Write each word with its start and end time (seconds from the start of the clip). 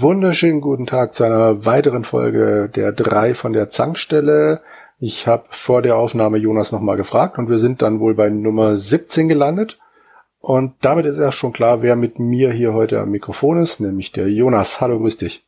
wunderschönen 0.00 0.60
guten 0.60 0.86
Tag 0.86 1.14
zu 1.14 1.24
einer 1.24 1.64
weiteren 1.64 2.04
Folge 2.04 2.70
der 2.74 2.92
drei 2.92 3.34
von 3.34 3.52
der 3.52 3.68
Zankstelle. 3.68 4.60
Ich 4.98 5.26
habe 5.26 5.44
vor 5.50 5.82
der 5.82 5.96
Aufnahme 5.96 6.38
Jonas 6.38 6.72
nochmal 6.72 6.96
gefragt 6.96 7.38
und 7.38 7.48
wir 7.48 7.58
sind 7.58 7.82
dann 7.82 8.00
wohl 8.00 8.14
bei 8.14 8.28
Nummer 8.28 8.76
17 8.76 9.28
gelandet. 9.28 9.78
Und 10.38 10.74
damit 10.80 11.06
ist 11.06 11.18
erst 11.18 11.38
schon 11.38 11.52
klar, 11.52 11.82
wer 11.82 11.96
mit 11.96 12.18
mir 12.18 12.52
hier 12.52 12.72
heute 12.72 13.00
am 13.00 13.10
Mikrofon 13.10 13.58
ist, 13.58 13.80
nämlich 13.80 14.12
der 14.12 14.28
Jonas. 14.30 14.80
Hallo, 14.80 14.98
grüß 14.98 15.16
dich. 15.16 15.44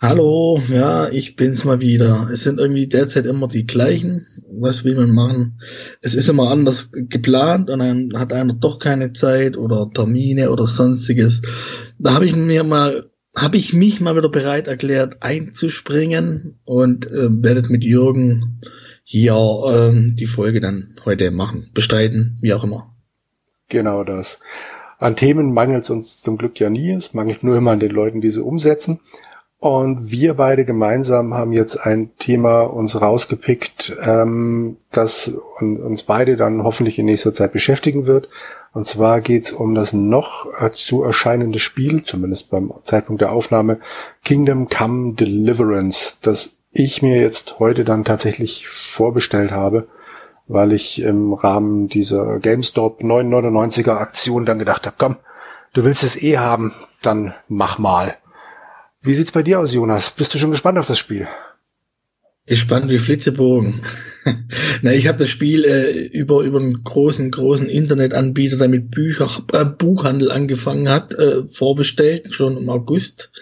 Hallo, 0.00 0.60
ja, 0.68 1.08
ich 1.10 1.36
bin's 1.36 1.64
mal 1.64 1.80
wieder. 1.80 2.28
Es 2.32 2.42
sind 2.42 2.58
irgendwie 2.58 2.88
derzeit 2.88 3.24
immer 3.24 3.46
die 3.46 3.66
gleichen. 3.66 4.26
Was 4.50 4.82
will 4.82 4.96
man 4.96 5.12
machen? 5.12 5.60
Es 6.00 6.14
ist 6.16 6.28
immer 6.28 6.50
anders 6.50 6.90
geplant 6.92 7.70
und 7.70 7.78
dann 7.78 8.10
hat 8.16 8.32
einer 8.32 8.54
doch 8.54 8.80
keine 8.80 9.12
Zeit 9.12 9.56
oder 9.56 9.88
Termine 9.94 10.50
oder 10.50 10.66
sonstiges. 10.66 11.40
Da 12.00 12.14
habe 12.14 12.26
ich 12.26 12.34
mir 12.34 12.64
mal, 12.64 13.11
habe 13.34 13.56
ich 13.56 13.72
mich 13.72 14.00
mal 14.00 14.16
wieder 14.16 14.28
bereit 14.28 14.66
erklärt, 14.66 15.22
einzuspringen 15.22 16.58
und 16.64 17.06
äh, 17.06 17.28
werde 17.30 17.60
jetzt 17.60 17.70
mit 17.70 17.84
Jürgen 17.84 18.60
hier 19.04 19.34
ähm, 19.34 20.14
die 20.16 20.26
Folge 20.26 20.60
dann 20.60 20.94
heute 21.04 21.30
machen, 21.30 21.70
bestreiten, 21.74 22.38
wie 22.40 22.54
auch 22.54 22.64
immer. 22.64 22.94
Genau 23.68 24.04
das. 24.04 24.40
An 24.98 25.16
Themen 25.16 25.52
mangelt 25.52 25.84
es 25.84 25.90
uns 25.90 26.20
zum 26.20 26.36
Glück 26.36 26.60
ja 26.60 26.70
nie. 26.70 26.92
Es 26.92 27.14
mangelt 27.14 27.42
nur 27.42 27.56
immer 27.56 27.72
an 27.72 27.80
den 27.80 27.90
Leuten, 27.90 28.20
die 28.20 28.30
sie 28.30 28.42
umsetzen. 28.42 29.00
Und 29.62 30.10
wir 30.10 30.34
beide 30.34 30.64
gemeinsam 30.64 31.34
haben 31.34 31.52
jetzt 31.52 31.76
ein 31.76 32.10
Thema 32.18 32.62
uns 32.62 33.00
rausgepickt, 33.00 33.96
ähm, 34.04 34.78
das 34.90 35.36
uns 35.60 36.02
beide 36.02 36.36
dann 36.36 36.64
hoffentlich 36.64 36.98
in 36.98 37.04
nächster 37.04 37.32
Zeit 37.32 37.52
beschäftigen 37.52 38.06
wird. 38.06 38.28
Und 38.72 38.88
zwar 38.88 39.20
geht's 39.20 39.52
um 39.52 39.76
das 39.76 39.92
noch 39.92 40.48
äh, 40.60 40.72
zu 40.72 41.04
erscheinende 41.04 41.60
Spiel, 41.60 42.02
zumindest 42.02 42.50
beim 42.50 42.72
Zeitpunkt 42.82 43.22
der 43.22 43.30
Aufnahme, 43.30 43.78
Kingdom 44.24 44.68
Come 44.68 45.14
Deliverance, 45.14 46.16
das 46.22 46.54
ich 46.72 47.00
mir 47.00 47.20
jetzt 47.20 47.60
heute 47.60 47.84
dann 47.84 48.02
tatsächlich 48.02 48.66
vorbestellt 48.66 49.52
habe, 49.52 49.86
weil 50.48 50.72
ich 50.72 51.00
im 51.02 51.34
Rahmen 51.34 51.86
dieser 51.86 52.40
GameStop 52.40 53.02
999er 53.02 53.92
Aktion 53.92 54.44
dann 54.44 54.58
gedacht 54.58 54.86
habe, 54.86 54.96
komm, 54.98 55.18
du 55.72 55.84
willst 55.84 56.02
es 56.02 56.20
eh 56.20 56.38
haben, 56.38 56.72
dann 57.00 57.32
mach 57.46 57.78
mal. 57.78 58.16
Wie 59.04 59.14
sieht's 59.14 59.32
bei 59.32 59.42
dir 59.42 59.58
aus, 59.58 59.74
Jonas? 59.74 60.12
Bist 60.12 60.32
du 60.32 60.38
schon 60.38 60.52
gespannt 60.52 60.78
auf 60.78 60.86
das 60.86 60.98
Spiel? 60.98 61.26
Gespannt 62.46 62.88
wie 62.88 63.00
Flitzebogen. 63.00 63.82
Na, 64.82 64.92
ich 64.92 65.08
habe 65.08 65.18
das 65.18 65.28
Spiel 65.28 65.64
äh, 65.64 66.06
über 66.06 66.42
über 66.42 66.60
einen 66.60 66.84
großen 66.84 67.32
großen 67.32 67.68
Internetanbieter, 67.68 68.58
der 68.58 68.68
mit 68.68 68.92
Bücher 68.92 69.28
äh, 69.52 69.64
Buchhandel 69.64 70.30
angefangen 70.30 70.88
hat, 70.88 71.14
äh, 71.14 71.46
vorbestellt 71.48 72.32
schon 72.32 72.56
im 72.56 72.68
August, 72.68 73.32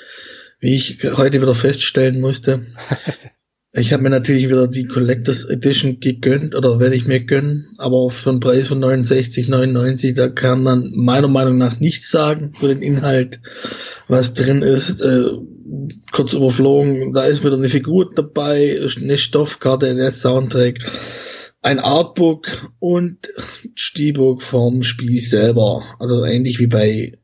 wie 0.60 0.76
ich 0.76 0.98
heute 1.16 1.42
wieder 1.42 1.54
feststellen 1.54 2.20
musste. 2.20 2.66
Ich 3.72 3.92
habe 3.92 4.02
mir 4.02 4.10
natürlich 4.10 4.48
wieder 4.48 4.66
die 4.66 4.86
Collectors 4.86 5.44
Edition 5.44 6.00
gegönnt 6.00 6.56
oder 6.56 6.80
werde 6.80 6.96
ich 6.96 7.06
mir 7.06 7.20
gönnen, 7.20 7.76
aber 7.78 8.10
für 8.10 8.30
einen 8.30 8.40
Preis 8.40 8.66
von 8.66 8.82
69,99, 8.82 10.16
da 10.16 10.28
kann 10.28 10.64
man 10.64 10.90
meiner 10.96 11.28
Meinung 11.28 11.56
nach 11.56 11.78
nichts 11.78 12.10
sagen 12.10 12.52
für 12.58 12.66
den 12.66 12.82
Inhalt, 12.82 13.40
was 14.08 14.34
drin 14.34 14.62
ist. 14.62 15.00
Äh, 15.00 15.22
kurz 16.10 16.32
überflogen, 16.32 17.12
da 17.12 17.24
ist 17.26 17.44
wieder 17.44 17.54
eine 17.54 17.68
Figur 17.68 18.10
dabei, 18.12 18.76
eine 19.00 19.16
Stoffkarte, 19.16 19.94
der 19.94 20.10
Soundtrack, 20.10 20.78
ein 21.62 21.78
Artbook 21.78 22.72
und 22.80 23.28
Steelbook 23.76 24.42
vom 24.42 24.82
Spiel 24.82 25.20
selber. 25.20 25.84
Also 26.00 26.24
ähnlich 26.24 26.58
wie 26.58 26.66
bei 26.66 27.19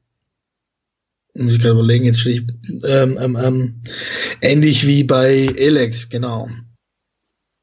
muss 1.39 1.55
ich 1.55 1.61
gerade 1.61 1.75
überlegen, 1.75 2.05
jetzt 2.05 2.21
stehe 2.21 2.37
ich, 2.37 2.85
ähm, 2.85 3.19
ähm, 3.21 3.37
ähm, 3.37 3.83
ähnlich 4.41 4.87
wie 4.87 5.05
bei 5.05 5.47
Elex, 5.57 6.09
genau. 6.09 6.49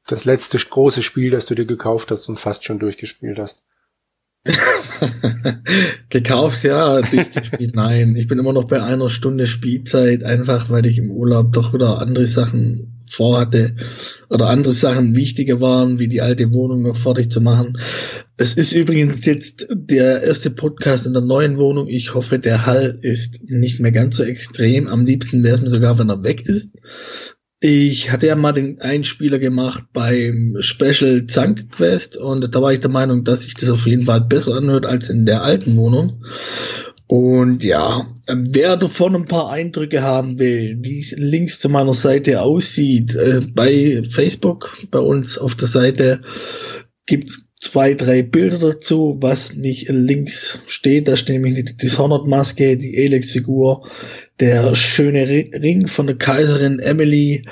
Das 0.06 0.24
letzte 0.24 0.58
große 0.58 1.02
Spiel, 1.02 1.30
das 1.30 1.46
du 1.46 1.54
dir 1.54 1.64
gekauft 1.64 2.10
hast 2.10 2.28
und 2.28 2.38
fast 2.38 2.64
schon 2.64 2.78
durchgespielt 2.78 3.38
hast. 3.38 3.62
gekauft, 6.10 6.64
ja, 6.64 7.00
durchgespielt, 7.00 7.74
nein. 7.74 8.14
Ich 8.16 8.28
bin 8.28 8.38
immer 8.38 8.52
noch 8.52 8.64
bei 8.64 8.82
einer 8.82 9.08
Stunde 9.08 9.46
Spielzeit, 9.46 10.22
einfach 10.22 10.68
weil 10.68 10.84
ich 10.84 10.98
im 10.98 11.10
Urlaub 11.10 11.52
doch 11.52 11.72
wieder 11.72 11.98
andere 11.98 12.26
Sachen 12.26 12.93
vorhatte 13.06 13.76
oder 14.30 14.48
andere 14.48 14.72
Sachen 14.72 15.14
wichtiger 15.14 15.60
waren, 15.60 15.98
wie 15.98 16.08
die 16.08 16.22
alte 16.22 16.52
Wohnung 16.52 16.82
noch 16.82 16.96
fertig 16.96 17.30
zu 17.30 17.40
machen. 17.40 17.78
Es 18.36 18.54
ist 18.54 18.72
übrigens 18.72 19.24
jetzt 19.24 19.66
der 19.70 20.22
erste 20.22 20.50
Podcast 20.50 21.06
in 21.06 21.12
der 21.12 21.22
neuen 21.22 21.58
Wohnung. 21.58 21.86
Ich 21.88 22.14
hoffe, 22.14 22.38
der 22.38 22.66
Hall 22.66 22.98
ist 23.02 23.40
nicht 23.44 23.80
mehr 23.80 23.92
ganz 23.92 24.16
so 24.16 24.24
extrem. 24.24 24.88
Am 24.88 25.06
liebsten 25.06 25.44
wäre 25.44 25.56
es 25.56 25.62
mir 25.62 25.70
sogar, 25.70 25.98
wenn 25.98 26.10
er 26.10 26.24
weg 26.24 26.46
ist. 26.46 26.76
Ich 27.60 28.12
hatte 28.12 28.26
ja 28.26 28.36
mal 28.36 28.52
den 28.52 28.80
Einspieler 28.82 29.38
gemacht 29.38 29.84
beim 29.94 30.56
Special 30.60 31.26
Zank 31.26 31.72
Quest 31.72 32.16
und 32.16 32.54
da 32.54 32.60
war 32.60 32.74
ich 32.74 32.80
der 32.80 32.90
Meinung, 32.90 33.24
dass 33.24 33.42
sich 33.42 33.54
das 33.54 33.70
auf 33.70 33.86
jeden 33.86 34.04
Fall 34.04 34.20
besser 34.20 34.56
anhört 34.56 34.84
als 34.84 35.08
in 35.08 35.24
der 35.24 35.42
alten 35.42 35.76
Wohnung. 35.76 36.24
Und 37.06 37.62
ja, 37.62 38.06
wer 38.26 38.76
davon 38.76 39.14
ein 39.14 39.26
paar 39.26 39.50
Eindrücke 39.50 40.02
haben 40.02 40.38
will, 40.38 40.78
wie 40.80 41.00
es 41.00 41.14
links 41.16 41.60
zu 41.60 41.68
meiner 41.68 41.92
Seite 41.92 42.40
aussieht, 42.40 43.14
äh, 43.14 43.40
bei 43.52 44.02
Facebook, 44.08 44.78
bei 44.90 45.00
uns 45.00 45.36
auf 45.36 45.54
der 45.54 45.68
Seite, 45.68 46.22
gibt's 47.06 47.46
zwei, 47.60 47.94
drei 47.94 48.22
Bilder 48.22 48.58
dazu, 48.58 49.16
was 49.20 49.54
nicht 49.54 49.88
links 49.88 50.60
steht. 50.66 51.08
Da 51.08 51.16
steht 51.16 51.40
nämlich 51.40 51.64
die 51.64 51.76
Dishonored-Maske, 51.76 52.76
die 52.78 52.96
Elex-Figur, 52.96 53.88
der 54.40 54.74
schöne 54.74 55.26
Ring 55.28 55.86
von 55.86 56.06
der 56.06 56.16
Kaiserin 56.16 56.78
Emily 56.78 57.42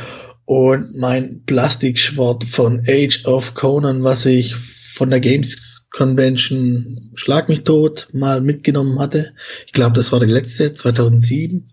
und 0.44 0.94
mein 0.94 1.42
Plastikschwert 1.46 2.44
von 2.44 2.82
Age 2.86 3.24
of 3.26 3.54
Conan, 3.54 4.02
was 4.02 4.26
ich 4.26 4.54
von 4.92 5.10
der 5.10 5.20
Games 5.20 5.88
Convention 5.90 7.10
Schlag 7.14 7.48
mich 7.48 7.64
tot 7.64 8.08
mal 8.12 8.40
mitgenommen 8.40 8.98
hatte. 8.98 9.34
Ich 9.66 9.72
glaube, 9.72 9.94
das 9.94 10.12
war 10.12 10.20
der 10.20 10.28
letzte, 10.28 10.72
2007. 10.72 11.66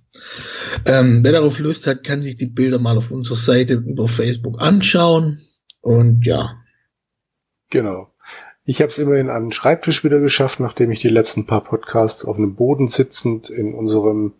Ähm, 0.85 1.23
wer 1.23 1.33
darauf 1.33 1.59
Lust 1.59 1.85
hat, 1.85 2.03
kann 2.03 2.21
sich 2.21 2.37
die 2.37 2.45
Bilder 2.45 2.79
mal 2.79 2.97
auf 2.97 3.11
unserer 3.11 3.37
Seite 3.37 3.73
über 3.73 4.07
Facebook 4.07 4.61
anschauen. 4.61 5.41
Und 5.81 6.25
ja. 6.25 6.55
Genau. 7.69 8.09
Ich 8.63 8.81
habe 8.81 8.89
es 8.89 8.97
immerhin 8.97 9.29
an 9.29 9.45
den 9.45 9.51
Schreibtisch 9.51 10.03
wieder 10.03 10.19
geschafft, 10.19 10.59
nachdem 10.59 10.91
ich 10.91 11.01
die 11.01 11.09
letzten 11.09 11.45
paar 11.45 11.63
Podcasts 11.63 12.23
auf 12.23 12.37
einem 12.37 12.55
Boden 12.55 12.87
sitzend 12.87 13.49
in 13.49 13.73
unserem 13.73 14.33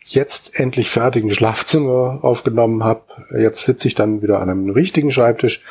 jetzt 0.00 0.58
endlich 0.58 0.88
fertigen 0.88 1.30
Schlafzimmer 1.30 2.20
aufgenommen 2.22 2.84
habe. 2.84 3.02
Jetzt 3.36 3.64
sitze 3.64 3.88
ich 3.88 3.94
dann 3.94 4.22
wieder 4.22 4.40
an 4.40 4.48
einem 4.48 4.70
richtigen 4.70 5.10
Schreibtisch 5.10 5.64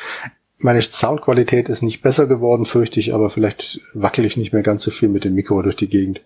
meine 0.58 0.80
Soundqualität 0.80 1.68
ist 1.68 1.82
nicht 1.82 2.02
besser 2.02 2.26
geworden, 2.26 2.64
fürchte 2.64 3.00
ich, 3.00 3.14
aber 3.14 3.30
vielleicht 3.30 3.80
wackel 3.92 4.24
ich 4.24 4.36
nicht 4.36 4.52
mehr 4.52 4.62
ganz 4.62 4.82
so 4.82 4.90
viel 4.90 5.08
mit 5.08 5.24
dem 5.24 5.34
Mikro 5.34 5.60
durch 5.62 5.76
die 5.76 5.88
Gegend. 5.88 6.20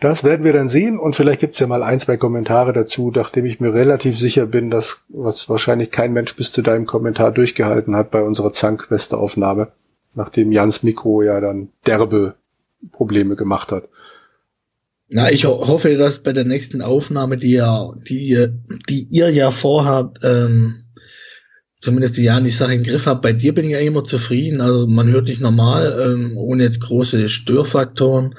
Das 0.00 0.24
werden 0.24 0.44
wir 0.44 0.52
dann 0.52 0.68
sehen 0.68 0.98
und 0.98 1.14
vielleicht 1.14 1.40
gibt's 1.40 1.60
ja 1.60 1.66
mal 1.66 1.82
ein, 1.82 2.00
zwei 2.00 2.16
Kommentare 2.16 2.72
dazu, 2.72 3.12
nachdem 3.14 3.46
ich 3.46 3.60
mir 3.60 3.72
relativ 3.72 4.18
sicher 4.18 4.44
bin, 4.44 4.70
dass 4.70 5.04
was 5.08 5.48
wahrscheinlich 5.48 5.90
kein 5.90 6.12
Mensch 6.12 6.34
bis 6.36 6.52
zu 6.52 6.62
deinem 6.62 6.84
Kommentar 6.84 7.30
durchgehalten 7.30 7.94
hat 7.94 8.10
bei 8.10 8.22
unserer 8.22 8.52
Zank-Weste-Aufnahme, 8.52 9.68
nachdem 10.14 10.52
Jans 10.52 10.82
Mikro 10.82 11.22
ja 11.22 11.40
dann 11.40 11.68
derbe 11.86 12.34
Probleme 12.92 13.36
gemacht 13.36 13.72
hat. 13.72 13.88
Na, 15.08 15.30
ich 15.30 15.44
ho 15.44 15.68
hoffe, 15.68 15.96
dass 15.96 16.18
bei 16.18 16.32
der 16.32 16.44
nächsten 16.44 16.82
Aufnahme, 16.82 17.36
die 17.36 17.52
ja, 17.52 17.92
die, 18.08 18.48
die 18.88 19.06
ihr 19.10 19.30
ja 19.30 19.52
vorhabt, 19.52 20.20
ähm, 20.24 20.83
zumindest 21.84 22.16
die 22.16 22.24
Jahren 22.24 22.44
die 22.44 22.50
Sache 22.50 22.74
im 22.74 22.82
Griff 22.82 23.06
habe. 23.06 23.20
Bei 23.20 23.32
dir 23.32 23.54
bin 23.54 23.66
ich 23.66 23.72
ja 23.72 23.78
immer 23.78 24.02
zufrieden. 24.04 24.60
Also 24.60 24.86
man 24.86 25.08
hört 25.08 25.28
dich 25.28 25.38
normal, 25.38 25.96
ähm, 26.04 26.36
ohne 26.36 26.64
jetzt 26.64 26.80
große 26.80 27.28
Störfaktoren. 27.28 28.34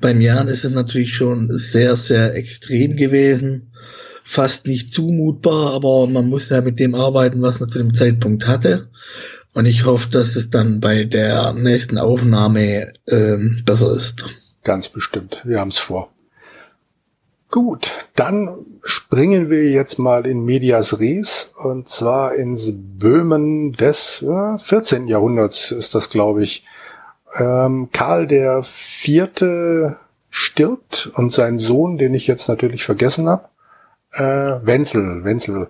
Beim 0.00 0.20
Jan 0.20 0.48
ist 0.48 0.64
es 0.64 0.72
natürlich 0.72 1.14
schon 1.14 1.56
sehr, 1.58 1.96
sehr 1.96 2.34
extrem 2.34 2.96
gewesen. 2.96 3.70
Fast 4.24 4.66
nicht 4.66 4.92
zumutbar, 4.92 5.72
aber 5.72 6.06
man 6.08 6.28
muss 6.28 6.48
ja 6.48 6.62
mit 6.62 6.80
dem 6.80 6.94
arbeiten, 6.94 7.42
was 7.42 7.60
man 7.60 7.68
zu 7.68 7.78
dem 7.78 7.94
Zeitpunkt 7.94 8.48
hatte. 8.48 8.88
Und 9.54 9.66
ich 9.66 9.84
hoffe, 9.84 10.10
dass 10.10 10.34
es 10.34 10.50
dann 10.50 10.80
bei 10.80 11.04
der 11.04 11.52
nächsten 11.52 11.98
Aufnahme 11.98 12.92
ähm, 13.06 13.62
besser 13.64 13.94
ist. 13.94 14.24
Ganz 14.64 14.88
bestimmt. 14.88 15.42
Wir 15.44 15.60
haben 15.60 15.68
es 15.68 15.78
vor. 15.78 16.10
Gut, 17.50 17.92
dann 18.16 18.75
springen 18.86 19.50
wir 19.50 19.68
jetzt 19.70 19.98
mal 19.98 20.26
in 20.26 20.44
Medias 20.44 21.00
Res 21.00 21.52
und 21.62 21.88
zwar 21.88 22.34
ins 22.34 22.72
Böhmen 22.74 23.72
des 23.72 24.22
äh, 24.22 24.58
14. 24.58 25.08
Jahrhunderts 25.08 25.72
ist 25.72 25.94
das, 25.94 26.08
glaube 26.08 26.42
ich. 26.42 26.64
Ähm, 27.36 27.88
Karl 27.92 28.26
der 28.26 28.62
Vierte 28.62 29.98
stirbt 30.30 31.10
und 31.14 31.32
sein 31.32 31.58
Sohn, 31.58 31.98
den 31.98 32.14
ich 32.14 32.26
jetzt 32.26 32.48
natürlich 32.48 32.84
vergessen 32.84 33.28
habe, 33.28 33.48
äh, 34.12 34.64
Wenzel, 34.64 35.24
Wenzel, 35.24 35.68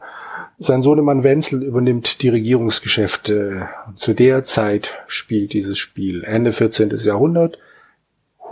sein 0.58 0.80
Sohnemann 0.80 1.22
Wenzel 1.22 1.62
übernimmt 1.62 2.22
die 2.22 2.30
Regierungsgeschäfte. 2.30 3.68
Zu 3.94 4.14
der 4.14 4.42
Zeit 4.44 4.94
spielt 5.06 5.52
dieses 5.52 5.78
Spiel 5.78 6.24
Ende 6.24 6.52
14. 6.52 6.96
Jahrhundert. 6.96 7.58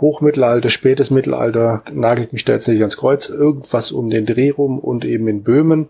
Hochmittelalter, 0.01 0.69
spätes 0.69 1.09
Mittelalter, 1.09 1.83
nagelt 1.91 2.33
mich 2.33 2.45
da 2.45 2.53
jetzt 2.53 2.67
nicht 2.67 2.79
ans 2.79 2.97
Kreuz, 2.97 3.29
irgendwas 3.29 3.91
um 3.91 4.09
den 4.09 4.25
Dreh 4.25 4.49
rum 4.49 4.79
und 4.79 5.05
eben 5.05 5.27
in 5.27 5.43
Böhmen, 5.43 5.89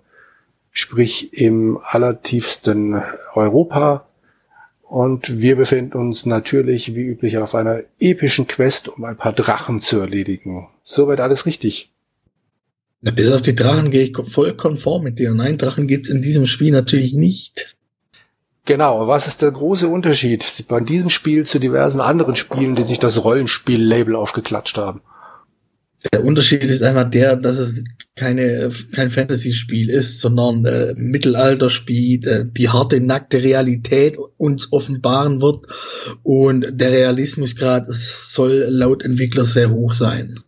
sprich 0.71 1.33
im 1.33 1.79
allertiefsten 1.83 3.01
Europa. 3.33 4.05
Und 4.83 5.41
wir 5.41 5.55
befinden 5.55 5.97
uns 5.97 6.25
natürlich 6.25 6.93
wie 6.93 7.01
üblich 7.01 7.37
auf 7.39 7.55
einer 7.55 7.81
epischen 7.99 8.47
Quest, 8.47 8.87
um 8.87 9.03
ein 9.03 9.17
paar 9.17 9.33
Drachen 9.33 9.81
zu 9.81 9.99
erledigen. 9.99 10.67
Soweit 10.83 11.19
alles 11.19 11.47
richtig. 11.47 11.91
Na, 13.01 13.11
bis 13.11 13.31
auf 13.31 13.41
die 13.41 13.55
Drachen 13.55 13.91
gehe 13.91 14.03
ich 14.03 14.17
voll 14.17 14.53
konform 14.53 15.03
mit 15.03 15.19
dir. 15.19 15.33
Nein, 15.33 15.57
Drachen 15.57 15.87
gibt's 15.87 16.09
in 16.09 16.21
diesem 16.21 16.45
Spiel 16.45 16.71
natürlich 16.71 17.13
nicht. 17.13 17.74
Genau, 18.65 19.07
was 19.07 19.27
ist 19.27 19.43
der 19.43 19.51
große 19.51 19.87
Unterschied 19.87 20.65
bei 20.67 20.79
diesem 20.79 21.09
Spiel 21.09 21.45
zu 21.45 21.59
diversen 21.59 22.01
anderen 22.01 22.35
Spielen, 22.35 22.75
die 22.75 22.83
sich 22.83 22.97
das 22.97 23.23
Rollenspiel-Label 23.23 24.15
aufgeklatscht 24.15 24.77
haben? 24.79 25.01
Der 26.11 26.23
Unterschied 26.23 26.63
ist 26.63 26.83
einfach 26.83 27.09
der, 27.09 27.35
dass 27.35 27.57
es 27.57 27.75
keine, 28.15 28.69
kein 28.93 29.09
Fantasy-Spiel 29.09 29.89
ist, 29.89 30.19
sondern 30.19 30.65
äh, 30.65 30.93
Mittelalter-Spiel, 30.95 32.27
äh, 32.27 32.45
die 32.45 32.69
harte, 32.69 33.01
nackte 33.01 33.41
Realität 33.43 34.17
uns 34.37 34.71
offenbaren 34.71 35.41
wird 35.41 35.65
und 36.23 36.67
der 36.71 36.91
Realismusgrad 36.91 37.87
soll 37.89 38.65
laut 38.69 39.03
Entwickler 39.03 39.45
sehr 39.45 39.71
hoch 39.71 39.93
sein. 39.93 40.39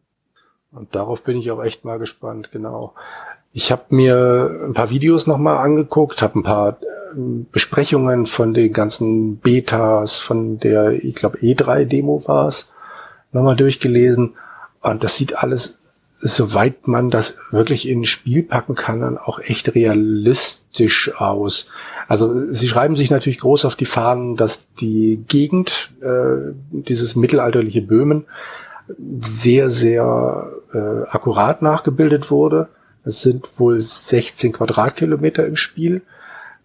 Und 0.71 0.93
darauf 0.93 1.23
bin 1.23 1.37
ich 1.37 1.49
auch 1.49 1.63
echt 1.63 1.85
mal 1.85 1.97
gespannt, 1.97 2.51
genau. 2.51 2.93
Ich 3.57 3.71
habe 3.71 3.85
mir 3.89 4.67
ein 4.67 4.75
paar 4.75 4.91
Videos 4.91 5.25
nochmal 5.25 5.57
angeguckt, 5.57 6.21
habe 6.21 6.37
ein 6.37 6.43
paar 6.43 6.77
ähm, 7.15 7.47
Besprechungen 7.51 8.27
von 8.27 8.53
den 8.53 8.71
ganzen 8.71 9.37
Betas, 9.37 10.19
von 10.19 10.59
der, 10.59 11.03
ich 11.03 11.15
glaube, 11.15 11.39
E3-Demo 11.39 12.21
war 12.27 12.45
es, 12.49 12.71
nochmal 13.31 13.55
durchgelesen. 13.55 14.35
Und 14.81 15.03
das 15.03 15.17
sieht 15.17 15.39
alles, 15.39 15.79
soweit 16.19 16.87
man 16.87 17.09
das 17.09 17.39
wirklich 17.49 17.87
in 17.87 18.01
ein 18.01 18.05
Spiel 18.05 18.43
packen 18.43 18.75
kann, 18.75 19.01
dann 19.01 19.17
auch 19.17 19.39
echt 19.39 19.73
realistisch 19.73 21.15
aus. 21.17 21.67
Also 22.07 22.51
sie 22.51 22.67
schreiben 22.67 22.95
sich 22.95 23.09
natürlich 23.09 23.39
groß 23.39 23.65
auf 23.65 23.75
die 23.75 23.85
Fahnen, 23.85 24.35
dass 24.35 24.71
die 24.75 25.23
Gegend, 25.27 25.89
äh, 26.01 26.53
dieses 26.69 27.15
mittelalterliche 27.15 27.81
Böhmen, 27.81 28.25
sehr, 29.19 29.71
sehr 29.71 30.51
äh, 30.75 31.09
akkurat 31.09 31.63
nachgebildet 31.63 32.29
wurde 32.29 32.69
es 33.07 33.21
sind 33.21 33.59
wohl 33.59 33.79
16 33.79 34.51
Quadratkilometer 34.53 35.45
im 35.45 35.55
Spiel. 35.55 36.01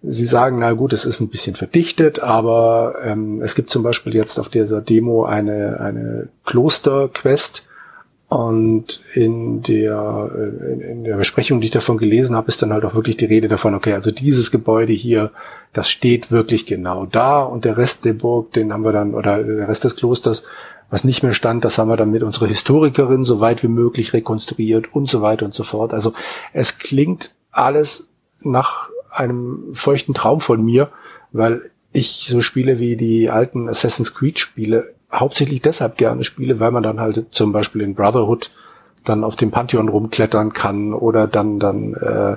Sie 0.02 0.24
sagen, 0.24 0.58
na 0.58 0.72
gut, 0.72 0.92
es 0.92 1.04
ist 1.04 1.20
ein 1.20 1.28
bisschen 1.28 1.54
verdichtet, 1.54 2.18
aber 2.20 2.96
ähm, 3.04 3.40
es 3.40 3.54
gibt 3.54 3.70
zum 3.70 3.84
Beispiel 3.84 4.14
jetzt 4.14 4.40
auf 4.40 4.48
dieser 4.48 4.80
Demo 4.80 5.24
eine, 5.24 5.78
eine 5.80 6.28
Kloster-Quest 6.44 7.66
und 8.32 9.04
in 9.12 9.60
der, 9.60 10.30
äh, 10.34 10.72
in, 10.72 10.80
in 10.80 11.04
der 11.04 11.18
Besprechung, 11.18 11.60
die 11.60 11.66
ich 11.66 11.70
davon 11.70 11.98
gelesen 11.98 12.34
habe, 12.34 12.48
ist 12.48 12.62
dann 12.62 12.72
halt 12.72 12.82
auch 12.86 12.94
wirklich 12.94 13.18
die 13.18 13.26
Rede 13.26 13.46
davon, 13.46 13.74
okay, 13.74 13.92
also 13.92 14.10
dieses 14.10 14.50
Gebäude 14.50 14.94
hier, 14.94 15.32
das 15.74 15.90
steht 15.90 16.32
wirklich 16.32 16.64
genau 16.64 17.04
da 17.04 17.42
und 17.42 17.66
der 17.66 17.76
Rest 17.76 18.06
der 18.06 18.14
Burg, 18.14 18.50
den 18.54 18.72
haben 18.72 18.84
wir 18.86 18.92
dann, 18.92 19.12
oder 19.12 19.42
der 19.42 19.68
Rest 19.68 19.84
des 19.84 19.96
Klosters, 19.96 20.44
was 20.92 21.04
nicht 21.04 21.22
mehr 21.22 21.32
stand, 21.32 21.64
das 21.64 21.78
haben 21.78 21.88
wir 21.88 21.96
dann 21.96 22.10
mit 22.10 22.22
unserer 22.22 22.46
Historikerin 22.46 23.24
so 23.24 23.40
weit 23.40 23.62
wie 23.62 23.68
möglich 23.68 24.12
rekonstruiert 24.12 24.94
und 24.94 25.08
so 25.08 25.22
weiter 25.22 25.46
und 25.46 25.54
so 25.54 25.62
fort. 25.62 25.94
Also 25.94 26.12
es 26.52 26.78
klingt 26.78 27.34
alles 27.50 28.08
nach 28.42 28.90
einem 29.10 29.70
feuchten 29.72 30.12
Traum 30.12 30.42
von 30.42 30.62
mir, 30.62 30.90
weil 31.32 31.70
ich 31.92 32.26
so 32.28 32.42
Spiele 32.42 32.78
wie 32.78 32.96
die 32.96 33.30
alten 33.30 33.70
Assassin's 33.70 34.12
Creed 34.12 34.38
Spiele 34.38 34.92
hauptsächlich 35.10 35.62
deshalb 35.62 35.96
gerne 35.96 36.24
spiele, 36.24 36.60
weil 36.60 36.72
man 36.72 36.82
dann 36.82 37.00
halt 37.00 37.24
zum 37.30 37.52
Beispiel 37.52 37.80
in 37.80 37.94
Brotherhood 37.94 38.50
dann 39.02 39.24
auf 39.24 39.36
dem 39.36 39.50
Pantheon 39.50 39.88
rumklettern 39.88 40.52
kann 40.52 40.92
oder 40.92 41.26
dann 41.26 41.58
dann 41.58 41.94
äh, 41.94 42.36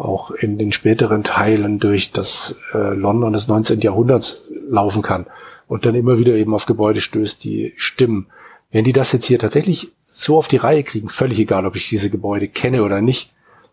auch 0.00 0.30
in 0.30 0.56
den 0.56 0.70
späteren 0.70 1.24
Teilen 1.24 1.80
durch 1.80 2.12
das 2.12 2.60
äh, 2.72 2.94
London 2.94 3.32
des 3.32 3.48
19. 3.48 3.80
Jahrhunderts 3.80 4.42
laufen 4.70 5.02
kann 5.02 5.26
und 5.68 5.86
dann 5.86 5.94
immer 5.94 6.18
wieder 6.18 6.34
eben 6.34 6.54
auf 6.54 6.66
Gebäude 6.66 7.00
stößt, 7.00 7.44
die 7.44 7.72
stimmen. 7.76 8.26
Wenn 8.70 8.84
die 8.84 8.92
das 8.92 9.12
jetzt 9.12 9.26
hier 9.26 9.38
tatsächlich 9.38 9.92
so 10.10 10.36
auf 10.36 10.48
die 10.48 10.56
Reihe 10.56 10.82
kriegen, 10.82 11.08
völlig 11.08 11.38
egal, 11.38 11.66
ob 11.66 11.76
ich 11.76 11.88
diese 11.88 12.10
Gebäude 12.10 12.48
kenne 12.48 12.82
oder 12.82 13.00
nicht, 13.00 13.32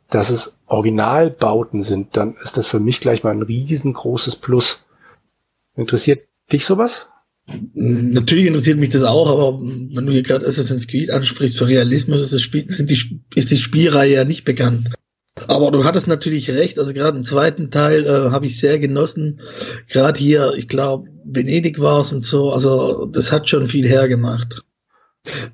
dass 0.09 0.29
es 0.29 0.57
Originalbauten 0.67 1.81
sind, 1.81 2.15
dann 2.17 2.35
ist 2.43 2.57
das 2.57 2.67
für 2.67 2.79
mich 2.79 2.99
gleich 2.99 3.23
mal 3.23 3.31
ein 3.31 3.41
riesengroßes 3.41 4.35
Plus. 4.35 4.85
Interessiert 5.75 6.27
dich 6.51 6.65
sowas? 6.65 7.07
Natürlich 7.73 8.47
interessiert 8.47 8.79
mich 8.79 8.89
das 8.89 9.03
auch, 9.03 9.29
aber 9.29 9.59
wenn 9.59 10.05
du 10.05 10.11
hier 10.11 10.23
gerade 10.23 10.47
Assassin's 10.47 10.87
Creed 10.87 11.11
ansprichst, 11.11 11.57
für 11.57 11.67
Realismus 11.67 12.21
ist, 12.21 12.33
das 12.33 12.41
Spiel, 12.41 12.65
sind 12.69 12.89
die, 12.89 13.21
ist 13.35 13.51
die 13.51 13.57
Spielreihe 13.57 14.13
ja 14.13 14.23
nicht 14.23 14.45
bekannt. 14.45 14.89
Aber 15.47 15.71
du 15.71 15.83
hattest 15.83 16.07
natürlich 16.07 16.49
recht, 16.51 16.79
also 16.79 16.93
gerade 16.93 17.17
im 17.17 17.23
zweiten 17.23 17.71
Teil 17.71 18.05
äh, 18.05 18.31
habe 18.31 18.45
ich 18.45 18.59
sehr 18.59 18.79
genossen. 18.79 19.41
Gerade 19.87 20.19
hier, 20.19 20.53
ich 20.57 20.67
glaube, 20.67 21.07
Venedig 21.23 21.79
war 21.79 22.01
es 22.01 22.13
und 22.13 22.23
so, 22.23 22.51
also 22.51 23.05
das 23.05 23.31
hat 23.31 23.49
schon 23.49 23.67
viel 23.67 23.87
hergemacht. 23.87 24.63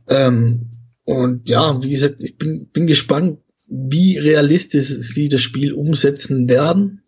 Ähm, 0.08 0.72
und 1.04 1.50
ja, 1.50 1.82
wie 1.84 1.90
gesagt, 1.90 2.24
ich 2.24 2.38
bin, 2.38 2.70
bin 2.72 2.88
gespannt, 2.88 3.40
wie 3.68 4.18
realistisch 4.18 4.88
sie 4.88 5.30
das 5.30 5.42
Spiel 5.42 5.74
umsetzen 5.74 6.50
werden. 6.50 7.01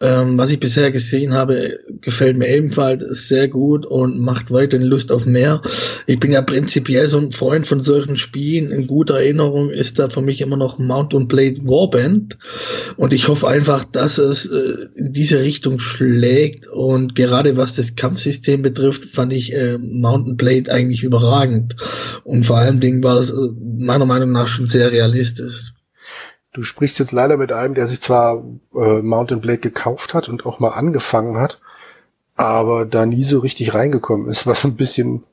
Ähm, 0.00 0.36
was 0.36 0.50
ich 0.50 0.58
bisher 0.58 0.90
gesehen 0.90 1.34
habe, 1.34 1.78
gefällt 2.00 2.36
mir 2.36 2.48
ebenfalls 2.48 3.28
sehr 3.28 3.46
gut 3.46 3.86
und 3.86 4.18
macht 4.18 4.50
weiterhin 4.50 4.86
Lust 4.86 5.12
auf 5.12 5.24
mehr. 5.24 5.62
Ich 6.08 6.18
bin 6.18 6.32
ja 6.32 6.42
prinzipiell 6.42 7.06
so 7.06 7.18
ein 7.18 7.30
Freund 7.30 7.64
von 7.64 7.80
solchen 7.80 8.16
Spielen. 8.16 8.72
In 8.72 8.88
guter 8.88 9.14
Erinnerung 9.14 9.70
ist 9.70 10.00
da 10.00 10.08
für 10.08 10.20
mich 10.20 10.40
immer 10.40 10.56
noch 10.56 10.80
Mount 10.80 11.14
and 11.14 11.28
Blade 11.28 11.58
Warband. 11.64 12.38
Und 12.96 13.12
ich 13.12 13.28
hoffe 13.28 13.46
einfach, 13.46 13.84
dass 13.84 14.18
es 14.18 14.46
äh, 14.46 14.88
in 14.96 15.12
diese 15.12 15.40
Richtung 15.40 15.78
schlägt. 15.78 16.66
Und 16.66 17.14
gerade 17.14 17.56
was 17.56 17.74
das 17.74 17.94
Kampfsystem 17.94 18.62
betrifft, 18.62 19.04
fand 19.04 19.32
ich 19.32 19.52
äh, 19.52 19.78
Mountain 19.78 20.36
Blade 20.36 20.72
eigentlich 20.72 21.04
überragend. 21.04 21.76
Und 22.24 22.42
vor 22.42 22.58
allen 22.58 22.80
Dingen 22.80 23.04
war 23.04 23.18
es 23.18 23.30
äh, 23.30 23.34
meiner 23.78 24.06
Meinung 24.06 24.32
nach 24.32 24.48
schon 24.48 24.66
sehr 24.66 24.90
realistisch. 24.90 25.73
Du 26.54 26.62
sprichst 26.62 27.00
jetzt 27.00 27.12
leider 27.12 27.36
mit 27.36 27.52
einem, 27.52 27.74
der 27.74 27.88
sich 27.88 28.00
zwar 28.00 28.44
äh, 28.74 29.02
Mountain 29.02 29.40
Blade 29.40 29.58
gekauft 29.58 30.14
hat 30.14 30.28
und 30.28 30.46
auch 30.46 30.60
mal 30.60 30.70
angefangen 30.70 31.36
hat, 31.36 31.60
aber 32.36 32.86
da 32.86 33.06
nie 33.06 33.24
so 33.24 33.40
richtig 33.40 33.74
reingekommen 33.74 34.28
ist, 34.28 34.46
was 34.46 34.64
ein 34.64 34.76
bisschen 34.76 35.24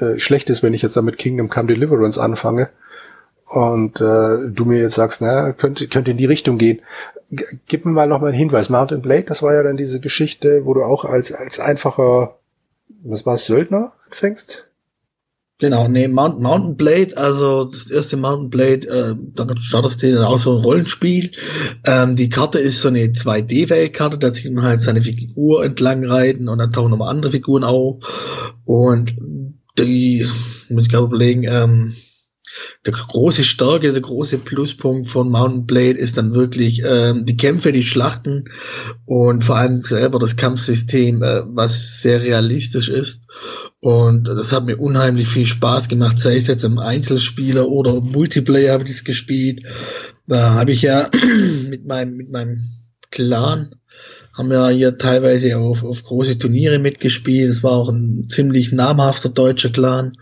äh, 0.00 0.18
schlecht 0.18 0.48
ist, 0.48 0.62
wenn 0.62 0.74
ich 0.74 0.80
jetzt 0.80 0.96
damit 0.96 1.18
Kingdom 1.18 1.50
Come 1.50 1.68
Deliverance 1.68 2.18
anfange 2.18 2.70
und 3.44 4.00
äh, 4.00 4.48
du 4.48 4.64
mir 4.64 4.80
jetzt 4.80 4.94
sagst, 4.94 5.20
na, 5.20 5.52
könnte, 5.52 5.86
könnte 5.86 6.12
in 6.12 6.16
die 6.16 6.26
Richtung 6.26 6.56
gehen. 6.56 6.80
G 7.30 7.44
gib 7.66 7.84
mir 7.84 7.92
mal 7.92 8.06
noch 8.06 8.20
mal 8.20 8.28
einen 8.28 8.38
Hinweis. 8.38 8.70
Mountain 8.70 9.02
Blade, 9.02 9.24
das 9.24 9.42
war 9.42 9.52
ja 9.52 9.62
dann 9.62 9.76
diese 9.76 10.00
Geschichte, 10.00 10.64
wo 10.64 10.72
du 10.72 10.82
auch 10.82 11.04
als, 11.04 11.32
als 11.32 11.60
einfacher, 11.60 12.38
was 13.02 13.26
war 13.26 13.34
es, 13.34 13.44
Söldner 13.44 13.92
fängst? 14.10 14.69
Genau, 15.60 15.88
nee, 15.88 16.08
Mount, 16.08 16.40
Mountain 16.40 16.76
Blade, 16.78 17.18
also 17.18 17.64
das 17.64 17.90
erste 17.90 18.16
Mountain 18.16 18.48
Blade, 18.48 18.88
äh, 18.88 19.14
da 19.34 19.46
startest 19.60 20.02
du 20.02 20.26
auch 20.26 20.38
so 20.38 20.56
ein 20.56 20.64
Rollenspiel. 20.64 21.32
Ähm, 21.84 22.16
die 22.16 22.30
Karte 22.30 22.58
ist 22.58 22.80
so 22.80 22.88
eine 22.88 23.04
2D-Weltkarte, 23.04 24.16
da 24.16 24.32
sieht 24.32 24.54
man 24.54 24.64
halt 24.64 24.80
seine 24.80 25.02
Figur 25.02 25.62
entlang 25.62 26.02
reiten 26.06 26.48
und 26.48 26.56
dann 26.56 26.72
tauchen 26.72 26.90
nochmal 26.90 27.10
andere 27.10 27.32
Figuren 27.32 27.64
auf. 27.64 27.98
Und 28.64 29.14
die, 29.78 30.26
muss 30.70 30.84
ich 30.86 30.90
gerade 30.90 31.04
überlegen, 31.04 31.44
ähm, 31.44 31.94
der 32.86 32.92
große 32.92 33.44
Stärke, 33.44 33.92
der 33.92 34.00
große 34.00 34.38
Pluspunkt 34.38 35.06
von 35.06 35.30
Mountain 35.30 35.66
Blade 35.66 35.98
ist 35.98 36.18
dann 36.18 36.34
wirklich 36.34 36.82
ähm, 36.84 37.24
die 37.24 37.36
Kämpfe, 37.36 37.72
die 37.72 37.82
Schlachten 37.82 38.44
und 39.04 39.44
vor 39.44 39.56
allem 39.56 39.82
selber 39.82 40.18
das 40.18 40.36
Kampfsystem, 40.36 41.22
äh, 41.22 41.42
was 41.46 42.00
sehr 42.02 42.22
realistisch 42.22 42.88
ist. 42.88 43.26
Und 43.80 44.28
das 44.28 44.52
hat 44.52 44.66
mir 44.66 44.78
unheimlich 44.78 45.28
viel 45.28 45.46
Spaß 45.46 45.88
gemacht, 45.88 46.18
sei 46.18 46.36
es 46.36 46.46
jetzt 46.46 46.64
im 46.64 46.78
Einzelspieler 46.78 47.68
oder 47.68 48.00
Multiplayer 48.00 48.74
habe 48.74 48.84
ich 48.84 48.90
das 48.90 49.04
gespielt. 49.04 49.62
Da 50.26 50.54
habe 50.54 50.72
ich 50.72 50.82
ja 50.82 51.08
mit 51.68 51.86
meinem, 51.86 52.16
mit 52.16 52.30
meinem 52.30 52.79
Clan 53.10 53.74
haben 54.32 54.52
ja 54.52 54.68
hier 54.68 54.96
teilweise 54.96 55.58
auf, 55.58 55.84
auf 55.84 56.04
große 56.04 56.38
Turniere 56.38 56.78
mitgespielt. 56.78 57.50
Es 57.50 57.62
war 57.62 57.72
auch 57.72 57.88
ein 57.88 58.28
ziemlich 58.28 58.72
namhafter 58.72 59.28
deutscher 59.28 59.70
Clan. 59.70 60.12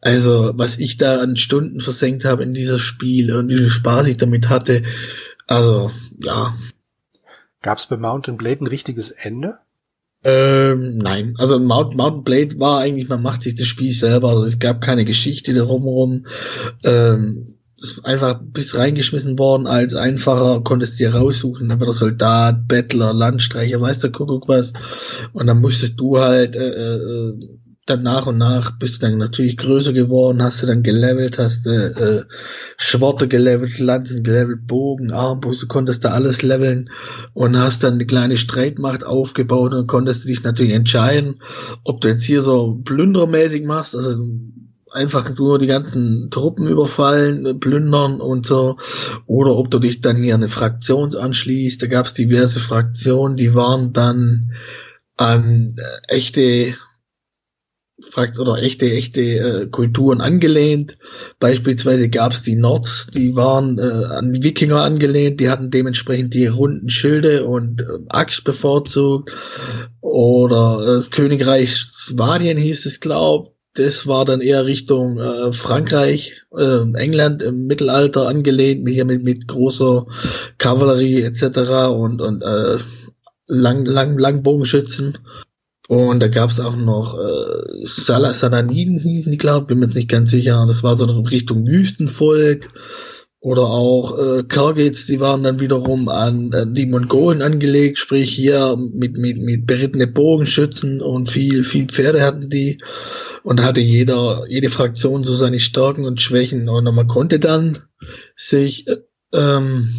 Also, 0.00 0.52
was 0.54 0.78
ich 0.78 0.96
da 0.96 1.20
an 1.20 1.36
Stunden 1.36 1.80
versenkt 1.80 2.24
habe 2.24 2.44
in 2.44 2.54
dieses 2.54 2.80
Spiel 2.80 3.34
und 3.34 3.48
wie 3.48 3.56
viel 3.56 3.70
Spaß 3.70 4.06
ich 4.06 4.16
damit 4.16 4.48
hatte. 4.48 4.82
Also, 5.46 5.90
ja. 6.22 6.56
Gab 7.62 7.78
es 7.78 7.86
bei 7.86 7.96
Mountain 7.96 8.36
Blade 8.36 8.62
ein 8.62 8.68
richtiges 8.68 9.10
Ende? 9.10 9.58
Ähm, 10.24 10.98
nein, 10.98 11.34
also 11.38 11.58
Mount, 11.58 11.94
Mountain 11.94 12.24
Blade 12.24 12.60
war 12.60 12.80
eigentlich, 12.80 13.08
man 13.08 13.22
macht 13.22 13.42
sich 13.42 13.54
das 13.54 13.68
Spiel 13.68 13.92
selber, 13.92 14.30
also 14.30 14.44
es 14.44 14.58
gab 14.58 14.80
keine 14.80 15.04
Geschichte 15.04 15.54
darum 15.54 15.84
rum. 15.84 16.26
Ähm, 16.82 17.57
einfach 18.02 18.40
bis 18.42 18.76
reingeschmissen 18.76 19.38
worden 19.38 19.66
als 19.66 19.94
einfacher, 19.94 20.62
konntest 20.64 20.98
dir 20.98 21.14
raussuchen, 21.14 21.68
dann 21.68 21.78
war 21.78 21.86
der 21.86 21.94
Soldat, 21.94 22.66
Bettler, 22.66 23.12
Landstreicher, 23.12 23.80
weißt 23.80 24.04
du, 24.04 24.10
Kuckuck 24.10 24.48
was. 24.48 24.72
Und 25.32 25.46
dann 25.46 25.60
musstest 25.60 25.98
du 26.00 26.18
halt 26.18 26.56
äh, 26.56 26.68
äh, 26.68 27.58
dann 27.88 28.02
nach 28.02 28.26
und 28.26 28.36
nach 28.36 28.78
bist 28.78 28.96
du 28.96 29.06
dann 29.06 29.18
natürlich 29.18 29.56
größer 29.56 29.92
geworden, 29.92 30.42
hast 30.42 30.62
du 30.62 30.66
dann 30.66 30.82
gelevelt, 30.82 31.38
hast 31.38 31.64
du 31.64 31.70
äh, 31.70 32.24
Schworte 32.76 33.28
gelevelt, 33.28 33.78
Lanzen 33.78 34.22
gelevelt, 34.22 34.66
Bogen, 34.66 35.10
Armbrust, 35.10 35.62
du 35.62 35.66
konntest 35.68 36.04
da 36.04 36.10
alles 36.10 36.42
leveln 36.42 36.90
und 37.32 37.58
hast 37.58 37.84
dann 37.84 37.94
eine 37.94 38.06
kleine 38.06 38.36
Streitmacht 38.36 39.04
aufgebaut 39.04 39.72
und 39.72 39.86
konntest 39.86 40.24
du 40.24 40.28
dich 40.28 40.42
natürlich 40.42 40.74
entscheiden, 40.74 41.40
ob 41.84 42.00
du 42.00 42.08
jetzt 42.08 42.24
hier 42.24 42.42
so 42.42 42.80
plündermäßig 42.84 43.64
machst, 43.64 43.96
also 43.96 44.16
einfach 44.92 45.36
nur 45.36 45.58
die 45.58 45.66
ganzen 45.66 46.30
Truppen 46.30 46.66
überfallen, 46.66 47.60
plündern 47.60 48.20
und 48.20 48.46
so, 48.46 48.78
oder 49.26 49.56
ob 49.56 49.70
du 49.70 49.78
dich 49.78 50.00
dann 50.00 50.16
hier 50.16 50.34
eine 50.34 50.48
Fraktion 50.48 51.14
anschließt. 51.14 51.82
Da 51.82 51.86
gab 51.86 52.06
es 52.06 52.14
diverse 52.14 52.60
Fraktionen, 52.60 53.36
die 53.36 53.54
waren 53.54 53.92
dann 53.92 54.52
an 55.16 55.76
äh, 55.78 56.14
echte 56.14 56.76
fragt 58.00 58.38
oder 58.38 58.62
echte 58.62 58.90
echte 58.90 59.20
äh, 59.20 59.66
Kulturen 59.66 60.20
angelehnt. 60.20 60.98
Beispielsweise 61.40 62.08
gab 62.08 62.32
es 62.32 62.42
die 62.42 62.54
Nords, 62.54 63.08
die 63.08 63.34
waren 63.34 63.78
äh, 63.78 63.82
an 63.82 64.32
die 64.32 64.42
Wikinger 64.42 64.82
angelehnt, 64.82 65.40
die 65.40 65.50
hatten 65.50 65.70
dementsprechend 65.70 66.32
die 66.34 66.46
runden 66.46 66.88
Schilde 66.88 67.44
und 67.44 67.82
äh, 67.82 67.86
Axt 68.08 68.44
bevorzugt. 68.44 69.32
Oder 70.00 70.82
äh, 70.82 70.86
das 70.86 71.10
Königreich 71.10 71.74
Swadien 71.74 72.56
hieß 72.56 72.86
es, 72.86 73.00
glaub. 73.00 73.57
Das 73.78 74.08
war 74.08 74.24
dann 74.24 74.40
eher 74.40 74.66
Richtung 74.66 75.20
äh, 75.20 75.52
Frankreich, 75.52 76.42
äh, 76.50 76.80
England 76.94 77.44
im 77.44 77.68
Mittelalter 77.68 78.26
angelehnt, 78.26 78.88
hier 78.88 79.04
mit, 79.04 79.22
mit 79.22 79.46
großer 79.46 80.06
Kavallerie 80.58 81.22
etc. 81.22 81.92
und, 81.92 82.20
und 82.20 82.42
äh, 82.42 82.78
Lang, 83.46 83.84
Lang, 83.84 84.18
Langbogenschützen. 84.18 85.18
Und 85.86 86.20
da 86.20 86.26
gab 86.26 86.50
es 86.50 86.58
auch 86.58 86.74
noch 86.74 87.20
äh, 87.20 87.84
Sal 87.84 88.34
Salaniden, 88.34 88.98
hießen 88.98 89.30
die, 89.30 89.38
glaube 89.38 89.66
bin 89.66 89.78
mir 89.78 89.86
jetzt 89.86 89.94
nicht 89.94 90.10
ganz 90.10 90.32
sicher. 90.32 90.64
Das 90.66 90.82
war 90.82 90.96
so 90.96 91.06
eine 91.06 91.30
Richtung 91.30 91.64
Wüstenvolk. 91.64 92.68
Oder 93.48 93.62
auch 93.62 94.18
äh, 94.18 94.42
Kargets, 94.42 95.06
die 95.06 95.20
waren 95.20 95.42
dann 95.42 95.58
wiederum 95.58 96.10
an, 96.10 96.52
an 96.52 96.74
die 96.74 96.84
Mongolen 96.84 97.40
angelegt, 97.40 97.96
sprich 97.96 98.30
hier 98.30 98.76
mit, 98.76 99.16
mit, 99.16 99.38
mit 99.38 99.66
berittene 99.66 100.06
Bogenschützen 100.06 101.00
und 101.00 101.30
viel, 101.30 101.64
viel 101.64 101.86
Pferde 101.86 102.20
hatten 102.20 102.50
die. 102.50 102.76
Und 103.42 103.62
hatte 103.62 103.80
jeder, 103.80 104.44
jede 104.50 104.68
Fraktion 104.68 105.24
so 105.24 105.34
seine 105.34 105.60
Stärken 105.60 106.04
und 106.04 106.20
Schwächen. 106.20 106.68
Und 106.68 106.84
man 106.94 107.06
konnte 107.06 107.38
dann 107.38 107.78
sich 108.36 108.86
äh, 108.86 108.98
ähm, 109.32 109.94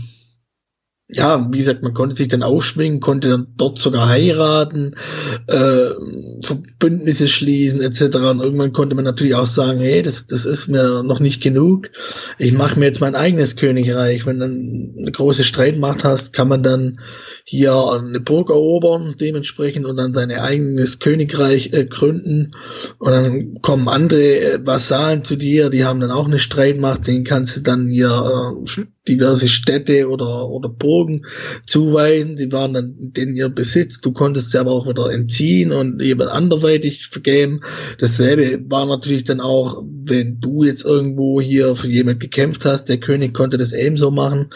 ja, 1.12 1.48
wie 1.52 1.58
gesagt, 1.58 1.82
man 1.82 1.96
konnte 1.96 2.16
sich 2.16 2.28
dann 2.28 2.44
aufschwingen, 2.44 3.00
konnte 3.00 3.30
dann 3.30 3.48
dort 3.58 3.80
sogar 3.80 4.08
heiraten, 4.08 4.96
äh, 5.48 5.90
Verbündnisse 6.44 7.28
schließen 7.28 7.82
etc. 7.82 8.18
Und 8.18 8.42
irgendwann 8.42 8.74
konnte 8.74 8.96
man 8.96 9.06
natürlich 9.06 9.34
auch 9.34 9.48
sagen, 9.48 9.80
hey, 9.80 10.04
das, 10.04 10.28
das 10.28 10.46
ist 10.46 10.68
mir 10.68 11.02
noch 11.02 11.20
nicht 11.20 11.42
genug. 11.42 11.90
Ich 12.38 12.54
mache 12.54 12.78
mir 12.78 12.86
jetzt 12.86 13.02
mein 13.02 13.16
eigenes 13.16 13.56
Königreich. 13.56 14.28
Wenn 14.28 14.40
du 14.40 14.46
eine 14.46 15.12
große 15.12 15.44
Streitmacht 15.44 16.04
hast, 16.04 16.32
kann 16.32 16.48
man 16.48 16.62
dann 16.62 17.00
hier 17.44 17.74
eine 17.74 18.20
Burg 18.20 18.52
erobern, 18.52 19.16
dementsprechend 19.20 19.88
und 19.88 19.98
dann 19.98 20.14
sein 20.14 20.32
eigenes 20.32 21.00
Königreich 21.00 21.74
äh, 21.74 21.86
gründen. 21.86 22.52
Und 23.00 23.12
dann 23.12 23.54
kommen 23.64 23.88
andere 23.88 24.40
äh, 24.40 24.60
Vasallen 24.64 25.24
zu 25.24 25.38
dir, 25.38 25.72
die 25.72 25.86
haben 25.86 26.02
dann 26.02 26.12
auch 26.12 26.28
eine 26.28 26.38
Streitmacht, 26.38 27.08
denen 27.08 27.24
kannst 27.24 27.58
du 27.58 27.62
dann 27.62 27.90
hier 27.90 28.10
äh, 28.10 28.68
diverse 29.10 29.48
Städte 29.48 30.08
oder, 30.08 30.48
oder 30.50 30.70
Burgen 30.70 31.26
zuweisen. 31.66 32.36
Die 32.36 32.52
waren 32.52 32.74
dann 32.74 33.12
in 33.18 33.36
ihr 33.36 33.50
Besitz. 33.50 34.00
Du 34.00 34.14
konntest 34.14 34.52
sie 34.52 34.60
aber 34.60 34.72
auch 34.72 34.88
wieder 34.88 35.12
entziehen 35.12 35.72
und 35.72 36.02
jemand 36.02 36.30
anderweitig 36.30 37.08
vergeben. 37.08 37.60
Dasselbe 37.98 38.64
war 38.70 38.86
natürlich 38.86 39.24
dann 39.24 39.42
auch, 39.42 39.84
wenn 39.84 40.40
du 40.40 40.64
jetzt 40.64 40.86
irgendwo 40.86 41.42
hier 41.42 41.76
für 41.76 41.90
jemand 41.90 42.20
gekämpft 42.20 42.66
hast, 42.66 42.86
der 42.86 43.00
König 43.00 43.34
konnte 43.34 43.58
das 43.58 43.74
ebenso 43.74 44.12
machen. 44.12 44.48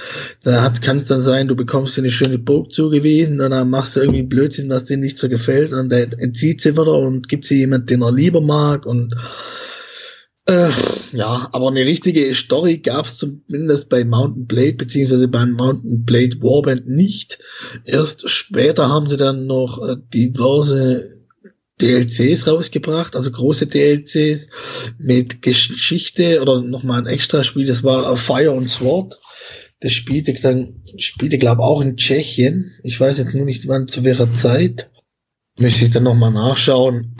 Da 0.43 0.61
hat, 0.61 0.81
kann 0.81 0.97
es 0.97 1.07
dann 1.07 1.21
sein, 1.21 1.47
du 1.47 1.55
bekommst 1.55 1.97
dir 1.97 2.01
eine 2.01 2.11
schöne 2.11 2.39
Burg 2.39 2.71
zugewiesen 2.71 3.41
und 3.41 3.51
dann 3.51 3.69
machst 3.69 3.95
du 3.95 4.01
irgendwie 4.01 4.23
Blödsinn, 4.23 4.69
was 4.69 4.85
dem 4.85 4.99
nicht 4.99 5.17
so 5.17 5.27
gefällt 5.29 5.73
und 5.73 5.89
der 5.89 6.13
entzieht 6.19 6.61
sie 6.61 6.73
wieder 6.73 6.93
und 6.93 7.27
gibt 7.27 7.45
sie 7.45 7.57
jemand, 7.57 7.89
den 7.89 8.03
er 8.03 8.11
lieber 8.11 8.41
mag 8.41 8.85
und 8.85 9.15
äh, 10.45 10.69
ja, 11.13 11.47
aber 11.51 11.69
eine 11.69 11.85
richtige 11.85 12.33
Story 12.35 12.79
gab 12.79 13.05
es 13.05 13.17
zumindest 13.17 13.89
bei 13.89 14.03
Mountain 14.03 14.45
Blade 14.45 14.73
beziehungsweise 14.73 15.27
beim 15.27 15.51
Mountain 15.51 16.03
Blade 16.03 16.41
Warband 16.41 16.87
nicht. 16.87 17.39
Erst 17.85 18.29
später 18.29 18.89
haben 18.89 19.09
sie 19.09 19.17
dann 19.17 19.45
noch 19.45 19.81
äh, 19.87 19.95
diverse 20.13 21.23
DLCs 21.81 22.47
rausgebracht, 22.47 23.15
also 23.15 23.31
große 23.31 23.67
DLCs 23.67 24.47
mit 24.97 25.41
Geschichte 25.41 26.41
oder 26.41 26.61
nochmal 26.61 26.99
ein 26.99 27.07
extra 27.07 27.43
Spiel, 27.43 27.65
das 27.65 27.83
war 27.83 28.15
Fire 28.17 28.51
and 28.51 28.69
Sword. 28.69 29.19
Das 29.79 29.91
spielte 29.91 30.33
dann, 30.33 30.83
spielte 30.97 31.37
glaube 31.37 31.61
auch 31.61 31.81
in 31.81 31.97
Tschechien. 31.97 32.71
Ich 32.83 32.99
weiß 32.99 33.17
jetzt 33.17 33.33
nur 33.33 33.45
nicht 33.45 33.67
wann, 33.67 33.87
zu 33.87 34.03
welcher 34.03 34.31
Zeit. 34.33 34.89
Müsste 35.57 35.85
ich 35.85 35.91
dann 35.91 36.03
nochmal 36.03 36.31
nachschauen. 36.31 37.15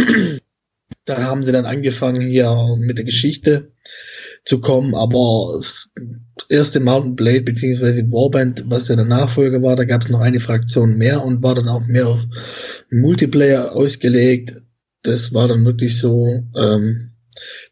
Da 1.06 1.24
haben 1.24 1.44
sie 1.44 1.52
dann 1.52 1.66
angefangen 1.66 2.22
hier 2.22 2.78
mit 2.80 2.98
der 2.98 3.06
Geschichte 3.06 3.74
zu 4.46 4.60
kommen, 4.60 4.96
aber 4.96 5.60
das 5.60 5.90
erste 6.50 6.80
Mountain 6.80 7.16
Blade 7.16 7.42
beziehungsweise 7.42 8.12
Warband, 8.12 8.64
was 8.68 8.88
ja 8.88 8.96
der 8.96 9.06
Nachfolger 9.06 9.62
war, 9.62 9.76
da 9.76 9.86
gab 9.86 10.04
es 10.04 10.10
noch 10.10 10.22
eine 10.22 10.40
Fraktion 10.40 10.98
mehr 10.98 11.24
und 11.24 11.44
war 11.44 11.56
dann 11.56 11.70
auch 11.70 11.86
mehr 11.86 12.08
auf 12.08 12.26
Multiplayer 12.90 13.74
ausgelegt. 13.74 14.62
Das 15.02 15.34
war 15.34 15.48
dann 15.48 15.66
wirklich 15.66 16.00
so, 16.00 16.44
ähm, 16.56 17.12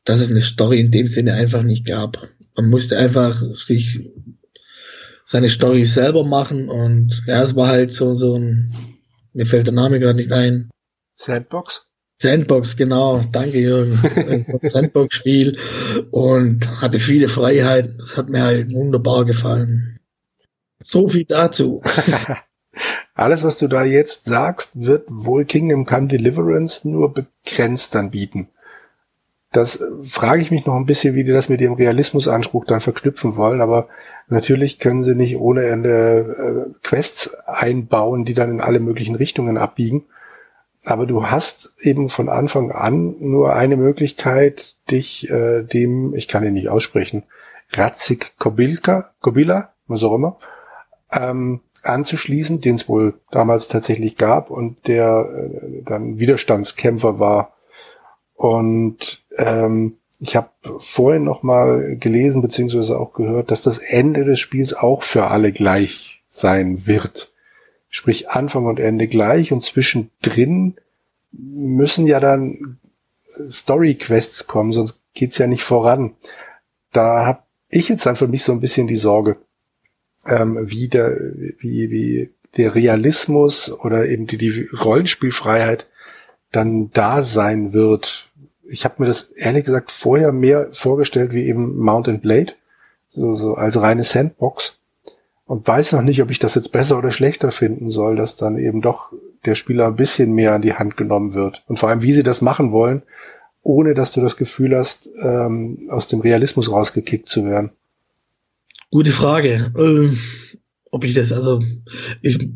dass 0.03 0.21
es 0.21 0.29
eine 0.29 0.41
Story 0.41 0.79
in 0.79 0.91
dem 0.91 1.07
Sinne 1.07 1.33
einfach 1.33 1.63
nicht 1.63 1.85
gab. 1.85 2.29
Man 2.55 2.69
musste 2.69 2.97
einfach 2.97 3.35
sich 3.35 4.11
seine 5.25 5.47
Story 5.49 5.85
selber 5.85 6.25
machen 6.25 6.67
und 6.67 7.23
ja, 7.25 7.41
es 7.43 7.55
war 7.55 7.69
halt 7.69 7.93
so, 7.93 8.15
so 8.15 8.37
ein, 8.37 8.73
mir 9.33 9.45
fällt 9.45 9.67
der 9.67 9.73
Name 9.73 9.99
gerade 9.99 10.17
nicht 10.17 10.33
ein. 10.33 10.69
Sandbox? 11.15 11.90
Sandbox, 12.21 12.77
genau. 12.77 13.21
Danke, 13.31 13.57
Jürgen. 13.57 13.93
Sandbox-Spiel 14.61 15.57
und 16.11 16.69
hatte 16.79 16.99
viele 16.99 17.27
Freiheiten. 17.27 17.95
Das 17.97 18.15
hat 18.15 18.29
mir 18.29 18.43
halt 18.43 18.71
wunderbar 18.73 19.25
gefallen. 19.25 19.97
So 20.79 21.07
viel 21.07 21.25
dazu. 21.25 21.81
Alles, 23.15 23.43
was 23.43 23.57
du 23.57 23.67
da 23.67 23.83
jetzt 23.83 24.25
sagst, 24.25 24.71
wird 24.75 25.05
wohl 25.09 25.45
Kingdom 25.45 25.87
Come 25.87 26.07
Deliverance 26.09 26.87
nur 26.87 27.11
begrenzt 27.11 27.95
dann 27.95 28.11
bieten. 28.11 28.49
Das 29.51 29.83
frage 30.01 30.43
ich 30.43 30.51
mich 30.51 30.67
noch 30.67 30.75
ein 30.75 30.85
bisschen, 30.85 31.15
wie 31.15 31.23
die 31.23 31.33
das 31.33 31.49
mit 31.49 31.59
dem 31.59 31.73
Realismusanspruch 31.73 32.65
dann 32.65 32.81
verknüpfen 32.81 33.35
wollen, 33.35 33.61
aber 33.61 33.89
natürlich 34.29 34.77
können 34.77 35.03
sie 35.03 35.15
nicht 35.15 35.37
ohne 35.37 35.65
Ende 35.65 36.69
äh, 36.69 36.87
Quests 36.87 37.33
einbauen, 37.47 38.25
die 38.25 38.35
dann 38.35 38.51
in 38.51 38.61
alle 38.61 38.79
möglichen 38.79 39.15
Richtungen 39.15 39.57
abbiegen. 39.57 40.05
Aber 40.83 41.05
du 41.05 41.27
hast 41.27 41.73
eben 41.79 42.09
von 42.09 42.27
Anfang 42.27 42.71
an 42.71 43.15
nur 43.19 43.53
eine 43.53 43.77
Möglichkeit, 43.77 44.75
dich 44.89 45.29
äh, 45.29 45.61
dem, 45.63 46.15
ich 46.15 46.27
kann 46.27 46.43
ihn 46.43 46.53
nicht 46.53 46.69
aussprechen, 46.69 47.23
Ratzig 47.71 48.33
Kobilka, 48.37 49.13
Kobila, 49.21 49.73
was 49.87 50.03
auch 50.03 50.15
immer, 50.15 50.37
ähm, 51.11 51.61
anzuschließen, 51.83 52.61
den 52.61 52.75
es 52.75 52.89
wohl 52.89 53.13
damals 53.31 53.67
tatsächlich 53.67 54.17
gab 54.17 54.49
und 54.49 54.87
der 54.87 55.29
äh, 55.33 55.83
dann 55.83 56.19
Widerstandskämpfer 56.19 57.19
war. 57.19 57.53
Und 58.35 59.23
ähm, 59.37 59.97
ich 60.19 60.35
habe 60.35 60.49
vorhin 60.77 61.23
noch 61.23 61.43
mal 61.43 61.95
gelesen 61.97 62.41
beziehungsweise 62.41 62.99
auch 62.99 63.13
gehört, 63.13 63.51
dass 63.51 63.61
das 63.61 63.79
Ende 63.79 64.23
des 64.23 64.39
Spiels 64.39 64.73
auch 64.73 65.03
für 65.03 65.27
alle 65.27 65.51
gleich 65.51 66.23
sein 66.29 66.85
wird. 66.87 67.30
Sprich 67.93 68.29
Anfang 68.29 68.65
und 68.65 68.79
Ende 68.79 69.07
gleich 69.07 69.51
und 69.51 69.61
zwischendrin 69.61 70.75
müssen 71.33 72.07
ja 72.07 72.21
dann 72.21 72.79
Story-Quests 73.49 74.47
kommen, 74.47 74.71
sonst 74.71 75.01
geht's 75.13 75.37
ja 75.37 75.45
nicht 75.45 75.63
voran. 75.63 76.15
Da 76.93 77.25
habe 77.25 77.43
ich 77.69 77.89
jetzt 77.89 78.05
dann 78.05 78.15
für 78.15 78.29
mich 78.29 78.43
so 78.43 78.53
ein 78.53 78.61
bisschen 78.61 78.87
die 78.87 78.95
Sorge, 78.95 79.37
ähm, 80.25 80.57
wie, 80.61 80.87
der, 80.87 81.17
wie, 81.59 81.91
wie 81.91 82.29
der 82.55 82.75
Realismus 82.75 83.71
oder 83.71 84.07
eben 84.07 84.25
die, 84.25 84.37
die 84.37 84.69
Rollenspielfreiheit 84.73 85.87
dann 86.51 86.91
da 86.91 87.21
sein 87.21 87.73
wird. 87.73 88.29
Ich 88.69 88.85
habe 88.85 88.95
mir 88.99 89.07
das 89.07 89.23
ehrlich 89.31 89.65
gesagt 89.65 89.91
vorher 89.91 90.31
mehr 90.31 90.69
vorgestellt 90.71 91.33
wie 91.33 91.45
eben 91.45 91.77
Mountain 91.77 92.21
Blade, 92.21 92.53
so, 93.13 93.35
so 93.35 93.55
als 93.55 93.81
reine 93.81 94.05
Sandbox 94.05 94.80
und 95.51 95.67
weiß 95.67 95.91
noch 95.91 96.01
nicht, 96.01 96.21
ob 96.21 96.31
ich 96.31 96.39
das 96.39 96.55
jetzt 96.55 96.71
besser 96.71 96.97
oder 96.97 97.11
schlechter 97.11 97.51
finden 97.51 97.89
soll, 97.89 98.15
dass 98.15 98.37
dann 98.37 98.57
eben 98.57 98.81
doch 98.81 99.11
der 99.43 99.55
Spieler 99.55 99.87
ein 99.87 99.97
bisschen 99.97 100.31
mehr 100.31 100.53
an 100.53 100.61
die 100.61 100.75
Hand 100.75 100.95
genommen 100.95 101.33
wird. 101.33 101.65
Und 101.67 101.77
vor 101.77 101.89
allem, 101.89 102.03
wie 102.03 102.13
sie 102.13 102.23
das 102.23 102.41
machen 102.41 102.71
wollen, 102.71 103.01
ohne 103.61 103.93
dass 103.93 104.13
du 104.13 104.21
das 104.21 104.37
Gefühl 104.37 104.77
hast, 104.77 105.09
ähm, 105.21 105.89
aus 105.89 106.07
dem 106.07 106.21
Realismus 106.21 106.71
rausgekickt 106.71 107.27
zu 107.27 107.43
werden. 107.43 107.71
Gute 108.91 109.11
Frage. 109.11 109.73
Ähm, 109.77 110.19
ob 110.89 111.03
ich 111.03 111.15
das, 111.15 111.33
also 111.33 111.61
ich 112.21 112.49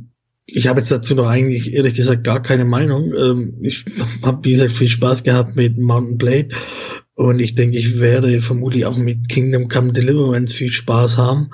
ich 0.45 0.67
habe 0.67 0.79
jetzt 0.79 0.91
dazu 0.91 1.15
noch 1.15 1.27
eigentlich 1.27 1.73
ehrlich 1.73 1.95
gesagt 1.95 2.23
gar 2.23 2.41
keine 2.41 2.63
Meinung. 2.63 3.13
Ähm, 3.13 3.57
ich 3.61 3.83
habe, 4.23 4.45
wie 4.45 4.51
gesagt, 4.53 4.71
viel 4.71 4.87
Spaß 4.87 5.23
gehabt 5.23 5.57
mit 5.57 5.77
Mountain 5.77 6.17
Blade 6.17 6.47
und 7.15 7.39
ich 7.39 7.55
denke, 7.55 7.77
ich 7.77 8.01
werde 8.01 8.41
vermutlich 8.41 8.85
auch 8.85 8.97
mit 8.97 9.29
Kingdom 9.29 9.69
Come 9.69 9.93
Deliverance 9.93 10.53
viel 10.53 10.71
Spaß 10.71 11.17
haben. 11.17 11.49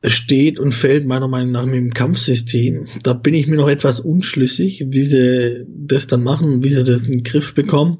Es 0.00 0.14
steht 0.14 0.58
und 0.58 0.72
fällt 0.72 1.06
meiner 1.06 1.28
Meinung 1.28 1.52
nach 1.52 1.66
mit 1.66 1.74
dem 1.74 1.92
Kampfsystem. 1.92 2.86
Da 3.02 3.12
bin 3.12 3.34
ich 3.34 3.46
mir 3.46 3.56
noch 3.56 3.68
etwas 3.68 4.00
unschlüssig, 4.00 4.86
wie 4.88 5.04
sie 5.04 5.66
das 5.68 6.06
dann 6.06 6.22
machen, 6.22 6.64
wie 6.64 6.70
sie 6.70 6.82
das 6.82 7.02
in 7.02 7.12
den 7.12 7.22
Griff 7.24 7.54
bekommen. 7.54 7.98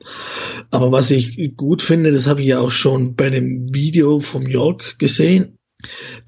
Aber 0.71 0.91
was 0.91 1.11
ich 1.11 1.55
gut 1.55 1.83
finde, 1.83 2.13
das 2.13 2.27
habe 2.27 2.41
ich 2.41 2.47
ja 2.47 2.61
auch 2.61 2.71
schon 2.71 3.15
bei 3.15 3.29
dem 3.29 3.75
Video 3.75 4.19
vom 4.19 4.47
York 4.47 4.99
gesehen. 4.99 5.59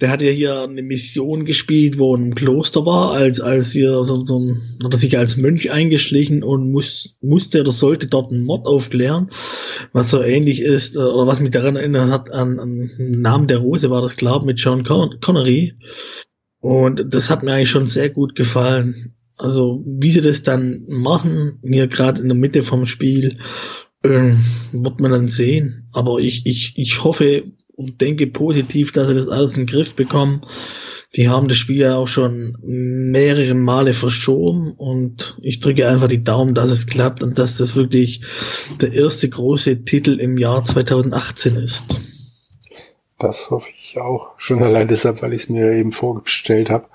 Der 0.00 0.10
hat 0.10 0.22
ja 0.22 0.30
hier 0.30 0.62
eine 0.62 0.82
Mission 0.82 1.44
gespielt, 1.44 1.98
wo 1.98 2.14
er 2.14 2.18
im 2.18 2.34
Kloster 2.34 2.84
war, 2.84 3.12
als, 3.12 3.40
als 3.40 3.72
hier 3.72 4.02
so, 4.04 4.24
so 4.24 4.38
ein, 4.38 4.78
hat 4.82 4.92
er 4.92 4.98
sich 4.98 5.16
als 5.16 5.36
Mönch 5.36 5.70
eingeschlichen 5.70 6.42
und 6.42 6.70
muss, 6.70 7.16
musste 7.20 7.60
oder 7.60 7.70
sollte 7.70 8.06
dort 8.06 8.32
einen 8.32 8.44
Mord 8.44 8.66
aufklären, 8.66 9.30
was 9.92 10.10
so 10.10 10.22
ähnlich 10.22 10.60
ist, 10.60 10.96
äh, 10.96 11.00
oder 11.00 11.26
was 11.26 11.40
mich 11.40 11.50
daran 11.50 11.76
erinnert 11.76 12.10
hat, 12.10 12.32
an, 12.32 12.58
an 12.58 12.90
Namen 12.98 13.46
der 13.46 13.58
Rose 13.58 13.90
war 13.90 14.02
das 14.02 14.16
klar, 14.16 14.44
mit 14.44 14.58
Sean 14.58 14.84
Con 14.84 15.20
Connery. 15.20 15.74
Und 16.60 17.12
das 17.14 17.28
hat 17.28 17.42
mir 17.42 17.52
eigentlich 17.52 17.70
schon 17.70 17.86
sehr 17.86 18.08
gut 18.08 18.34
gefallen. 18.34 19.14
Also, 19.36 19.82
wie 19.84 20.10
sie 20.10 20.20
das 20.20 20.42
dann 20.42 20.84
machen, 20.88 21.58
hier 21.62 21.88
gerade 21.88 22.22
in 22.22 22.28
der 22.28 22.36
Mitte 22.36 22.62
vom 22.62 22.86
Spiel, 22.86 23.38
äh, 24.02 24.34
wird 24.72 25.00
man 25.00 25.10
dann 25.10 25.28
sehen. 25.28 25.88
Aber 25.92 26.18
ich, 26.20 26.46
ich, 26.46 26.72
ich 26.76 27.04
hoffe, 27.04 27.52
und 27.76 28.00
denke 28.00 28.26
positiv, 28.26 28.92
dass 28.92 29.08
sie 29.08 29.14
das 29.14 29.28
alles 29.28 29.54
in 29.54 29.62
den 29.62 29.66
Griff 29.66 29.94
bekommen. 29.94 30.42
Die 31.16 31.28
haben 31.28 31.46
das 31.46 31.58
Spiel 31.58 31.78
ja 31.78 31.96
auch 31.96 32.08
schon 32.08 32.56
mehrere 32.62 33.54
Male 33.54 33.92
verschoben 33.92 34.72
und 34.72 35.36
ich 35.40 35.60
drücke 35.60 35.88
einfach 35.88 36.08
die 36.08 36.24
Daumen, 36.24 36.54
dass 36.54 36.70
es 36.70 36.86
klappt 36.86 37.22
und 37.22 37.38
dass 37.38 37.56
das 37.56 37.76
wirklich 37.76 38.22
der 38.80 38.92
erste 38.92 39.28
große 39.28 39.84
Titel 39.84 40.18
im 40.18 40.38
Jahr 40.38 40.64
2018 40.64 41.56
ist. 41.56 42.00
Das 43.18 43.50
hoffe 43.50 43.70
ich 43.76 44.00
auch. 44.00 44.32
Schon 44.38 44.62
allein 44.62 44.88
deshalb, 44.88 45.22
weil 45.22 45.32
ich 45.32 45.44
es 45.44 45.48
mir 45.48 45.72
eben 45.72 45.92
vorgestellt 45.92 46.68
habe. 46.68 46.86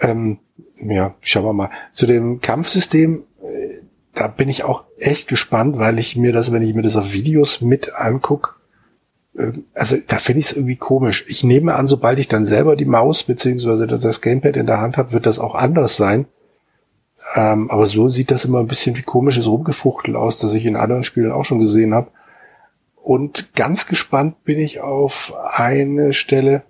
Ähm, 0.00 0.38
ja, 0.80 1.14
schauen 1.20 1.44
wir 1.44 1.52
mal. 1.52 1.70
Zu 1.92 2.06
dem 2.06 2.40
Kampfsystem, 2.40 3.24
äh, 3.42 3.82
da 4.14 4.28
bin 4.28 4.48
ich 4.48 4.64
auch 4.64 4.84
echt 4.96 5.28
gespannt, 5.28 5.78
weil 5.78 5.98
ich 5.98 6.16
mir 6.16 6.32
das, 6.32 6.50
wenn 6.50 6.62
ich 6.62 6.74
mir 6.74 6.82
das 6.82 6.96
auf 6.96 7.12
Videos 7.12 7.60
mit 7.60 7.94
angucke, 7.94 8.52
also 9.74 9.96
da 10.06 10.18
finde 10.18 10.40
ich 10.40 10.46
es 10.46 10.52
irgendwie 10.52 10.76
komisch. 10.76 11.24
Ich 11.28 11.44
nehme 11.44 11.74
an, 11.74 11.86
sobald 11.86 12.18
ich 12.18 12.28
dann 12.28 12.44
selber 12.44 12.76
die 12.76 12.84
Maus 12.84 13.22
beziehungsweise 13.22 13.86
das 13.86 14.20
Gamepad 14.20 14.56
in 14.56 14.66
der 14.66 14.80
Hand 14.80 14.96
habe, 14.96 15.12
wird 15.12 15.26
das 15.26 15.38
auch 15.38 15.54
anders 15.54 15.96
sein. 15.96 16.26
Ähm, 17.34 17.70
aber 17.70 17.86
so 17.86 18.08
sieht 18.08 18.30
das 18.30 18.44
immer 18.44 18.60
ein 18.60 18.68
bisschen 18.68 18.96
wie 18.96 19.02
komisches 19.02 19.46
Rumgefuchtel 19.46 20.16
aus, 20.16 20.38
das 20.38 20.54
ich 20.54 20.66
in 20.66 20.76
anderen 20.76 21.02
Spielen 21.02 21.32
auch 21.32 21.44
schon 21.44 21.58
gesehen 21.58 21.94
habe. 21.94 22.08
Und 22.96 23.54
ganz 23.54 23.86
gespannt 23.86 24.44
bin 24.44 24.58
ich 24.58 24.80
auf 24.80 25.34
eine 25.54 26.12
Stelle, 26.12 26.62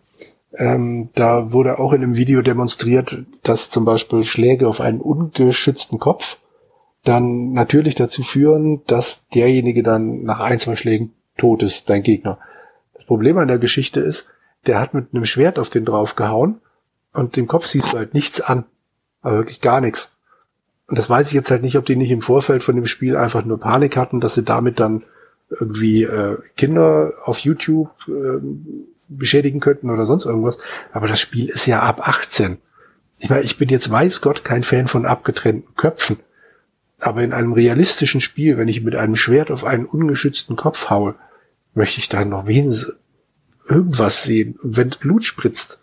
ähm, 0.57 1.11
da 1.15 1.53
wurde 1.53 1.79
auch 1.79 1.93
in 1.93 2.03
einem 2.03 2.17
Video 2.17 2.43
demonstriert, 2.43 3.25
dass 3.43 3.71
zum 3.71 3.85
Beispiel 3.85 4.25
Schläge 4.25 4.69
auf 4.69 4.81
einen 4.81 5.01
ungeschützten 5.01 5.99
Kopf 5.99 6.39
dann 7.05 7.53
natürlich 7.53 7.95
dazu 7.95 8.23
führen, 8.23 8.83
dass 8.87 9.27
derjenige 9.29 9.83
dann 9.83 10.23
nach 10.23 10.41
ein, 10.41 10.59
zwei 10.59 10.77
Schlägen 10.77 11.13
tot 11.37 11.63
ist, 11.63 11.89
dein 11.91 12.03
Gegner. 12.03 12.39
Problem 13.09 13.39
an 13.39 13.49
der 13.49 13.59
Geschichte 13.59 14.01
ist, 14.01 14.29
der 14.67 14.81
hat 14.81 14.95
mit 14.95 15.09
einem 15.13 15.25
Schwert 15.25 15.59
auf 15.59 15.71
den 15.71 15.85
draufgehauen 15.85 16.61
und 17.13 17.37
dem 17.37 17.49
Kopf 17.49 17.67
siehst 17.67 17.93
du 17.93 17.99
halt 17.99 18.15
nichts 18.15 18.41
an. 18.41 18.65
Aber 19.23 19.39
wirklich 19.39 19.61
gar 19.61 19.81
nichts. 19.81 20.15
Und 20.87 20.99
das 20.99 21.11
weiß 21.11 21.29
ich 21.29 21.33
jetzt 21.33 21.51
halt 21.51 21.63
nicht, 21.63 21.77
ob 21.77 21.87
die 21.87 21.97
nicht 21.97 22.11
im 22.11 22.23
Vorfeld 22.23 22.63
von 22.63 22.77
dem 22.77 22.87
Spiel 22.87 23.17
einfach 23.17 23.45
nur 23.45 23.59
Panik 23.59 23.97
hatten, 23.97 24.21
dass 24.21 24.35
sie 24.35 24.45
damit 24.45 24.79
dann 24.79 25.05
irgendwie 25.51 26.03
äh, 26.05 26.37
Kinder 26.57 27.15
auf 27.25 27.41
YouTube 27.41 27.91
äh, 28.09 28.41
beschädigen 29.09 29.61
könnten 29.61 29.91
oder 29.91 30.07
sonst 30.07 30.27
irgendwas. 30.27 30.59
Aber 30.93 31.09
das 31.09 31.21
Spiel 31.21 31.49
ist 31.49 31.67
ja 31.67 31.81
ab 31.81 32.07
18. 32.07 32.59
Ich 33.19 33.31
meine, 33.31 33.43
ich 33.43 33.59
bin 33.59 33.69
jetzt 33.69 33.91
weiß 33.91 34.21
Gott 34.21 34.45
kein 34.45 34.63
Fan 34.63 34.87
von 34.87 35.07
abgetrennten 35.07 35.75
Köpfen. 35.75 36.19
Aber 37.01 37.23
in 37.23 37.33
einem 37.33 37.53
realistischen 37.53 38.21
Spiel, 38.21 38.59
wenn 38.59 38.69
ich 38.69 38.83
mit 38.83 38.97
einem 38.97 39.17
Schwert 39.17 39.51
auf 39.51 39.65
einen 39.65 39.87
ungeschützten 39.87 40.57
Kopf 40.57 40.91
haue, 40.91 41.15
möchte 41.79 42.01
ich 42.01 42.09
da 42.11 42.25
noch 42.25 42.47
wenigstens 42.47 42.93
irgendwas 43.69 44.25
sehen. 44.25 44.59
Wenn 44.63 44.91
Blut 44.91 45.25
spritzt, 45.25 45.81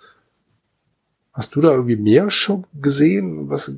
hast 1.31 1.55
du 1.55 1.62
da 1.62 1.71
irgendwie 1.71 1.95
mehr 1.95 2.29
schon 2.29 2.65
gesehen? 2.79 3.49
Was? 3.49 3.71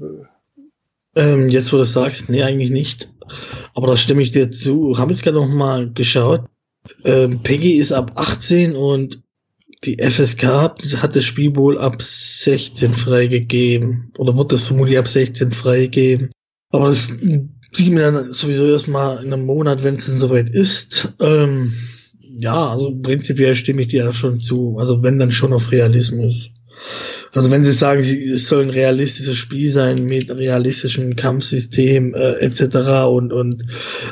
Ähm, 1.16 1.50
jetzt, 1.50 1.72
wo 1.72 1.78
du 1.78 1.86
sagst, 1.86 2.30
nee, 2.30 2.44
eigentlich 2.44 2.72
nicht. 2.72 3.10
Aber 3.74 3.88
da 3.88 3.98
stimme 3.98 4.24
ich 4.24 4.32
dir 4.32 4.52
zu. 4.52 4.98
Haben 4.98 5.12
jetzt 5.12 5.24
gerade 5.24 5.38
noch 5.38 5.48
mal 5.48 5.92
geschaut. 5.94 6.46
Ähm, 7.04 7.44
Peggy 7.44 7.74
ist 7.74 7.92
ab 7.92 8.12
18 8.16 8.76
und 8.76 9.22
die 9.84 10.02
FSK 10.02 10.44
hat 10.44 11.16
das 11.16 11.24
Spiel 11.24 11.56
wohl 11.56 11.78
ab 11.78 12.02
16 12.02 12.94
freigegeben. 12.94 14.12
Oder 14.18 14.36
wird 14.36 14.52
das 14.52 14.64
vermutlich 14.64 14.98
ab 14.98 15.08
16 15.08 15.52
freigegeben. 15.52 16.32
Aber 16.72 16.88
das 16.90 17.10
sieht 17.72 17.92
mir 17.92 18.12
dann 18.12 18.34
sowieso 18.34 18.66
erstmal 18.66 19.24
in 19.24 19.32
einem 19.32 19.46
Monat, 19.46 19.84
wenn 19.84 19.96
es 19.96 20.06
denn 20.06 20.18
soweit 20.18 20.50
ist. 20.50 21.14
Ähm, 21.20 21.74
ja, 22.40 22.70
also 22.70 22.96
prinzipiell 23.02 23.56
stimme 23.56 23.82
ich 23.82 23.88
dir 23.88 24.04
da 24.04 24.14
schon 24.14 24.40
zu. 24.40 24.78
Also 24.78 25.02
wenn 25.04 25.20
dann 25.20 25.32
schon 25.32 25.54
auf 25.54 25.72
Realismus. 25.72 26.52
Also 27.38 27.52
wenn 27.52 27.64
Sie 27.64 27.72
sagen, 27.72 28.00
es 28.00 28.48
soll 28.48 28.64
ein 28.64 28.72
realistisches 28.72 29.38
Spiel 29.38 29.70
sein 29.70 30.06
mit 30.06 30.32
realistischem 30.32 31.16
Kampfsystem 31.16 32.16
äh, 32.16 32.32
etc. 32.40 33.06
und 33.08 33.32
und 33.32 33.62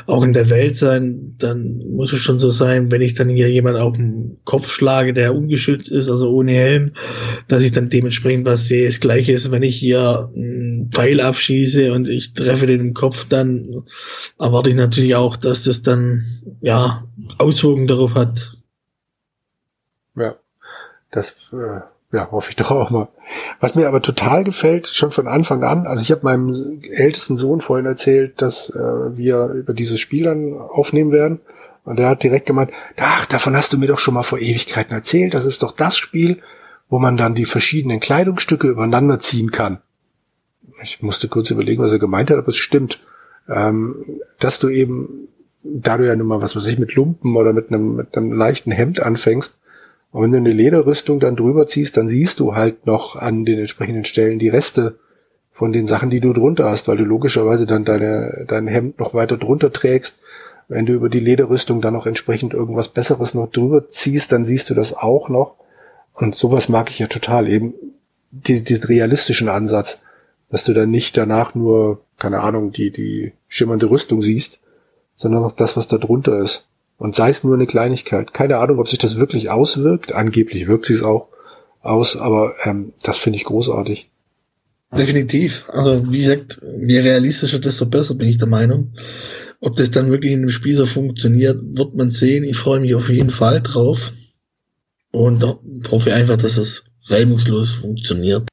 auch 0.06 0.22
in 0.22 0.32
der 0.32 0.48
Welt 0.48 0.76
sein, 0.76 1.34
dann 1.36 1.82
muss 1.90 2.12
es 2.12 2.20
schon 2.20 2.38
so 2.38 2.50
sein, 2.50 2.92
wenn 2.92 3.02
ich 3.02 3.14
dann 3.14 3.28
hier 3.28 3.50
jemand 3.50 3.78
auf 3.78 3.96
den 3.96 4.38
Kopf 4.44 4.68
schlage, 4.68 5.12
der 5.12 5.34
ungeschützt 5.34 5.90
ist, 5.90 6.08
also 6.08 6.30
ohne 6.30 6.52
Helm, 6.52 6.92
dass 7.48 7.64
ich 7.64 7.72
dann 7.72 7.90
dementsprechend 7.90 8.46
was 8.46 8.68
sehe. 8.68 8.86
Das 8.86 9.00
gleiche 9.00 9.32
ist, 9.32 9.50
wenn 9.50 9.64
ich 9.64 9.74
hier 9.74 10.30
einen 10.32 10.92
Pfeil 10.94 11.20
abschieße 11.20 11.92
und 11.92 12.06
ich 12.06 12.32
treffe 12.32 12.66
den 12.66 12.78
im 12.78 12.94
Kopf, 12.94 13.26
dann 13.28 13.82
erwarte 14.38 14.70
ich 14.70 14.76
natürlich 14.76 15.16
auch, 15.16 15.34
dass 15.34 15.64
das 15.64 15.82
dann 15.82 16.42
ja 16.60 17.02
Auswirkungen 17.38 17.88
darauf 17.88 18.14
hat. 18.14 18.56
Ja, 20.14 20.36
das 21.10 21.52
äh 21.52 21.95
ja, 22.16 22.30
hoffe 22.30 22.50
ich 22.50 22.56
doch 22.56 22.70
auch 22.70 22.90
mal. 22.90 23.08
Was 23.60 23.74
mir 23.74 23.86
aber 23.86 24.00
total 24.00 24.42
gefällt, 24.42 24.86
schon 24.86 25.10
von 25.10 25.28
Anfang 25.28 25.62
an, 25.62 25.86
also 25.86 26.02
ich 26.02 26.10
habe 26.10 26.24
meinem 26.24 26.80
ältesten 26.90 27.36
Sohn 27.36 27.60
vorhin 27.60 27.86
erzählt, 27.86 28.40
dass 28.40 28.70
äh, 28.70 29.16
wir 29.16 29.48
über 29.48 29.74
dieses 29.74 30.00
Spiel 30.00 30.24
dann 30.24 30.54
aufnehmen 30.54 31.12
werden. 31.12 31.40
Und 31.84 32.00
er 32.00 32.08
hat 32.08 32.22
direkt 32.22 32.46
gemeint, 32.46 32.72
ach, 32.96 33.26
davon 33.26 33.56
hast 33.56 33.72
du 33.72 33.78
mir 33.78 33.86
doch 33.86 33.98
schon 33.98 34.14
mal 34.14 34.24
vor 34.24 34.40
Ewigkeiten 34.40 34.92
erzählt. 34.92 35.34
Das 35.34 35.44
ist 35.44 35.62
doch 35.62 35.72
das 35.72 35.96
Spiel, 35.96 36.42
wo 36.88 36.98
man 36.98 37.16
dann 37.16 37.34
die 37.34 37.44
verschiedenen 37.44 38.00
Kleidungsstücke 38.00 38.66
übereinander 38.66 39.20
ziehen 39.20 39.52
kann. 39.52 39.78
Ich 40.82 41.02
musste 41.02 41.28
kurz 41.28 41.50
überlegen, 41.50 41.82
was 41.82 41.92
er 41.92 41.98
gemeint 41.98 42.30
hat, 42.30 42.38
aber 42.38 42.48
es 42.48 42.56
stimmt. 42.56 43.00
Ähm, 43.48 44.20
dass 44.40 44.58
du 44.58 44.68
eben, 44.68 45.28
da 45.62 45.96
du 45.96 46.06
ja 46.06 46.16
nun 46.16 46.26
mal, 46.26 46.42
was 46.42 46.56
weiß 46.56 46.66
ich, 46.66 46.78
mit 46.78 46.94
Lumpen 46.94 47.36
oder 47.36 47.52
mit 47.52 47.70
einem, 47.70 47.94
mit 47.94 48.16
einem 48.16 48.32
leichten 48.32 48.72
Hemd 48.72 49.00
anfängst, 49.00 49.56
und 50.16 50.22
wenn 50.22 50.32
du 50.32 50.38
eine 50.38 50.50
Lederrüstung 50.50 51.20
dann 51.20 51.36
drüber 51.36 51.66
ziehst, 51.66 51.98
dann 51.98 52.08
siehst 52.08 52.40
du 52.40 52.54
halt 52.54 52.86
noch 52.86 53.16
an 53.16 53.44
den 53.44 53.58
entsprechenden 53.58 54.06
Stellen 54.06 54.38
die 54.38 54.48
Reste 54.48 54.98
von 55.52 55.74
den 55.74 55.86
Sachen, 55.86 56.08
die 56.08 56.20
du 56.20 56.32
drunter 56.32 56.70
hast, 56.70 56.88
weil 56.88 56.96
du 56.96 57.04
logischerweise 57.04 57.66
dann 57.66 57.84
deine, 57.84 58.46
dein 58.48 58.66
Hemd 58.66 58.98
noch 58.98 59.12
weiter 59.12 59.36
drunter 59.36 59.74
trägst. 59.74 60.18
Wenn 60.68 60.86
du 60.86 60.94
über 60.94 61.10
die 61.10 61.20
Lederrüstung 61.20 61.82
dann 61.82 61.92
noch 61.92 62.06
entsprechend 62.06 62.54
irgendwas 62.54 62.88
Besseres 62.88 63.34
noch 63.34 63.50
drüber 63.50 63.90
ziehst, 63.90 64.32
dann 64.32 64.46
siehst 64.46 64.70
du 64.70 64.74
das 64.74 64.94
auch 64.94 65.28
noch. 65.28 65.56
Und 66.14 66.34
sowas 66.34 66.70
mag 66.70 66.88
ich 66.88 66.98
ja 66.98 67.08
total, 67.08 67.46
eben 67.46 67.74
die, 68.30 68.64
diesen 68.64 68.84
realistischen 68.84 69.50
Ansatz, 69.50 70.00
dass 70.48 70.64
du 70.64 70.72
dann 70.72 70.90
nicht 70.90 71.18
danach 71.18 71.54
nur, 71.54 72.00
keine 72.18 72.40
Ahnung, 72.40 72.72
die, 72.72 72.90
die 72.90 73.34
schimmernde 73.48 73.90
Rüstung 73.90 74.22
siehst, 74.22 74.60
sondern 75.14 75.44
auch 75.44 75.52
das, 75.52 75.76
was 75.76 75.88
da 75.88 75.98
drunter 75.98 76.38
ist. 76.38 76.68
Und 76.98 77.14
sei 77.14 77.30
es 77.30 77.44
nur 77.44 77.54
eine 77.54 77.66
Kleinigkeit. 77.66 78.32
Keine 78.32 78.56
Ahnung, 78.58 78.78
ob 78.78 78.88
sich 78.88 78.98
das 78.98 79.18
wirklich 79.18 79.50
auswirkt. 79.50 80.12
Angeblich 80.12 80.66
wirkt 80.66 80.86
sich 80.86 80.96
es 80.96 81.02
auch 81.02 81.28
aus, 81.82 82.16
aber 82.16 82.54
ähm, 82.64 82.92
das 83.02 83.18
finde 83.18 83.38
ich 83.38 83.44
großartig. 83.44 84.10
Definitiv. 84.96 85.68
Also 85.68 86.10
wie 86.10 86.20
gesagt, 86.20 86.60
je 86.86 87.00
realistischer, 87.00 87.58
desto 87.58 87.86
besser 87.86 88.14
bin 88.14 88.28
ich 88.28 88.38
der 88.38 88.48
Meinung. 88.48 88.92
Ob 89.60 89.76
das 89.76 89.90
dann 89.90 90.10
wirklich 90.10 90.32
in 90.32 90.42
dem 90.42 90.50
Spiel 90.50 90.76
so 90.76 90.86
funktioniert, 90.86 91.58
wird 91.60 91.94
man 91.94 92.10
sehen. 92.10 92.44
Ich 92.44 92.56
freue 92.56 92.80
mich 92.80 92.94
auf 92.94 93.08
jeden 93.08 93.30
Fall 93.30 93.60
drauf. 93.62 94.12
Und 95.12 95.42
hoffe 95.90 96.12
einfach, 96.12 96.36
dass 96.36 96.56
es 96.56 96.84
reibungslos 97.06 97.72
funktioniert. 97.72 98.48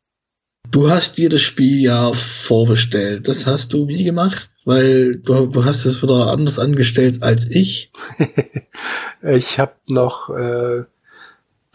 Du 0.73 0.89
hast 0.89 1.19
dir 1.19 1.29
das 1.29 1.43
Spiel 1.43 1.81
ja 1.81 2.11
vorbestellt. 2.13 3.27
Das 3.27 3.45
hast 3.45 3.73
du 3.73 3.87
wie 3.87 4.03
gemacht? 4.03 4.49
Weil 4.65 5.17
du, 5.17 5.45
du 5.45 5.65
hast 5.65 5.85
es 5.85 6.01
wieder 6.01 6.31
anders 6.31 6.57
angestellt 6.57 7.21
als 7.21 7.47
ich. 7.47 7.91
ich 9.21 9.59
habe 9.59 9.73
noch 9.85 10.31
äh, 10.31 10.85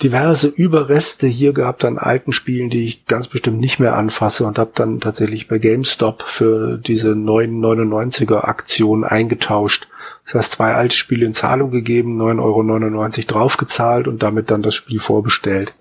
diverse 0.02 0.48
Überreste 0.48 1.28
hier 1.28 1.52
gehabt 1.52 1.84
an 1.84 1.96
alten 1.96 2.32
Spielen, 2.32 2.70
die 2.70 2.86
ich 2.86 3.06
ganz 3.06 3.28
bestimmt 3.28 3.60
nicht 3.60 3.78
mehr 3.78 3.94
anfasse 3.94 4.44
und 4.44 4.58
habe 4.58 4.72
dann 4.74 4.98
tatsächlich 4.98 5.46
bei 5.46 5.58
GameStop 5.58 6.22
für 6.22 6.76
diese 6.76 7.12
9,99er 7.12 8.46
Aktion 8.46 9.04
eingetauscht. 9.04 9.86
Das 10.24 10.34
heißt, 10.34 10.52
zwei 10.52 10.74
alte 10.74 10.96
Spiele 10.96 11.24
in 11.24 11.34
Zahlung 11.34 11.70
gegeben, 11.70 12.20
9,99 12.20 12.42
Euro 12.42 13.08
draufgezahlt 13.28 14.08
und 14.08 14.24
damit 14.24 14.50
dann 14.50 14.62
das 14.62 14.74
Spiel 14.74 14.98
vorbestellt. 14.98 15.72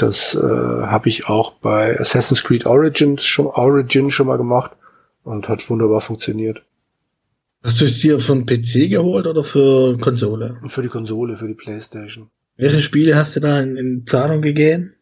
Das 0.00 0.34
äh, 0.34 0.40
habe 0.40 1.10
ich 1.10 1.26
auch 1.26 1.52
bei 1.56 2.00
Assassin's 2.00 2.42
Creed 2.42 2.64
Origins 2.64 3.26
schon, 3.26 3.46
Origin 3.48 4.10
schon 4.10 4.28
mal 4.28 4.38
gemacht 4.38 4.72
und 5.24 5.46
hat 5.50 5.68
wunderbar 5.68 6.00
funktioniert. 6.00 6.62
Hast 7.62 7.82
du 7.82 7.84
es 7.84 8.00
dir 8.00 8.18
von 8.18 8.46
PC 8.46 8.88
geholt 8.88 9.26
oder 9.26 9.42
für 9.42 9.98
Konsole? 9.98 10.56
Für 10.68 10.80
die 10.80 10.88
Konsole, 10.88 11.36
für 11.36 11.48
die 11.48 11.54
Playstation. 11.54 12.30
Welche 12.56 12.80
Spiele 12.80 13.14
hast 13.14 13.36
du 13.36 13.40
da 13.40 13.60
in, 13.60 13.76
in 13.76 14.06
Zahlung 14.06 14.40
gegeben? 14.40 14.94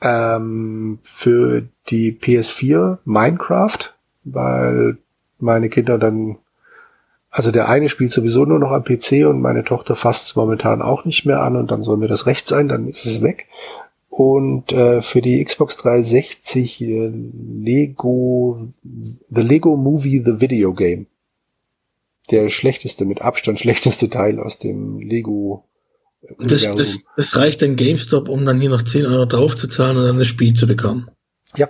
Ähm, 0.00 1.00
für 1.02 1.68
die 1.90 2.12
PS4 2.12 2.98
Minecraft, 3.04 3.94
weil 4.24 4.96
meine 5.38 5.68
Kinder 5.68 5.98
dann, 5.98 6.38
also 7.28 7.50
der 7.50 7.68
eine 7.68 7.90
spielt 7.90 8.12
sowieso 8.12 8.46
nur 8.46 8.58
noch 8.58 8.70
am 8.70 8.84
PC 8.84 9.26
und 9.26 9.42
meine 9.42 9.64
Tochter 9.64 9.96
fasst 9.96 10.28
es 10.28 10.36
momentan 10.36 10.80
auch 10.80 11.04
nicht 11.04 11.26
mehr 11.26 11.42
an 11.42 11.56
und 11.56 11.70
dann 11.70 11.82
soll 11.82 11.98
mir 11.98 12.08
das 12.08 12.24
recht 12.24 12.48
sein, 12.48 12.68
dann 12.68 12.88
ist 12.88 13.04
es 13.04 13.20
weg. 13.20 13.48
Und 14.08 14.72
äh, 14.72 15.02
für 15.02 15.20
die 15.20 15.44
Xbox 15.44 15.76
360 15.76 16.80
äh, 16.80 17.12
Lego, 17.60 18.68
The 18.82 19.42
Lego 19.42 19.76
Movie, 19.76 20.22
The 20.24 20.40
Video 20.40 20.72
Game 20.74 21.06
der 22.30 22.48
schlechteste, 22.48 23.04
mit 23.04 23.22
Abstand 23.22 23.58
schlechteste 23.60 24.08
Teil 24.08 24.38
aus 24.38 24.58
dem 24.58 24.98
Lego. 24.98 25.64
Das, 26.38 26.62
das, 26.62 27.04
das 27.16 27.36
reicht 27.36 27.62
dann 27.62 27.76
GameStop, 27.76 28.28
um 28.28 28.44
dann 28.44 28.60
hier 28.60 28.70
noch 28.70 28.82
10 28.82 29.06
Euro 29.06 29.24
draufzuzahlen 29.24 29.96
und 29.96 30.04
dann 30.04 30.18
das 30.18 30.26
Spiel 30.26 30.52
zu 30.52 30.66
bekommen. 30.66 31.10
Ja. 31.56 31.68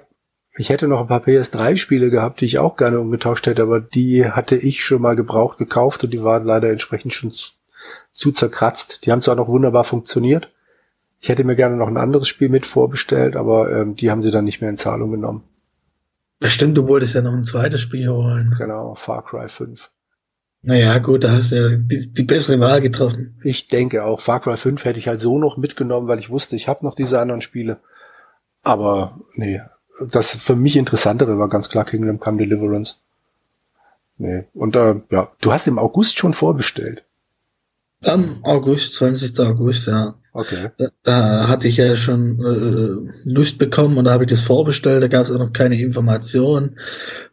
Ich 0.57 0.71
hätte 0.71 0.89
noch 0.89 1.01
ein 1.01 1.07
paar 1.07 1.23
PS3-Spiele 1.23 2.11
gehabt, 2.11 2.41
die 2.41 2.47
ich 2.47 2.59
auch 2.59 2.77
gerne 2.77 2.99
umgetauscht 2.99 3.47
hätte, 3.47 3.63
aber 3.63 3.81
die 3.81 4.27
hatte 4.27 4.57
ich 4.57 4.85
schon 4.85 5.01
mal 5.03 5.15
gebraucht 5.15 5.59
gekauft 5.59 6.03
und 6.03 6.11
die 6.13 6.25
waren 6.25 6.45
leider 6.45 6.71
entsprechend 6.71 7.13
schon 7.13 7.31
zu, 7.31 7.51
zu 8.13 8.33
zerkratzt. 8.33 9.07
Die 9.07 9.13
haben 9.13 9.21
zwar 9.21 9.37
noch 9.37 9.47
wunderbar 9.47 9.85
funktioniert. 9.85 10.51
Ich 11.21 11.29
hätte 11.29 11.45
mir 11.45 11.57
gerne 11.57 11.77
noch 11.77 11.89
ein 11.89 11.97
anderes 11.97 12.29
Spiel 12.29 12.49
mit 12.49 12.67
vorbestellt, 12.67 13.37
aber 13.37 13.73
ähm, 13.73 13.97
die 13.97 14.11
haben 14.11 14.23
sie 14.23 14.31
dann 14.31 14.45
nicht 14.45 14.61
mehr 14.61 14.71
in 14.71 14.77
Zahlung 14.77 15.11
genommen. 15.11 15.43
Ja, 16.41 16.51
stimmt, 16.51 16.79
du 16.79 16.87
wolltest 16.87 17.15
ja 17.15 17.23
noch 17.23 17.33
ein 17.33 17.45
zweites 17.45 17.81
Spiel 17.81 18.09
holen. 18.09 18.55
Genau, 18.57 18.95
Far 18.95 19.25
Cry 19.25 19.49
5. 19.49 19.91
Naja, 20.63 20.99
gut, 20.99 21.25
da 21.25 21.33
hast 21.33 21.53
du 21.53 21.57
ja 21.57 21.77
die, 21.77 22.13
die, 22.13 22.23
bessere 22.23 22.61
Wahl 22.61 22.81
getroffen. 22.81 23.41
Ich 23.43 23.69
denke 23.69 24.05
auch, 24.05 24.21
Far 24.21 24.41
Cry 24.41 24.57
5 24.57 24.85
hätte 24.85 24.99
ich 24.99 25.09
halt 25.09 25.21
so 25.21 25.39
noch 25.39 25.57
mitgenommen, 25.57 26.09
weil 26.09 26.19
ich 26.19 26.31
wusste, 26.31 26.57
ich 26.57 26.69
habe 26.69 26.85
noch 26.85 26.95
diese 26.95 27.21
anderen 27.21 27.41
Spiele. 27.41 27.79
Aber 28.63 29.19
nee, 29.35 29.61
das 30.01 30.37
für 30.37 30.57
mich 30.57 30.77
interessantere 30.77 31.39
war 31.39 31.49
ganz 31.49 31.69
klar 31.69 31.85
Kingdom 31.85 32.21
Come 32.21 32.39
Deliverance. 32.39 32.97
Nee, 34.17 34.45
und 34.53 34.75
äh, 34.75 34.97
ja, 35.11 35.31
du 35.41 35.53
hast 35.53 35.69
im 35.69 35.79
August 35.79 36.19
schon 36.19 36.35
vorbestellt. 36.35 37.05
Am 38.05 38.39
August, 38.43 38.95
20. 38.95 39.39
August, 39.41 39.87
ja. 39.87 40.15
Okay. 40.39 40.71
Da, 40.79 40.91
da 41.03 41.49
hatte 41.49 41.67
ich 41.67 41.79
ja 41.79 41.97
schon 41.97 42.39
äh, 42.39 43.29
Lust 43.29 43.59
bekommen 43.59 43.99
und 43.99 44.05
da 44.05 44.13
habe 44.13 44.23
ich 44.23 44.31
das 44.31 44.43
vorbestellt. 44.43 45.03
Da 45.03 45.09
gab 45.09 45.25
es 45.25 45.33
auch 45.33 45.39
noch 45.41 45.53
keine 45.53 45.81
Informationen, 45.81 46.79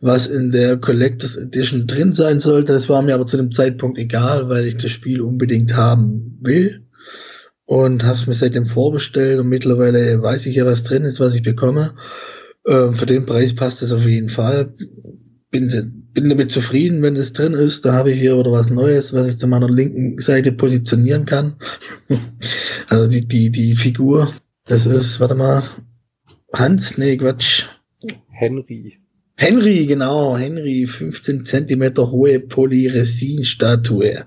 was 0.02 0.26
in 0.26 0.50
der 0.50 0.78
Collectors 0.78 1.36
Edition 1.38 1.86
drin 1.86 2.14
sein 2.14 2.40
sollte. 2.40 2.74
Das 2.74 2.90
war 2.90 3.04
mir 3.04 3.14
aber 3.14 3.28
zu 3.28 3.38
dem 3.38 3.52
Zeitpunkt 3.52 4.00
egal, 4.00 4.50
weil 4.50 4.66
ich 4.66 4.78
das 4.78 4.90
Spiel 4.90 5.22
unbedingt 5.22 5.76
haben 5.76 6.40
will. 6.42 6.88
Und 7.66 8.04
habe 8.04 8.16
es 8.16 8.26
mir 8.26 8.34
seitdem 8.34 8.66
vorbestellt 8.66 9.40
und 9.40 9.50
mittlerweile 9.50 10.24
weiß 10.24 10.48
ich 10.48 10.56
ja, 10.56 10.66
was 10.66 10.84
drin 10.84 11.06
ist, 11.06 11.20
was 11.20 11.36
ich 11.36 11.44
bekomme. 11.44 11.94
Äh, 12.66 12.92
für 12.94 13.06
den 13.06 13.28
Preis 13.28 13.54
passt 13.54 13.84
es 13.84 13.92
auf 13.92 14.08
jeden 14.08 14.30
Fall. 14.30 14.74
Bin 15.52 15.70
bin 16.16 16.30
damit 16.30 16.50
zufrieden, 16.50 17.04
wenn 17.04 17.16
es 17.18 17.34
drin 17.34 17.54
ist. 17.54 17.86
Da 17.86 17.94
habe 17.94 18.12
ich 18.12 18.20
hier 18.20 18.38
oder 18.38 18.52
was 18.52 18.70
Neues, 18.72 19.14
was 19.14 19.28
ich 19.28 19.38
zu 19.38 19.48
meiner 19.48 19.70
linken 19.70 20.18
Seite 20.20 20.52
positionieren 20.52 21.26
kann. 21.26 21.58
also 22.90 23.08
die, 23.08 23.28
die, 23.28 23.52
die 23.52 23.76
Figur, 23.76 24.34
das 24.66 24.88
ist, 24.88 25.20
warte 25.20 25.36
mal, 25.36 25.64
Hans, 26.52 26.98
nee, 26.98 27.18
Quatsch. 27.18 27.66
Henry. 28.30 29.00
Henry, 29.36 29.86
genau, 29.86 30.38
Henry, 30.38 30.86
15 30.86 31.44
Zentimeter 31.44 32.10
hohe 32.10 32.40
Polyresin-Statue. 32.40 34.26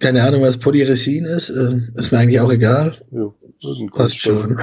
Keine 0.00 0.22
Ahnung, 0.22 0.42
was 0.42 0.58
Polyresin 0.58 1.26
ist, 1.26 1.50
äh, 1.50 1.80
ist 1.96 2.12
mir 2.12 2.18
eigentlich 2.18 2.40
auch 2.40 2.50
egal. 2.50 2.96
Ja, 3.10 3.34
Passt 3.92 4.20
schon. 4.20 4.58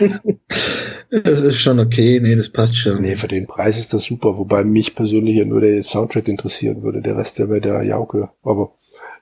Das 1.10 1.40
ist 1.40 1.58
schon 1.58 1.80
okay, 1.80 2.20
nee, 2.20 2.36
das 2.36 2.48
passt 2.48 2.76
schon. 2.76 3.00
Nee, 3.00 3.16
für 3.16 3.28
den 3.28 3.46
Preis 3.46 3.78
ist 3.78 3.92
das 3.92 4.04
super, 4.04 4.38
wobei 4.38 4.62
mich 4.62 4.94
persönlich 4.94 5.36
ja 5.36 5.44
nur 5.44 5.60
der 5.60 5.82
Soundtrack 5.82 6.28
interessieren 6.28 6.82
würde, 6.82 7.02
der 7.02 7.16
Rest 7.16 7.38
der 7.38 7.48
wäre 7.48 7.60
der 7.60 7.82
Jauke, 7.82 8.30
aber 8.42 8.72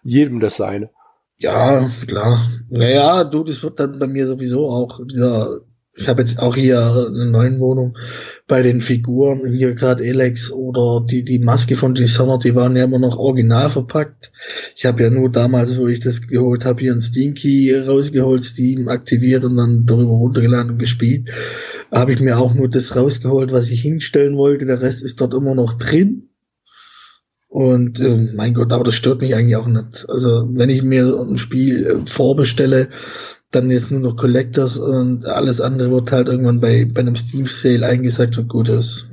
jedem 0.02 0.40
das 0.40 0.56
seine. 0.56 0.90
Ja, 1.38 1.90
klar. 2.06 2.42
Naja, 2.68 3.24
du, 3.24 3.44
das 3.44 3.62
wird 3.62 3.78
dann 3.80 3.98
bei 3.98 4.06
mir 4.06 4.26
sowieso 4.26 4.68
auch 4.68 5.00
dieser 5.06 5.60
ich 5.98 6.08
habe 6.08 6.22
jetzt 6.22 6.38
auch 6.38 6.54
hier 6.54 7.06
eine 7.08 7.26
neue 7.26 7.58
Wohnung 7.58 7.98
bei 8.46 8.62
den 8.62 8.80
Figuren, 8.80 9.46
hier 9.46 9.74
gerade 9.74 10.04
Elex 10.04 10.50
oder 10.50 11.04
die, 11.04 11.24
die 11.24 11.38
Maske 11.38 11.74
von 11.74 11.94
Dishonored, 11.94 12.44
die 12.44 12.54
waren 12.54 12.76
ja 12.76 12.84
immer 12.84 12.98
noch 12.98 13.18
original 13.18 13.68
verpackt. 13.68 14.32
Ich 14.76 14.86
habe 14.86 15.02
ja 15.02 15.10
nur 15.10 15.30
damals, 15.30 15.76
wo 15.76 15.88
ich 15.88 16.00
das 16.00 16.26
geholt 16.26 16.64
habe, 16.64 16.80
hier 16.80 16.92
ein 16.92 17.00
Steam 17.00 17.34
Key 17.34 17.74
rausgeholt, 17.74 18.44
Steam 18.44 18.88
aktiviert 18.88 19.44
und 19.44 19.56
dann 19.56 19.86
darüber 19.86 20.12
runtergeladen 20.12 20.72
und 20.72 20.78
gespielt. 20.78 21.30
Habe 21.90 22.12
ich 22.12 22.20
mir 22.20 22.38
auch 22.38 22.54
nur 22.54 22.68
das 22.68 22.94
rausgeholt, 22.94 23.52
was 23.52 23.68
ich 23.68 23.82
hinstellen 23.82 24.36
wollte. 24.36 24.66
Der 24.66 24.80
Rest 24.80 25.02
ist 25.02 25.20
dort 25.20 25.34
immer 25.34 25.54
noch 25.54 25.74
drin. 25.74 26.28
Und 27.48 27.98
äh, 27.98 28.28
mein 28.34 28.52
Gott, 28.52 28.72
aber 28.72 28.84
das 28.84 28.94
stört 28.94 29.22
mich 29.22 29.34
eigentlich 29.34 29.56
auch 29.56 29.66
nicht. 29.66 30.06
Also 30.08 30.46
wenn 30.52 30.68
ich 30.68 30.82
mir 30.82 31.18
ein 31.18 31.38
Spiel 31.38 31.86
äh, 31.86 32.06
vorbestelle, 32.06 32.88
dann 33.50 33.70
jetzt 33.70 33.90
nur 33.90 34.00
noch 34.00 34.16
Collectors 34.16 34.76
und 34.76 35.24
alles 35.24 35.60
andere 35.60 35.90
wird 35.90 36.12
halt 36.12 36.28
irgendwann 36.28 36.60
bei, 36.60 36.84
bei 36.84 37.00
einem 37.00 37.16
Steam 37.16 37.46
Sale 37.46 37.86
eingesagt 37.86 38.36
und 38.36 38.48
gut 38.48 38.68
ist. 38.68 39.06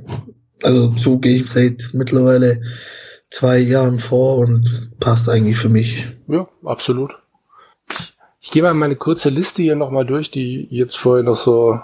Also 0.62 0.92
so 0.96 1.18
gehe 1.18 1.36
ich 1.36 1.50
seit 1.50 1.90
mittlerweile 1.92 2.62
zwei 3.30 3.58
Jahren 3.58 3.98
vor 3.98 4.38
und 4.38 4.90
passt 5.00 5.28
eigentlich 5.28 5.56
für 5.56 5.68
mich. 5.68 6.06
Ja, 6.28 6.48
absolut. 6.64 7.16
Ich 8.40 8.50
gehe 8.50 8.62
mal 8.62 8.74
meine 8.74 8.96
kurze 8.96 9.28
Liste 9.28 9.62
hier 9.62 9.74
nochmal 9.74 10.06
durch, 10.06 10.30
die 10.30 10.66
ich 10.66 10.70
jetzt 10.70 10.96
vorher 10.96 11.24
noch 11.24 11.36
so 11.36 11.80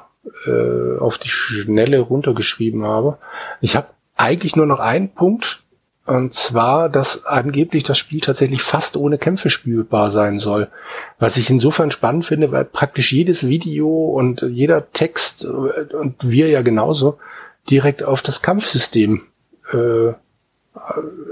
äh, 0.47 0.99
auf 0.99 1.19
die 1.19 1.29
Schnelle 1.29 2.01
runtergeschrieben 2.01 2.85
habe. 2.85 3.19
Ich 3.61 3.77
habe 3.77 3.89
eigentlich 4.17 4.57
nur 4.57 4.67
noch 4.67 4.79
einen 4.79 5.13
Punkt, 5.15 5.62
und 6.05 6.35
zwar, 6.35 6.89
dass 6.89 7.27
angeblich 7.27 7.85
das 7.85 7.97
Spiel 7.97 8.21
tatsächlich 8.21 8.63
fast 8.63 8.97
ohne 8.97 9.19
Kämpfe 9.19 9.51
spielbar 9.51 10.11
sein 10.11 10.41
soll. 10.41 10.69
Was 11.21 11.37
ich 11.37 11.49
insofern 11.49 11.93
spannend 11.93 12.25
finde, 12.25 12.51
weil 12.51 12.65
praktisch 12.65 13.13
jedes 13.13 13.47
Video 13.47 13.89
und 13.89 14.43
jeder 14.43 14.91
Text 14.91 15.45
äh, 15.45 15.95
und 15.95 16.17
wir 16.21 16.49
ja 16.49 16.63
genauso 16.63 17.19
direkt 17.71 18.03
auf 18.03 18.21
das 18.21 18.43
Kampfsystem 18.43 19.23
äh, 19.73 20.13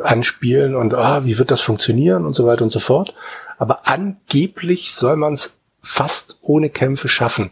anspielen 0.02 0.76
und 0.76 0.94
ah, 0.94 1.24
wie 1.24 1.38
wird 1.38 1.50
das 1.50 1.61
funktionieren 1.61 2.24
und 2.24 2.35
so 2.35 2.46
weiter 2.46 2.62
und 2.62 2.70
so 2.70 2.80
fort. 2.80 3.14
Aber 3.59 3.88
angeblich 3.88 4.92
soll 4.92 5.16
man 5.16 5.33
es 5.33 5.56
fast 5.83 6.38
ohne 6.42 6.70
Kämpfe 6.70 7.09
schaffen. 7.09 7.50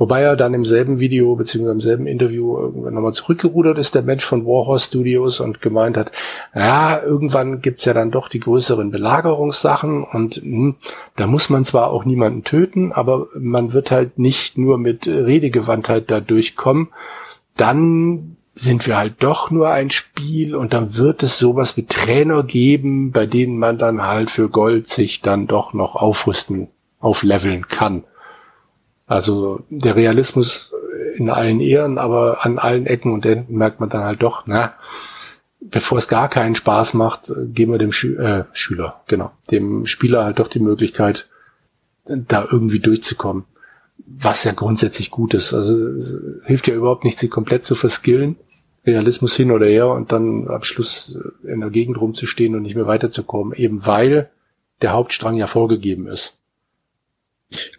Wobei 0.00 0.22
er 0.22 0.34
dann 0.34 0.54
im 0.54 0.64
selben 0.64 0.98
Video 0.98 1.36
beziehungsweise 1.36 1.72
im 1.74 1.80
selben 1.82 2.06
Interview 2.06 2.56
irgendwann 2.56 2.94
nochmal 2.94 3.12
zurückgerudert 3.12 3.76
ist, 3.76 3.94
der 3.94 4.00
Mensch 4.00 4.24
von 4.24 4.46
Warhorse 4.46 4.86
Studios 4.86 5.40
und 5.40 5.60
gemeint 5.60 5.98
hat, 5.98 6.10
ja, 6.54 7.02
irgendwann 7.02 7.60
gibt's 7.60 7.84
ja 7.84 7.92
dann 7.92 8.10
doch 8.10 8.30
die 8.30 8.40
größeren 8.40 8.90
Belagerungssachen 8.90 10.04
und 10.04 10.36
hm, 10.36 10.76
da 11.16 11.26
muss 11.26 11.50
man 11.50 11.66
zwar 11.66 11.90
auch 11.90 12.06
niemanden 12.06 12.44
töten, 12.44 12.92
aber 12.92 13.26
man 13.38 13.74
wird 13.74 13.90
halt 13.90 14.18
nicht 14.18 14.56
nur 14.56 14.78
mit 14.78 15.06
Redegewandtheit 15.06 16.10
da 16.10 16.20
durchkommen. 16.20 16.88
Dann 17.58 18.38
sind 18.54 18.86
wir 18.86 18.96
halt 18.96 19.16
doch 19.18 19.50
nur 19.50 19.68
ein 19.68 19.90
Spiel 19.90 20.56
und 20.56 20.72
dann 20.72 20.96
wird 20.96 21.22
es 21.22 21.38
sowas 21.38 21.76
wie 21.76 21.84
Trainer 21.84 22.42
geben, 22.42 23.10
bei 23.10 23.26
denen 23.26 23.58
man 23.58 23.76
dann 23.76 24.00
halt 24.06 24.30
für 24.30 24.48
Gold 24.48 24.88
sich 24.88 25.20
dann 25.20 25.46
doch 25.46 25.74
noch 25.74 25.94
aufrüsten, 25.94 26.68
aufleveln 27.00 27.68
kann. 27.68 28.04
Also 29.10 29.64
der 29.70 29.96
Realismus 29.96 30.72
in 31.16 31.30
allen 31.30 31.60
Ehren, 31.60 31.98
aber 31.98 32.46
an 32.46 32.60
allen 32.60 32.86
Ecken 32.86 33.12
und 33.12 33.26
Enden 33.26 33.56
merkt 33.56 33.80
man 33.80 33.88
dann 33.88 34.04
halt 34.04 34.22
doch, 34.22 34.46
na, 34.46 34.74
bevor 35.60 35.98
es 35.98 36.06
gar 36.06 36.28
keinen 36.28 36.54
Spaß 36.54 36.94
macht, 36.94 37.32
geben 37.52 37.72
wir 37.72 37.78
dem 37.78 37.90
Schü 37.90 38.16
äh, 38.18 38.44
Schüler, 38.52 39.00
genau, 39.08 39.32
dem 39.50 39.84
Spieler 39.84 40.24
halt 40.24 40.38
doch 40.38 40.46
die 40.46 40.60
Möglichkeit, 40.60 41.28
da 42.04 42.46
irgendwie 42.48 42.78
durchzukommen. 42.78 43.46
Was 44.06 44.44
ja 44.44 44.52
grundsätzlich 44.52 45.10
gut 45.10 45.34
ist. 45.34 45.54
Also 45.54 45.76
hilft 46.44 46.68
ja 46.68 46.74
überhaupt 46.76 47.02
nicht, 47.02 47.18
sie 47.18 47.28
komplett 47.28 47.64
zu 47.64 47.74
verskillen. 47.74 48.36
Realismus 48.86 49.34
hin 49.34 49.50
oder 49.50 49.66
her 49.66 49.88
und 49.88 50.12
dann 50.12 50.46
am 50.46 50.62
Schluss 50.62 51.18
in 51.42 51.60
der 51.60 51.70
Gegend 51.70 52.00
rumzustehen 52.00 52.54
und 52.54 52.62
nicht 52.62 52.76
mehr 52.76 52.86
weiterzukommen, 52.86 53.54
eben 53.54 53.84
weil 53.88 54.30
der 54.82 54.92
Hauptstrang 54.92 55.34
ja 55.34 55.48
vorgegeben 55.48 56.06
ist. 56.06 56.36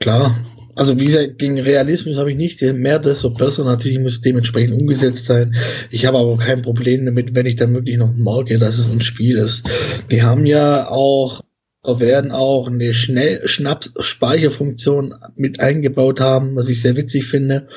Klar. 0.02 0.36
Also 0.82 1.00
wie 1.00 1.06
gesagt, 1.06 1.38
gegen 1.38 1.60
Realismus 1.60 2.18
habe 2.18 2.32
ich 2.32 2.38
nicht. 2.38 2.60
Mehr 2.60 2.98
desto 2.98 3.30
besser. 3.30 3.64
Natürlich 3.64 4.00
muss 4.00 4.20
dementsprechend 4.20 4.82
umgesetzt 4.82 5.26
sein. 5.26 5.54
Ich 5.92 6.08
habe 6.08 6.18
aber 6.18 6.40
kein 6.40 6.64
Problem 6.64 7.06
damit, 7.06 7.36
wenn 7.36 7.46
ich 7.46 7.56
dann 7.56 7.76
wirklich 7.76 7.98
noch 7.98 8.12
merke, 8.16 8.58
dass 8.58 8.80
es 8.80 8.90
ein 8.90 9.00
Spiel 9.00 9.38
ist. 9.38 9.62
Die 10.10 10.24
haben 10.24 10.48
ja 10.48 10.90
auch 10.90 11.44
werden 11.86 12.32
auch 12.32 12.68
eine 12.68 12.96
schnell 12.96 13.48
Schnaps-Speicherfunktion 13.48 15.14
mit 15.36 15.60
eingebaut 15.60 16.20
haben, 16.20 16.56
was 16.56 16.68
ich 16.68 16.82
sehr 16.82 16.98
witzig 16.98 17.26
finde. 17.26 17.68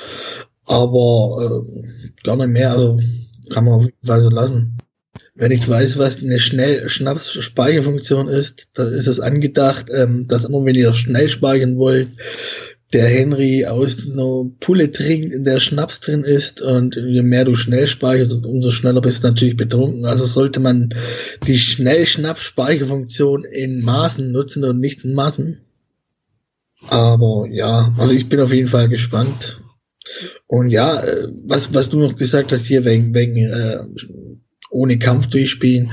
Aber 0.64 1.66
äh, 1.68 2.22
gar 2.22 2.36
nicht 2.36 2.48
mehr. 2.48 2.72
Also 2.72 2.98
kann 3.50 3.66
man 3.66 3.74
auf 3.74 3.84
jeden 3.84 4.06
Fall 4.06 4.22
so 4.22 4.30
lassen. 4.30 4.78
Wenn 5.34 5.52
ich 5.52 5.68
weiß, 5.68 5.98
was 5.98 6.22
eine 6.22 6.38
schnell 6.38 6.88
Schnaps-Speicherfunktion 6.88 8.28
ist, 8.28 8.68
dann 8.72 8.94
ist 8.94 9.08
es 9.08 9.20
angedacht, 9.20 9.88
ähm, 9.92 10.26
dass 10.26 10.44
immer 10.44 10.64
wenn 10.64 10.74
ihr 10.74 10.94
schnell 10.94 11.28
speichern 11.28 11.76
wollt, 11.76 12.08
der 12.94 13.08
Henry 13.08 13.66
aus 13.66 14.08
einer 14.08 14.48
Pulle 14.60 14.92
trinkt, 14.92 15.32
in 15.32 15.44
der 15.44 15.58
Schnaps 15.58 16.00
drin 16.00 16.22
ist 16.24 16.62
und 16.62 16.96
je 16.96 17.22
mehr 17.22 17.44
du 17.44 17.56
schnell 17.56 17.86
speicherst, 17.86 18.32
umso 18.44 18.70
schneller 18.70 19.00
bist 19.00 19.22
du 19.22 19.28
natürlich 19.28 19.56
betrunken. 19.56 20.06
Also 20.06 20.24
sollte 20.24 20.60
man 20.60 20.94
die 21.46 21.58
Schnell-Schnaps-Speicherfunktion 21.58 23.44
in 23.44 23.82
Maßen 23.82 24.30
nutzen 24.30 24.64
und 24.64 24.78
nicht 24.78 25.04
in 25.04 25.14
Massen. 25.14 25.62
Aber 26.86 27.46
ja, 27.50 27.94
also 27.98 28.14
ich 28.14 28.28
bin 28.28 28.40
auf 28.40 28.52
jeden 28.52 28.68
Fall 28.68 28.88
gespannt. 28.88 29.60
Und 30.46 30.68
ja, 30.68 31.02
äh, 31.02 31.28
was, 31.44 31.74
was 31.74 31.90
du 31.90 31.98
noch 31.98 32.16
gesagt 32.16 32.52
hast 32.52 32.66
hier 32.66 32.84
wegen, 32.84 33.14
wegen 33.14 33.36
äh, 33.36 33.80
ohne 34.70 34.98
Kampf 34.98 35.28
durchspielen. 35.28 35.92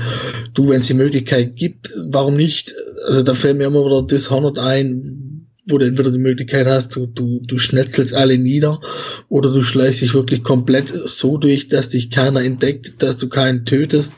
Du, 0.54 0.68
wenn 0.68 0.80
es 0.80 0.88
die 0.88 0.94
Möglichkeit 0.94 1.56
gibt, 1.56 1.92
warum 2.08 2.36
nicht? 2.36 2.74
Also 3.06 3.22
da 3.22 3.32
fällt 3.32 3.56
mir 3.56 3.64
immer 3.64 3.84
wieder 3.84 4.06
Dishonored 4.06 4.58
ein, 4.58 5.31
wo 5.66 5.78
du 5.78 5.86
entweder 5.86 6.10
die 6.10 6.18
Möglichkeit 6.18 6.66
hast, 6.66 6.96
du, 6.96 7.06
du, 7.06 7.40
du 7.40 7.58
schnetzelst 7.58 8.14
alle 8.14 8.36
nieder 8.36 8.80
oder 9.28 9.52
du 9.52 9.62
schleichst 9.62 10.00
dich 10.00 10.14
wirklich 10.14 10.42
komplett 10.42 10.92
so 11.08 11.38
durch, 11.38 11.68
dass 11.68 11.88
dich 11.88 12.10
keiner 12.10 12.42
entdeckt, 12.42 13.02
dass 13.02 13.16
du 13.16 13.28
keinen 13.28 13.64
tötest. 13.64 14.14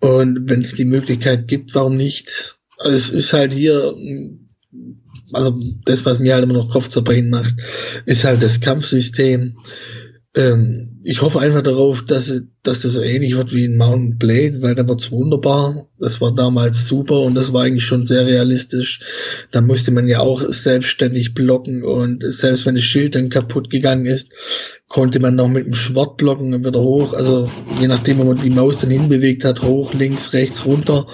Und 0.00 0.50
wenn 0.50 0.60
es 0.60 0.74
die 0.74 0.84
Möglichkeit 0.84 1.48
gibt, 1.48 1.74
warum 1.74 1.96
nicht? 1.96 2.58
Also 2.78 2.96
es 2.96 3.08
ist 3.08 3.32
halt 3.32 3.54
hier, 3.54 3.94
also 5.32 5.58
das, 5.86 6.04
was 6.04 6.18
mir 6.18 6.34
halt 6.34 6.44
immer 6.44 6.54
noch 6.54 6.70
Kopfzerbrechen 6.70 7.30
macht, 7.30 7.54
ist 8.04 8.24
halt 8.24 8.42
das 8.42 8.60
Kampfsystem. 8.60 9.56
Ähm, 10.36 11.00
ich 11.04 11.22
hoffe 11.22 11.38
einfach 11.38 11.62
darauf, 11.62 12.04
dass, 12.04 12.32
dass 12.62 12.80
das 12.80 12.94
so 12.94 13.02
ähnlich 13.02 13.36
wird 13.36 13.52
wie 13.52 13.64
in 13.64 13.76
Mount 13.76 14.18
Blade, 14.18 14.62
weil 14.62 14.74
da 14.74 14.88
wird's 14.88 15.12
wunderbar. 15.12 15.86
Das 15.98 16.20
war 16.20 16.34
damals 16.34 16.88
super 16.88 17.20
und 17.20 17.34
das 17.34 17.52
war 17.52 17.62
eigentlich 17.62 17.84
schon 17.84 18.04
sehr 18.04 18.26
realistisch. 18.26 19.00
Da 19.52 19.60
musste 19.60 19.92
man 19.92 20.08
ja 20.08 20.20
auch 20.20 20.42
selbstständig 20.42 21.34
blocken 21.34 21.84
und 21.84 22.24
selbst 22.24 22.66
wenn 22.66 22.74
das 22.74 22.84
Schild 22.84 23.14
dann 23.14 23.28
kaputt 23.28 23.70
gegangen 23.70 24.06
ist, 24.06 24.30
konnte 24.88 25.20
man 25.20 25.36
noch 25.36 25.48
mit 25.48 25.66
dem 25.66 25.74
Schwert 25.74 26.16
blocken 26.16 26.52
und 26.52 26.66
wieder 26.66 26.80
hoch. 26.80 27.12
Also 27.12 27.48
je 27.80 27.86
nachdem, 27.86 28.18
wo 28.18 28.24
man 28.24 28.38
die 28.38 28.50
Maus 28.50 28.80
dann 28.80 28.90
hinbewegt 28.90 29.44
hat, 29.44 29.62
hoch, 29.62 29.94
links, 29.94 30.32
rechts, 30.32 30.64
runter, 30.66 31.06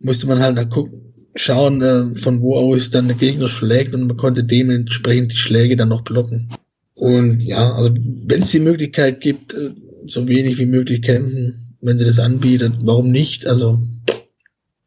musste 0.00 0.26
man 0.26 0.40
halt 0.40 0.56
dann 0.56 0.70
gucken, 0.70 1.14
schauen, 1.36 1.82
äh, 1.82 2.14
von 2.14 2.40
wo 2.40 2.56
aus 2.56 2.90
dann 2.90 3.06
der 3.06 3.16
Gegner 3.16 3.46
schlägt 3.46 3.94
und 3.94 4.08
man 4.08 4.16
konnte 4.16 4.42
dementsprechend 4.42 5.32
die 5.32 5.36
Schläge 5.36 5.76
dann 5.76 5.90
noch 5.90 6.02
blocken. 6.02 6.50
Und 6.98 7.40
ja, 7.42 7.74
also 7.74 7.90
wenn 7.94 8.42
es 8.42 8.50
die 8.50 8.58
Möglichkeit 8.58 9.20
gibt, 9.20 9.54
äh, 9.54 9.70
so 10.06 10.26
wenig 10.26 10.58
wie 10.58 10.66
möglich 10.66 11.02
kämpfen, 11.02 11.76
wenn 11.80 11.96
sie 11.96 12.04
das 12.04 12.18
anbietet, 12.18 12.74
warum 12.82 13.10
nicht? 13.10 13.46
Also 13.46 13.78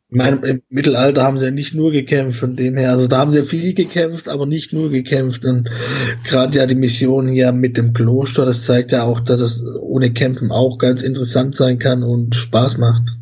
ich 0.09 0.17
meine, 0.17 0.45
im 0.45 0.61
Mittelalter 0.67 1.23
haben 1.23 1.37
sie 1.37 1.45
ja 1.45 1.51
nicht 1.51 1.73
nur 1.73 1.89
gekämpft, 1.91 2.37
von 2.37 2.57
dem 2.57 2.75
her, 2.75 2.91
also 2.91 3.07
da 3.07 3.19
haben 3.19 3.31
sie 3.31 3.37
ja 3.37 3.45
viel 3.45 3.73
gekämpft, 3.73 4.27
aber 4.27 4.45
nicht 4.45 4.73
nur 4.73 4.89
gekämpft. 4.89 5.45
Und 5.45 5.71
gerade 6.25 6.57
ja 6.57 6.65
die 6.65 6.75
Mission 6.75 7.29
hier 7.29 7.53
mit 7.53 7.77
dem 7.77 7.93
Kloster, 7.93 8.45
das 8.45 8.65
zeigt 8.65 8.91
ja 8.91 9.03
auch, 9.03 9.21
dass 9.21 9.39
es 9.39 9.63
ohne 9.79 10.11
Kämpfen 10.11 10.51
auch 10.51 10.79
ganz 10.79 11.01
interessant 11.01 11.55
sein 11.55 11.79
kann 11.79 12.03
und 12.03 12.35
Spaß 12.35 12.77
macht. 12.77 13.15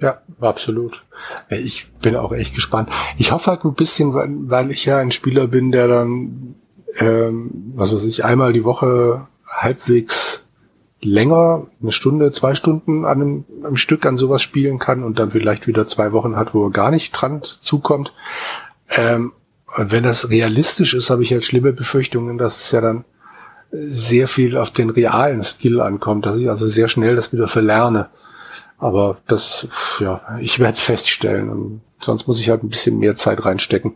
Ja, 0.00 0.22
absolut. 0.38 1.02
Ich 1.50 1.88
bin 2.00 2.14
auch 2.14 2.32
echt 2.32 2.54
gespannt. 2.54 2.90
Ich 3.18 3.32
hoffe 3.32 3.50
halt 3.50 3.64
ein 3.64 3.74
bisschen, 3.74 4.14
weil 4.14 4.70
ich 4.70 4.84
ja 4.84 4.98
ein 4.98 5.10
Spieler 5.10 5.48
bin, 5.48 5.72
der 5.72 5.88
dann 5.88 6.54
ähm, 6.98 7.72
was 7.74 7.92
weiß 7.92 8.04
ich, 8.04 8.24
einmal 8.24 8.52
die 8.52 8.64
Woche 8.64 9.26
halbwegs 9.46 10.46
länger, 11.00 11.66
eine 11.82 11.92
Stunde, 11.92 12.32
zwei 12.32 12.54
Stunden 12.54 13.04
an 13.04 13.20
einem, 13.20 13.44
einem 13.62 13.76
Stück 13.76 14.06
an 14.06 14.16
sowas 14.16 14.42
spielen 14.42 14.78
kann 14.78 15.04
und 15.04 15.18
dann 15.18 15.30
vielleicht 15.30 15.66
wieder 15.66 15.86
zwei 15.86 16.12
Wochen 16.12 16.36
hat, 16.36 16.54
wo 16.54 16.66
er 16.66 16.70
gar 16.70 16.90
nicht 16.90 17.12
dran 17.12 17.42
zukommt. 17.42 18.14
Ähm, 18.88 19.32
und 19.76 19.92
wenn 19.92 20.04
das 20.04 20.30
realistisch 20.30 20.94
ist, 20.94 21.10
habe 21.10 21.22
ich 21.22 21.32
halt 21.32 21.44
schlimme 21.44 21.72
Befürchtungen, 21.72 22.38
dass 22.38 22.64
es 22.64 22.72
ja 22.72 22.80
dann 22.80 23.04
sehr 23.70 24.28
viel 24.28 24.56
auf 24.56 24.70
den 24.70 24.90
realen 24.90 25.42
Skill 25.42 25.80
ankommt, 25.80 26.26
dass 26.26 26.36
ich 26.36 26.48
also 26.48 26.66
sehr 26.68 26.88
schnell 26.88 27.16
das 27.16 27.32
wieder 27.32 27.48
verlerne. 27.48 28.08
Aber 28.78 29.18
das, 29.26 29.68
ja, 29.98 30.20
ich 30.40 30.58
werde 30.58 30.74
es 30.74 30.80
feststellen 30.80 31.48
und 31.48 31.80
sonst 32.00 32.26
muss 32.26 32.40
ich 32.40 32.50
halt 32.50 32.62
ein 32.62 32.68
bisschen 32.68 32.98
mehr 32.98 33.16
Zeit 33.16 33.44
reinstecken. 33.44 33.94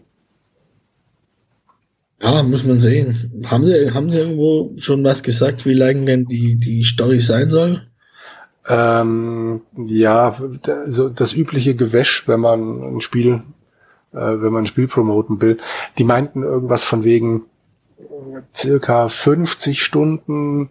Ja, 2.20 2.42
muss 2.42 2.64
man 2.64 2.81
sehen. 2.81 3.44
Haben 3.46 3.64
Sie, 3.64 3.92
haben 3.92 4.11
Sie 4.11 4.18
irgendwo 4.18 4.72
schon 4.78 5.04
was 5.04 5.22
gesagt, 5.22 5.66
wie 5.66 5.74
lang 5.74 6.04
denn 6.04 6.24
die, 6.26 6.57
die 6.57 6.85
Story 6.85 7.20
sein 7.20 7.48
soll? 7.48 7.83
Ähm, 8.68 9.62
ja, 9.76 10.37
so 10.87 11.09
das 11.09 11.33
übliche 11.33 11.74
Gewäsch, 11.74 12.26
wenn 12.26 12.40
man 12.40 12.96
ein 12.96 13.00
Spiel, 13.00 13.42
äh, 14.12 14.18
wenn 14.18 14.52
man 14.52 14.64
ein 14.64 14.66
Spiel 14.66 14.88
promoten 14.88 15.40
will. 15.40 15.59
Die 15.96 16.04
meinten 16.04 16.42
irgendwas 16.42 16.85
von 16.85 17.04
wegen 17.04 17.44
circa 18.52 19.09
50 19.09 19.83
Stunden, 19.83 20.70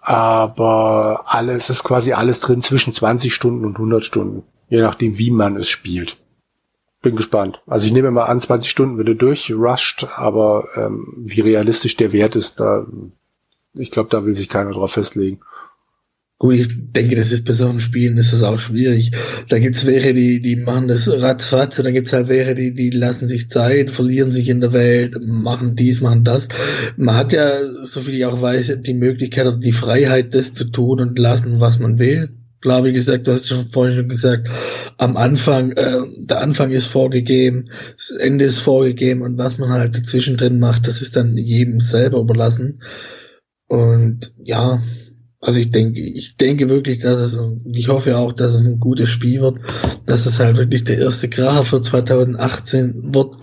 aber 0.00 1.24
alles 1.26 1.68
ist 1.68 1.82
quasi 1.82 2.12
alles 2.12 2.40
drin 2.40 2.62
zwischen 2.62 2.94
20 2.94 3.34
Stunden 3.34 3.64
und 3.66 3.74
100 3.74 4.04
Stunden, 4.04 4.44
je 4.68 4.80
nachdem, 4.80 5.18
wie 5.18 5.30
man 5.30 5.56
es 5.56 5.68
spielt 5.68 6.16
bin 7.00 7.16
gespannt. 7.16 7.62
Also 7.66 7.86
ich 7.86 7.92
nehme 7.92 8.10
mal 8.10 8.24
an, 8.24 8.40
20 8.40 8.70
Stunden 8.70 8.96
würde 8.96 9.16
durchrusht, 9.16 10.06
aber 10.14 10.68
ähm, 10.76 11.14
wie 11.18 11.40
realistisch 11.40 11.96
der 11.96 12.12
Wert 12.12 12.36
ist, 12.36 12.60
da 12.60 12.86
ich 13.74 13.90
glaube, 13.90 14.10
da 14.10 14.24
will 14.24 14.34
sich 14.34 14.48
keiner 14.48 14.72
drauf 14.72 14.92
festlegen. 14.92 15.40
Gut, 16.38 16.54
ich 16.54 16.68
denke, 16.92 17.16
das 17.16 17.32
ist 17.32 17.44
bei 17.44 17.52
so 17.52 17.68
einem 17.68 17.80
Spielen 17.80 18.16
ist 18.16 18.32
das 18.32 18.42
auch 18.42 18.58
schwierig. 18.58 19.12
Da 19.50 19.58
gibt's 19.58 19.84
welche, 19.84 20.14
die, 20.14 20.40
die 20.40 20.56
machen 20.56 20.88
das 20.88 21.06
ratzfatz, 21.06 21.78
und 21.78 21.84
dann 21.84 21.92
gibt's 21.92 22.14
halt 22.14 22.28
welche, 22.28 22.54
die, 22.54 22.72
die 22.72 22.88
lassen 22.88 23.28
sich 23.28 23.50
Zeit, 23.50 23.90
verlieren 23.90 24.32
sich 24.32 24.48
in 24.48 24.62
der 24.62 24.72
Welt, 24.72 25.18
machen 25.22 25.76
dies, 25.76 26.00
machen 26.00 26.24
das. 26.24 26.48
Man 26.96 27.14
hat 27.14 27.34
ja, 27.34 27.50
so 27.84 28.00
viel 28.00 28.14
ich 28.14 28.24
auch 28.24 28.40
weiß, 28.40 28.78
die 28.80 28.94
Möglichkeit 28.94 29.46
oder 29.46 29.58
die 29.58 29.72
Freiheit, 29.72 30.34
das 30.34 30.54
zu 30.54 30.64
tun 30.64 31.00
und 31.00 31.18
lassen, 31.18 31.60
was 31.60 31.78
man 31.78 31.98
will. 31.98 32.39
Klar, 32.60 32.84
wie 32.84 32.92
gesagt, 32.92 33.26
du 33.26 33.32
hast 33.32 33.48
schon 33.48 33.66
vorhin 33.66 33.96
schon 33.96 34.08
gesagt, 34.08 34.48
am 34.98 35.16
Anfang, 35.16 35.72
äh, 35.72 36.02
der 36.18 36.42
Anfang 36.42 36.70
ist 36.70 36.86
vorgegeben, 36.86 37.70
das 37.96 38.10
Ende 38.10 38.44
ist 38.44 38.58
vorgegeben 38.58 39.22
und 39.22 39.38
was 39.38 39.56
man 39.56 39.70
halt 39.70 39.96
dazwischen 39.96 40.36
drin 40.36 40.58
macht, 40.58 40.86
das 40.86 41.00
ist 41.00 41.16
dann 41.16 41.36
jedem 41.38 41.80
selber 41.80 42.18
überlassen. 42.18 42.82
Und 43.66 44.32
ja, 44.42 44.82
also 45.42 45.58
ich 45.58 45.70
denke, 45.70 46.00
ich 46.00 46.36
denke 46.36 46.68
wirklich, 46.68 46.98
dass 46.98 47.18
es, 47.18 47.38
ich 47.64 47.88
hoffe 47.88 48.18
auch, 48.18 48.32
dass 48.32 48.54
es 48.54 48.66
ein 48.66 48.78
gutes 48.78 49.08
Spiel 49.08 49.40
wird, 49.40 49.60
dass 50.04 50.26
es 50.26 50.38
halt 50.38 50.58
wirklich 50.58 50.84
der 50.84 50.98
erste 50.98 51.30
Kracher 51.30 51.62
für 51.62 51.80
2018 51.80 53.14
wird. 53.14 53.36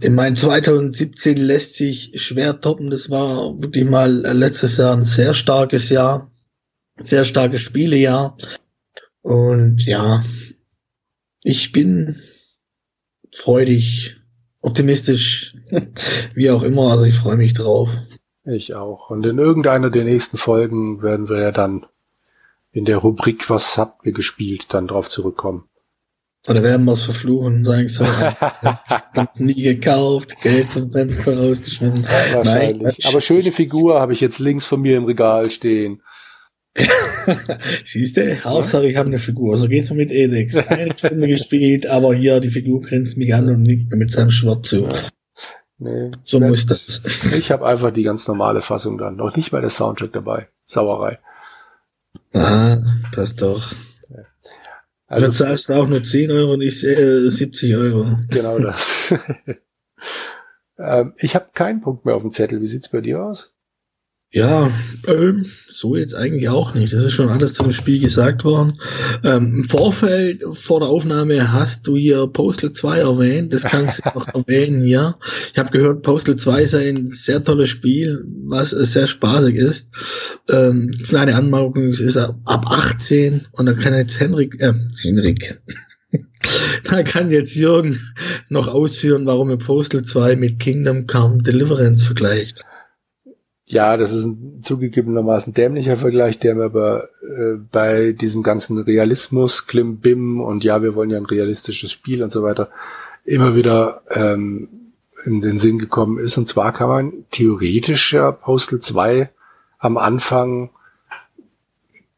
In 0.00 0.14
meinem 0.14 0.34
2017 0.34 1.38
lässt 1.38 1.76
sich 1.76 2.12
schwer 2.16 2.60
toppen. 2.60 2.90
Das 2.90 3.08
war 3.08 3.58
wirklich 3.58 3.84
mal 3.84 4.10
letztes 4.10 4.76
Jahr 4.76 4.94
ein 4.94 5.06
sehr 5.06 5.32
starkes 5.32 5.88
Jahr 5.88 6.29
sehr 7.00 7.24
starkes 7.24 7.60
Spielejahr. 7.60 8.36
Und 9.22 9.84
ja, 9.84 10.24
ich 11.42 11.72
bin 11.72 12.20
freudig, 13.32 14.16
optimistisch, 14.60 15.56
wie 16.34 16.50
auch 16.50 16.62
immer. 16.62 16.90
Also 16.90 17.04
ich 17.04 17.14
freue 17.14 17.36
mich 17.36 17.54
drauf. 17.54 17.90
Ich 18.44 18.74
auch. 18.74 19.10
Und 19.10 19.24
in 19.26 19.38
irgendeiner 19.38 19.90
der 19.90 20.04
nächsten 20.04 20.38
Folgen 20.38 21.02
werden 21.02 21.28
wir 21.28 21.40
ja 21.40 21.52
dann 21.52 21.86
in 22.72 22.84
der 22.84 22.98
Rubrik 22.98 23.50
Was 23.50 23.76
habt 23.76 24.06
ihr 24.06 24.12
gespielt 24.12 24.66
dann 24.70 24.86
drauf 24.86 25.08
zurückkommen. 25.08 25.64
Oder 26.48 26.62
werden 26.62 26.86
wir 26.86 26.92
es 26.92 27.04
verfluchen, 27.04 27.64
sagen 27.64 27.90
so, 27.90 28.06
das 29.14 29.34
nie 29.40 29.60
gekauft, 29.60 30.40
Geld 30.40 30.70
zum 30.70 30.90
Fenster 30.90 31.36
rausgeschmissen. 31.36 32.04
Ja, 32.04 32.36
wahrscheinlich. 32.36 32.98
Nein, 32.98 33.08
Aber 33.08 33.20
schöne 33.20 33.52
Figur 33.52 34.00
habe 34.00 34.14
ich 34.14 34.22
jetzt 34.22 34.38
links 34.38 34.64
von 34.64 34.80
mir 34.80 34.96
im 34.96 35.04
Regal 35.04 35.50
stehen. 35.50 36.02
Siehst 37.84 38.16
du, 38.16 38.44
Hauptsache 38.44 38.86
ich 38.86 38.96
habe 38.96 39.08
eine 39.08 39.18
Figur. 39.18 39.56
So 39.56 39.68
geht's 39.68 39.90
mir 39.90 39.96
mit 39.96 40.10
Elix. 40.10 40.56
Eine 40.56 40.96
Stunde 40.96 41.28
gespielt, 41.28 41.86
aber 41.86 42.14
hier 42.14 42.40
die 42.40 42.50
Figur 42.50 42.80
grinst 42.80 43.16
mich 43.16 43.34
an 43.34 43.48
und 43.48 43.64
liegt 43.64 43.90
mir 43.90 43.96
mit 43.96 44.10
seinem 44.10 44.30
Schwert 44.30 44.66
zu. 44.66 44.88
Nee, 45.78 46.10
so 46.24 46.40
muss 46.40 46.66
das. 46.66 47.02
Ich 47.32 47.50
habe 47.50 47.66
einfach 47.66 47.90
die 47.90 48.02
ganz 48.02 48.28
normale 48.28 48.60
Fassung 48.60 48.98
dann. 48.98 49.16
Noch 49.16 49.34
nicht 49.34 49.52
mal 49.52 49.60
der 49.60 49.70
Soundtrack 49.70 50.12
dabei. 50.12 50.48
Sauerei. 50.66 51.18
Ah, 52.32 52.78
passt 53.12 53.40
doch. 53.40 53.72
Also 55.06 55.26
du 55.26 55.32
zahlst 55.32 55.70
auch 55.72 55.88
nur 55.88 56.02
10 56.02 56.30
Euro 56.30 56.52
und 56.52 56.62
ich 56.62 56.84
äh, 56.84 57.28
70 57.28 57.74
Euro. 57.76 58.06
Genau 58.28 58.58
das. 58.58 59.14
Ähm, 60.80 61.12
ich 61.18 61.34
habe 61.34 61.50
keinen 61.52 61.80
Punkt 61.80 62.06
mehr 62.06 62.16
auf 62.16 62.22
dem 62.22 62.30
Zettel. 62.30 62.60
Wie 62.62 62.66
sieht's 62.66 62.88
bei 62.88 63.02
dir 63.02 63.22
aus? 63.22 63.54
Ja, 64.32 64.70
ähm, 65.08 65.46
so 65.68 65.96
jetzt 65.96 66.14
eigentlich 66.14 66.48
auch 66.48 66.74
nicht. 66.74 66.92
Das 66.92 67.02
ist 67.02 67.14
schon 67.14 67.30
alles 67.30 67.54
zum 67.54 67.72
Spiel 67.72 67.98
gesagt 67.98 68.44
worden. 68.44 68.80
Ähm, 69.24 69.56
Im 69.56 69.68
Vorfeld 69.68 70.44
vor 70.52 70.78
der 70.78 70.88
Aufnahme 70.88 71.52
hast 71.52 71.88
du 71.88 71.96
hier 71.96 72.28
Postal 72.28 72.70
2 72.70 73.00
erwähnt. 73.00 73.52
Das 73.52 73.64
kannst 73.64 73.98
du 73.98 74.08
noch 74.14 74.28
erwähnen, 74.32 74.84
ja. 74.84 75.18
Ich 75.52 75.58
habe 75.58 75.70
gehört, 75.70 76.02
Postal 76.02 76.36
2 76.36 76.64
sei 76.66 76.88
ein 76.90 77.08
sehr 77.08 77.42
tolles 77.42 77.70
Spiel, 77.70 78.24
was 78.46 78.70
sehr 78.70 79.08
spaßig 79.08 79.56
ist. 79.56 79.88
Ähm, 80.48 80.92
kleine 81.02 81.34
Anmerkung, 81.34 81.88
es 81.88 81.98
ist 81.98 82.16
ab 82.16 82.38
18 82.46 83.48
und 83.50 83.66
da 83.66 83.72
kann 83.72 83.94
jetzt 83.94 84.20
Henrik, 84.20 84.60
äh, 84.60 84.74
Henrik, 85.02 85.60
da 86.84 87.02
kann 87.02 87.32
jetzt 87.32 87.56
Jürgen 87.56 87.98
noch 88.48 88.68
ausführen, 88.68 89.26
warum 89.26 89.50
er 89.50 89.56
Postal 89.56 90.02
2 90.02 90.36
mit 90.36 90.60
Kingdom 90.60 91.08
Come 91.08 91.42
Deliverance 91.42 92.04
vergleicht. 92.04 92.64
Ja, 93.70 93.96
das 93.96 94.12
ist 94.12 94.24
ein 94.24 94.62
zugegebenermaßen 94.62 95.54
dämlicher 95.54 95.96
Vergleich, 95.96 96.40
der 96.40 96.56
mir 96.56 96.64
aber 96.64 97.08
äh, 97.22 97.54
bei 97.70 98.10
diesem 98.10 98.42
ganzen 98.42 98.78
Realismus, 98.78 99.68
Klimbim 99.68 100.40
und 100.40 100.64
ja, 100.64 100.82
wir 100.82 100.96
wollen 100.96 101.10
ja 101.10 101.18
ein 101.18 101.24
realistisches 101.24 101.92
Spiel 101.92 102.24
und 102.24 102.32
so 102.32 102.42
weiter, 102.42 102.68
immer 103.24 103.54
wieder 103.54 104.02
ähm, 104.10 104.68
in 105.24 105.40
den 105.40 105.56
Sinn 105.56 105.78
gekommen 105.78 106.18
ist. 106.18 106.36
Und 106.36 106.48
zwar 106.48 106.72
kann 106.72 106.88
man 106.88 107.12
theoretisch 107.30 108.12
ja 108.12 108.32
Postal 108.32 108.80
2 108.80 109.30
am 109.78 109.98
Anfang 109.98 110.70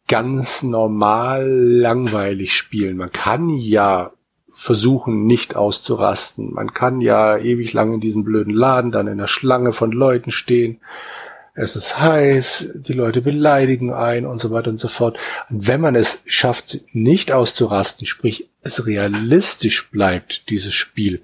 ganz 0.08 0.62
normal 0.62 1.46
langweilig 1.50 2.56
spielen. 2.56 2.96
Man 2.96 3.12
kann 3.12 3.50
ja 3.50 4.12
versuchen, 4.48 5.26
nicht 5.26 5.54
auszurasten. 5.54 6.54
Man 6.54 6.72
kann 6.72 7.02
ja 7.02 7.36
ewig 7.36 7.74
lang 7.74 7.92
in 7.92 8.00
diesem 8.00 8.24
blöden 8.24 8.54
Laden 8.54 8.90
dann 8.90 9.06
in 9.06 9.18
der 9.18 9.26
Schlange 9.26 9.74
von 9.74 9.92
Leuten 9.92 10.30
stehen 10.30 10.80
es 11.54 11.76
ist 11.76 12.00
heiß, 12.00 12.70
die 12.74 12.94
Leute 12.94 13.20
beleidigen 13.20 13.92
ein 13.92 14.24
und 14.24 14.40
so 14.40 14.50
weiter 14.50 14.70
und 14.70 14.80
so 14.80 14.88
fort. 14.88 15.18
Und 15.50 15.68
wenn 15.68 15.80
man 15.80 15.94
es 15.94 16.20
schafft, 16.24 16.80
nicht 16.92 17.30
auszurasten, 17.30 18.06
sprich 18.06 18.48
es 18.62 18.86
realistisch 18.86 19.90
bleibt, 19.90 20.48
dieses 20.48 20.72
Spiel, 20.74 21.22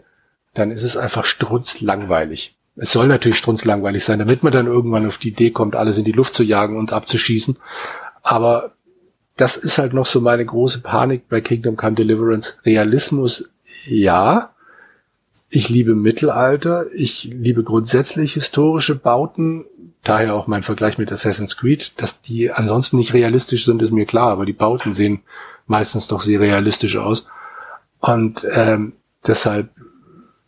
dann 0.53 0.71
ist 0.71 0.83
es 0.83 0.97
einfach 0.97 1.25
strunzlangweilig. 1.25 2.57
Es 2.77 2.93
soll 2.93 3.09
natürlich 3.09 3.39
strunzlangweilig 3.39 4.05
sein, 4.05 4.19
damit 4.19 4.43
man 4.43 4.53
dann 4.53 4.67
irgendwann 4.67 5.07
auf 5.07 5.19
die 5.19 5.29
Idee 5.29 5.51
kommt, 5.51 5.75
alles 5.75 5.99
in 5.99 6.05
die 6.05 6.13
Luft 6.13 6.35
zu 6.35 6.43
jagen 6.43 6.77
und 6.77 6.93
abzuschießen. 6.93 7.57
Aber 8.23 8.73
das 9.37 9.57
ist 9.57 9.79
halt 9.79 9.95
noch 9.95 10.07
so 10.07 10.21
meine 10.21 10.45
große 10.45 10.81
Panik 10.81 11.29
bei 11.29 11.41
Kingdom 11.41 11.77
Come 11.77 11.95
Deliverance. 11.95 12.55
Realismus, 12.65 13.51
ja. 13.87 14.51
Ich 15.49 15.71
liebe 15.71 15.95
Mittelalter. 15.95 16.87
Ich 16.93 17.25
liebe 17.25 17.65
grundsätzlich 17.65 18.35
historische 18.35 18.95
Bauten 18.95 19.65
daher 20.09 20.35
auch 20.35 20.47
mein 20.47 20.63
Vergleich 20.63 20.99
mit 20.99 21.13
Assassin's 21.13 21.57
Creed, 21.57 22.01
dass 22.01 22.21
die 22.21 22.51
ansonsten 22.51 22.97
nicht 22.97 23.15
realistisch 23.15 23.65
sind, 23.65 23.83
ist 23.83 23.93
mir 23.93 24.07
klar, 24.07 24.31
aber 24.31 24.47
die 24.47 24.53
Bauten 24.53 24.93
sehen 24.93 25.21
meistens 25.67 26.09
doch 26.09 26.21
sehr 26.21 26.41
realistisch 26.41 26.97
aus. 26.97 27.29
Und 28.01 28.47
ähm, 28.55 28.95
deshalb 29.27 29.71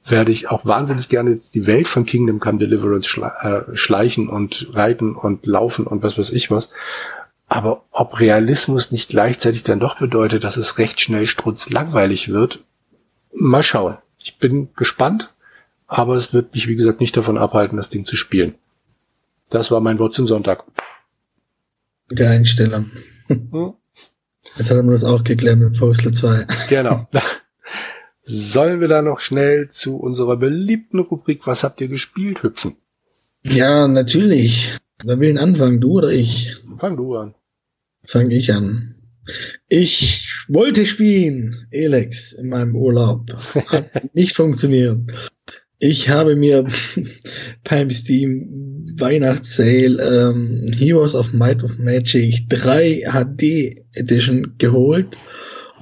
werde 0.05 0.31
ich 0.31 0.51
auch 0.51 0.65
wahnsinnig 0.65 1.09
gerne 1.09 1.41
die 1.53 1.67
Welt 1.67 1.89
von 1.89 2.07
Kingdom 2.07 2.41
Come 2.41 2.59
Deliverance 2.59 3.09
schle 3.09 3.33
äh, 3.71 3.77
schleichen 3.77 4.29
und 4.29 4.71
reiten 4.73 5.15
und 5.15 5.47
laufen 5.47 5.87
und 5.87 6.03
was 6.03 6.17
weiß 6.17 6.31
ich 6.33 6.51
was. 6.51 6.71
Aber 7.49 7.85
ob 7.91 8.21
Realismus 8.21 8.93
nicht 8.93 9.11
gleichzeitig 9.11 9.65
dann 9.65 9.81
doch 9.81 9.99
bedeutet, 9.99 10.45
dass 10.45 10.57
es 10.57 10.79
recht 10.79 11.01
schnell 11.01 11.27
strutz 11.27 11.69
langweilig 11.71 12.31
wird, 12.33 12.61
mal 13.35 13.63
schauen. 13.63 13.99
Ich 14.19 14.39
bin 14.39 14.69
gespannt, 14.77 15.35
aber 15.87 16.15
es 16.15 16.33
wird 16.33 16.55
mich, 16.55 16.69
wie 16.69 16.77
gesagt, 16.77 17.01
nicht 17.01 17.17
davon 17.17 17.37
abhalten, 17.37 17.77
das 17.77 17.91
Ding 17.91 18.05
zu 18.05 18.17
spielen. 18.17 18.55
Das 19.51 19.71
war 19.71 19.81
mein 19.81 19.99
Wort 19.99 20.15
zum 20.15 20.27
Sonntag. 20.27 20.65
Gute 22.09 22.29
Einstellung. 22.29 22.91
Hm? 23.27 23.75
Jetzt 24.57 24.71
haben 24.71 24.87
wir 24.87 24.93
das 24.93 25.05
auch 25.05 25.23
geklärt 25.25 25.59
mit 25.59 25.79
Postal 25.79 26.13
2. 26.13 26.47
Genau. 26.69 27.09
Sollen 28.23 28.81
wir 28.81 28.89
da 28.89 29.03
noch 29.03 29.21
schnell 29.21 29.69
zu 29.69 29.97
unserer 29.97 30.37
beliebten 30.37 31.01
Rubrik 31.01 31.47
Was 31.47 31.65
habt 31.65 31.81
ihr 31.81 31.89
gespielt 31.89 32.43
hüpfen? 32.43 32.77
Ja, 33.43 33.89
natürlich. 33.89 34.73
Wer 35.05 35.19
will 35.19 35.39
anfangen, 35.39 35.81
du 35.81 35.93
oder 35.99 36.11
ich? 36.11 36.57
Fang 36.79 36.97
du 36.97 37.17
an. 37.17 37.35
Fang 38.05 38.31
ich 38.31 38.53
an. 38.53 38.95
Ich 39.69 40.27
wollte 40.49 40.87
spielen, 40.87 41.67
Elex, 41.71 42.33
in 42.33 42.49
meinem 42.49 42.77
Urlaub. 42.77 43.33
Hat 43.67 44.15
nicht 44.15 44.37
funktioniert. 44.37 44.99
Ich 45.83 46.11
habe 46.11 46.37
mir 46.37 46.67
beim 47.65 47.91
Steam 47.91 48.95
Weihnachtssale 48.99 50.31
ähm, 50.31 50.71
Heroes 50.77 51.15
of 51.15 51.33
Might 51.33 51.65
of 51.65 51.79
Magic 51.79 52.49
3 52.51 53.05
HD 53.11 53.75
Edition 53.95 54.55
geholt 54.59 55.17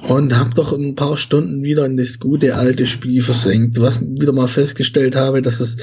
und 0.06 0.38
habe 0.38 0.54
doch 0.54 0.72
ein 0.72 0.94
paar 0.94 1.16
Stunden 1.16 1.64
wieder 1.64 1.84
in 1.84 1.96
das 1.96 2.20
gute 2.20 2.54
alte 2.54 2.87
Spiel 2.87 3.20
versenkt, 3.20 3.80
was 3.80 4.00
wieder 4.00 4.32
mal 4.32 4.46
festgestellt 4.46 5.16
habe, 5.16 5.42
dass 5.42 5.58
es 5.58 5.78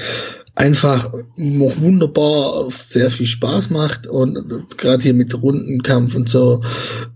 einfach 0.54 1.12
noch 1.36 1.78
wunderbar 1.78 2.70
sehr 2.70 3.10
viel 3.10 3.26
Spaß 3.26 3.68
macht 3.68 4.06
und 4.06 4.78
gerade 4.78 5.02
hier 5.02 5.12
mit 5.12 5.34
Rundenkampf 5.34 6.16
und 6.16 6.30
so 6.30 6.62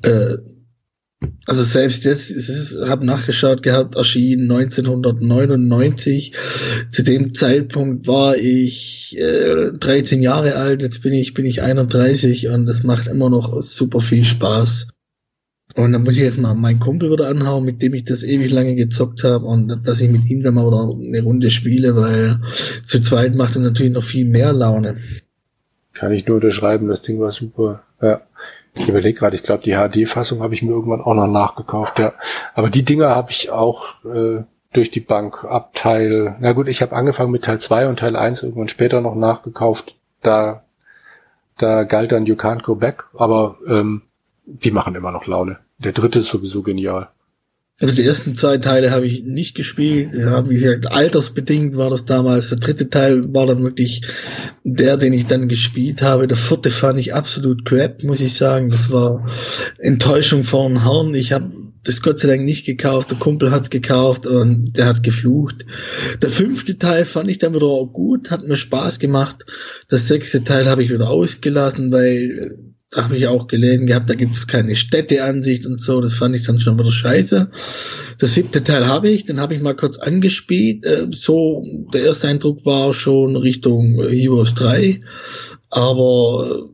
äh, 0.02 0.36
also 1.50 1.64
selbst 1.64 2.04
jetzt, 2.04 2.30
ich 2.30 2.76
habe 2.88 3.04
nachgeschaut 3.04 3.64
gehabt, 3.64 3.96
erschien 3.96 4.42
1999. 4.42 6.32
Zu 6.90 7.02
dem 7.02 7.34
Zeitpunkt 7.34 8.06
war 8.06 8.36
ich 8.36 9.18
äh, 9.18 9.72
13 9.72 10.22
Jahre 10.22 10.54
alt, 10.54 10.80
jetzt 10.80 11.02
bin 11.02 11.12
ich, 11.12 11.34
bin 11.34 11.46
ich 11.46 11.60
31 11.60 12.46
und 12.46 12.68
es 12.68 12.84
macht 12.84 13.08
immer 13.08 13.30
noch 13.30 13.60
super 13.62 14.00
viel 14.00 14.24
Spaß. 14.24 14.86
Und 15.74 15.92
dann 15.92 16.04
muss 16.04 16.14
ich 16.14 16.22
jetzt 16.22 16.38
mal 16.38 16.54
meinen 16.54 16.78
Kumpel 16.78 17.10
wieder 17.10 17.26
anhauen, 17.26 17.64
mit 17.64 17.82
dem 17.82 17.94
ich 17.94 18.04
das 18.04 18.22
ewig 18.22 18.52
lange 18.52 18.76
gezockt 18.76 19.24
habe 19.24 19.44
und 19.44 19.84
dass 19.84 20.00
ich 20.00 20.08
mit 20.08 20.26
ihm 20.26 20.44
dann 20.44 20.54
mal 20.54 20.68
wieder 20.68 20.96
eine 20.96 21.22
Runde 21.24 21.50
spiele, 21.50 21.96
weil 21.96 22.38
zu 22.84 23.00
zweit 23.00 23.34
macht 23.34 23.56
er 23.56 23.62
natürlich 23.62 23.92
noch 23.92 24.04
viel 24.04 24.24
mehr 24.24 24.52
Laune. 24.52 24.98
Kann 25.94 26.12
ich 26.12 26.28
nur 26.28 26.36
unterschreiben, 26.36 26.86
das 26.86 27.02
Ding 27.02 27.18
war 27.18 27.32
super. 27.32 27.82
Ja. 28.00 28.22
Ich 28.74 28.88
überlege 28.88 29.18
gerade, 29.18 29.36
ich 29.36 29.42
glaube, 29.42 29.62
die 29.62 29.74
HD-Fassung 29.74 30.42
habe 30.42 30.54
ich 30.54 30.62
mir 30.62 30.70
irgendwann 30.70 31.00
auch 31.00 31.14
noch 31.14 31.26
nachgekauft, 31.26 31.98
ja. 31.98 32.12
Aber 32.54 32.70
die 32.70 32.84
Dinger 32.84 33.14
habe 33.14 33.30
ich 33.30 33.50
auch 33.50 34.04
äh, 34.04 34.44
durch 34.72 34.90
die 34.90 35.00
Bank 35.00 35.44
ab 35.44 35.70
Teil. 35.74 36.36
Na 36.40 36.52
gut, 36.52 36.68
ich 36.68 36.82
habe 36.82 36.94
angefangen 36.94 37.32
mit 37.32 37.44
Teil 37.44 37.58
2 37.58 37.88
und 37.88 37.98
Teil 37.98 38.16
1 38.16 38.42
irgendwann 38.42 38.68
später 38.68 39.00
noch 39.00 39.14
nachgekauft. 39.14 39.96
Da, 40.22 40.62
da 41.58 41.84
galt 41.84 42.12
dann 42.12 42.26
You 42.26 42.36
Can't 42.36 42.62
Go 42.62 42.74
Back, 42.76 43.04
aber 43.14 43.58
ähm, 43.66 44.02
die 44.44 44.70
machen 44.70 44.94
immer 44.94 45.10
noch 45.10 45.26
Laune. 45.26 45.58
Der 45.78 45.92
dritte 45.92 46.20
ist 46.20 46.28
sowieso 46.28 46.62
genial. 46.62 47.08
Also 47.80 47.94
die 47.94 48.04
ersten 48.04 48.34
zwei 48.34 48.58
Teile 48.58 48.90
habe 48.90 49.06
ich 49.06 49.24
nicht 49.24 49.54
gespielt. 49.54 50.10
Ja, 50.14 50.46
wie 50.48 50.54
gesagt, 50.54 50.92
altersbedingt 50.92 51.76
war 51.76 51.88
das 51.88 52.04
damals. 52.04 52.50
Der 52.50 52.58
dritte 52.58 52.90
Teil 52.90 53.32
war 53.32 53.46
dann 53.46 53.62
wirklich 53.64 54.02
der, 54.64 54.98
den 54.98 55.14
ich 55.14 55.26
dann 55.26 55.48
gespielt 55.48 56.02
habe. 56.02 56.28
Der 56.28 56.36
vierte 56.36 56.70
fand 56.70 57.00
ich 57.00 57.14
absolut 57.14 57.64
crap, 57.64 58.04
muss 58.04 58.20
ich 58.20 58.34
sagen. 58.34 58.68
Das 58.68 58.92
war 58.92 59.26
Enttäuschung 59.78 60.44
vor 60.44 60.68
den 60.68 60.82
Herrn. 60.82 61.14
Ich 61.14 61.32
habe 61.32 61.52
das 61.82 62.02
Gott 62.02 62.18
sei 62.18 62.28
Dank 62.28 62.42
nicht 62.42 62.66
gekauft. 62.66 63.10
Der 63.10 63.18
Kumpel 63.18 63.50
hat's 63.50 63.70
gekauft 63.70 64.26
und 64.26 64.76
der 64.76 64.84
hat 64.84 65.02
geflucht. 65.02 65.64
Der 66.20 66.28
fünfte 66.28 66.76
Teil 66.76 67.06
fand 67.06 67.30
ich 67.30 67.38
dann 67.38 67.54
wieder 67.54 67.86
gut, 67.90 68.30
hat 68.30 68.42
mir 68.46 68.56
Spaß 68.56 68.98
gemacht. 68.98 69.46
Das 69.88 70.06
sechste 70.06 70.44
Teil 70.44 70.68
habe 70.68 70.84
ich 70.84 70.90
wieder 70.90 71.08
ausgelassen, 71.08 71.90
weil 71.90 72.58
da 72.90 73.04
habe 73.04 73.16
ich 73.16 73.28
auch 73.28 73.46
gelesen 73.46 73.86
gehabt, 73.86 74.10
da 74.10 74.14
gibt 74.14 74.34
es 74.34 74.48
keine 74.48 74.74
Städteansicht 74.74 75.64
und 75.64 75.80
so, 75.80 76.00
das 76.00 76.14
fand 76.14 76.34
ich 76.34 76.44
dann 76.44 76.58
schon 76.58 76.78
wieder 76.78 76.90
scheiße. 76.90 77.50
Der 78.20 78.28
siebte 78.28 78.64
Teil 78.64 78.86
habe 78.86 79.08
ich, 79.08 79.24
den 79.24 79.40
habe 79.40 79.54
ich 79.54 79.62
mal 79.62 79.76
kurz 79.76 79.98
angespielt. 79.98 80.84
Äh, 80.84 81.06
so, 81.10 81.64
der 81.94 82.02
erste 82.02 82.28
Eindruck 82.28 82.66
war 82.66 82.92
schon 82.92 83.36
Richtung 83.36 84.02
Heroes 84.02 84.54
3, 84.54 85.00
aber 85.70 86.68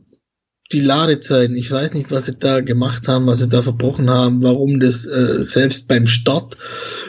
die 0.71 0.79
Ladezeiten, 0.81 1.55
ich 1.55 1.71
weiß 1.71 1.93
nicht, 1.93 2.11
was 2.11 2.25
sie 2.25 2.35
da 2.35 2.59
gemacht 2.59 3.07
haben, 3.07 3.27
was 3.27 3.37
sie 3.37 3.47
da 3.47 3.61
verbrochen 3.61 4.09
haben, 4.09 4.43
warum 4.43 4.79
das 4.79 5.05
äh, 5.05 5.43
selbst 5.43 5.87
beim 5.87 6.07
Start 6.07 6.57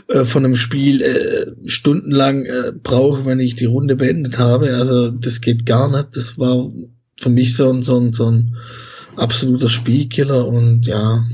äh, 0.08 0.24
von 0.24 0.44
einem 0.44 0.54
Spiel 0.54 1.02
äh, 1.02 1.46
stundenlang 1.64 2.44
äh, 2.44 2.72
brauche, 2.80 3.24
wenn 3.24 3.40
ich 3.40 3.56
die 3.56 3.64
Runde 3.64 3.96
beendet 3.96 4.38
habe. 4.38 4.76
Also 4.76 5.10
das 5.10 5.40
geht 5.40 5.66
gar 5.66 5.90
nicht. 5.90 6.14
Das 6.14 6.38
war 6.38 6.70
für 7.16 7.30
mich 7.30 7.56
so 7.56 7.72
ein, 7.72 7.82
so 7.82 7.98
ein, 7.98 8.12
so 8.12 8.30
ein 8.30 8.56
absoluter 9.18 9.68
Spielkiller 9.68 10.46
und 10.46 10.86
ja, 10.86 11.24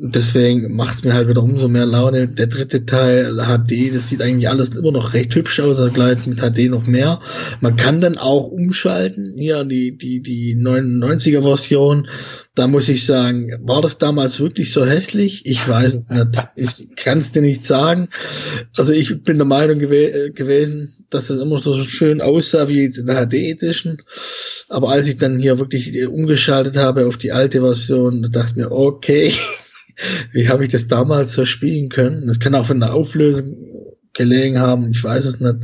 deswegen 0.00 0.74
macht 0.76 0.94
es 0.94 1.04
mir 1.04 1.12
halt 1.12 1.28
wieder 1.28 1.42
umso 1.42 1.68
mehr 1.68 1.84
Laune. 1.84 2.28
Der 2.28 2.46
dritte 2.46 2.86
Teil 2.86 3.34
HD, 3.34 3.92
das 3.92 4.08
sieht 4.08 4.22
eigentlich 4.22 4.48
alles 4.48 4.70
immer 4.70 4.92
noch 4.92 5.12
recht 5.12 5.34
hübsch 5.34 5.58
aus, 5.60 5.78
also 5.78 5.92
klar 5.92 6.10
jetzt 6.10 6.26
mit 6.26 6.40
HD 6.40 6.70
noch 6.70 6.86
mehr. 6.86 7.20
Man 7.60 7.76
kann 7.76 8.00
dann 8.00 8.16
auch 8.16 8.46
umschalten, 8.46 9.34
hier 9.36 9.64
die, 9.64 9.96
die, 9.98 10.20
die 10.20 10.56
99er 10.56 11.42
Version. 11.42 12.08
Da 12.54 12.66
muss 12.66 12.88
ich 12.88 13.06
sagen, 13.06 13.52
war 13.62 13.82
das 13.82 13.98
damals 13.98 14.40
wirklich 14.40 14.72
so 14.72 14.86
hässlich? 14.86 15.46
Ich 15.46 15.68
weiß 15.68 15.94
es 15.94 16.08
nicht. 16.08 16.48
Ich 16.56 16.96
kann 16.96 17.18
es 17.18 17.32
dir 17.32 17.42
nicht 17.42 17.64
sagen. 17.64 18.08
Also 18.76 18.92
ich 18.92 19.22
bin 19.22 19.36
der 19.36 19.46
Meinung 19.46 19.78
gew 19.78 19.92
äh, 19.92 20.30
gewesen, 20.30 20.94
dass 21.10 21.28
das 21.28 21.40
immer 21.40 21.58
so 21.58 21.74
schön 21.74 22.20
aussah 22.20 22.68
wie 22.68 22.82
jetzt 22.82 22.98
in 22.98 23.06
der 23.06 23.26
HD 23.26 23.34
Edition. 23.34 23.98
Aber 24.68 24.90
als 24.90 25.06
ich 25.06 25.16
dann 25.16 25.38
hier 25.38 25.58
wirklich 25.58 26.06
umgeschaltet 26.06 26.76
habe 26.76 27.06
auf 27.06 27.16
die 27.16 27.32
alte 27.32 27.60
Version, 27.60 28.22
da 28.22 28.28
dachte 28.28 28.50
ich 28.52 28.56
mir, 28.56 28.72
okay, 28.72 29.32
wie 30.32 30.48
habe 30.48 30.64
ich 30.64 30.70
das 30.70 30.88
damals 30.88 31.32
so 31.32 31.44
spielen 31.44 31.88
können? 31.88 32.26
Das 32.26 32.40
kann 32.40 32.54
auch 32.54 32.66
von 32.66 32.80
der 32.80 32.94
Auflösung 32.94 33.56
gelegen 34.12 34.58
haben, 34.58 34.90
ich 34.90 35.02
weiß 35.02 35.24
es 35.26 35.40
nicht. 35.40 35.56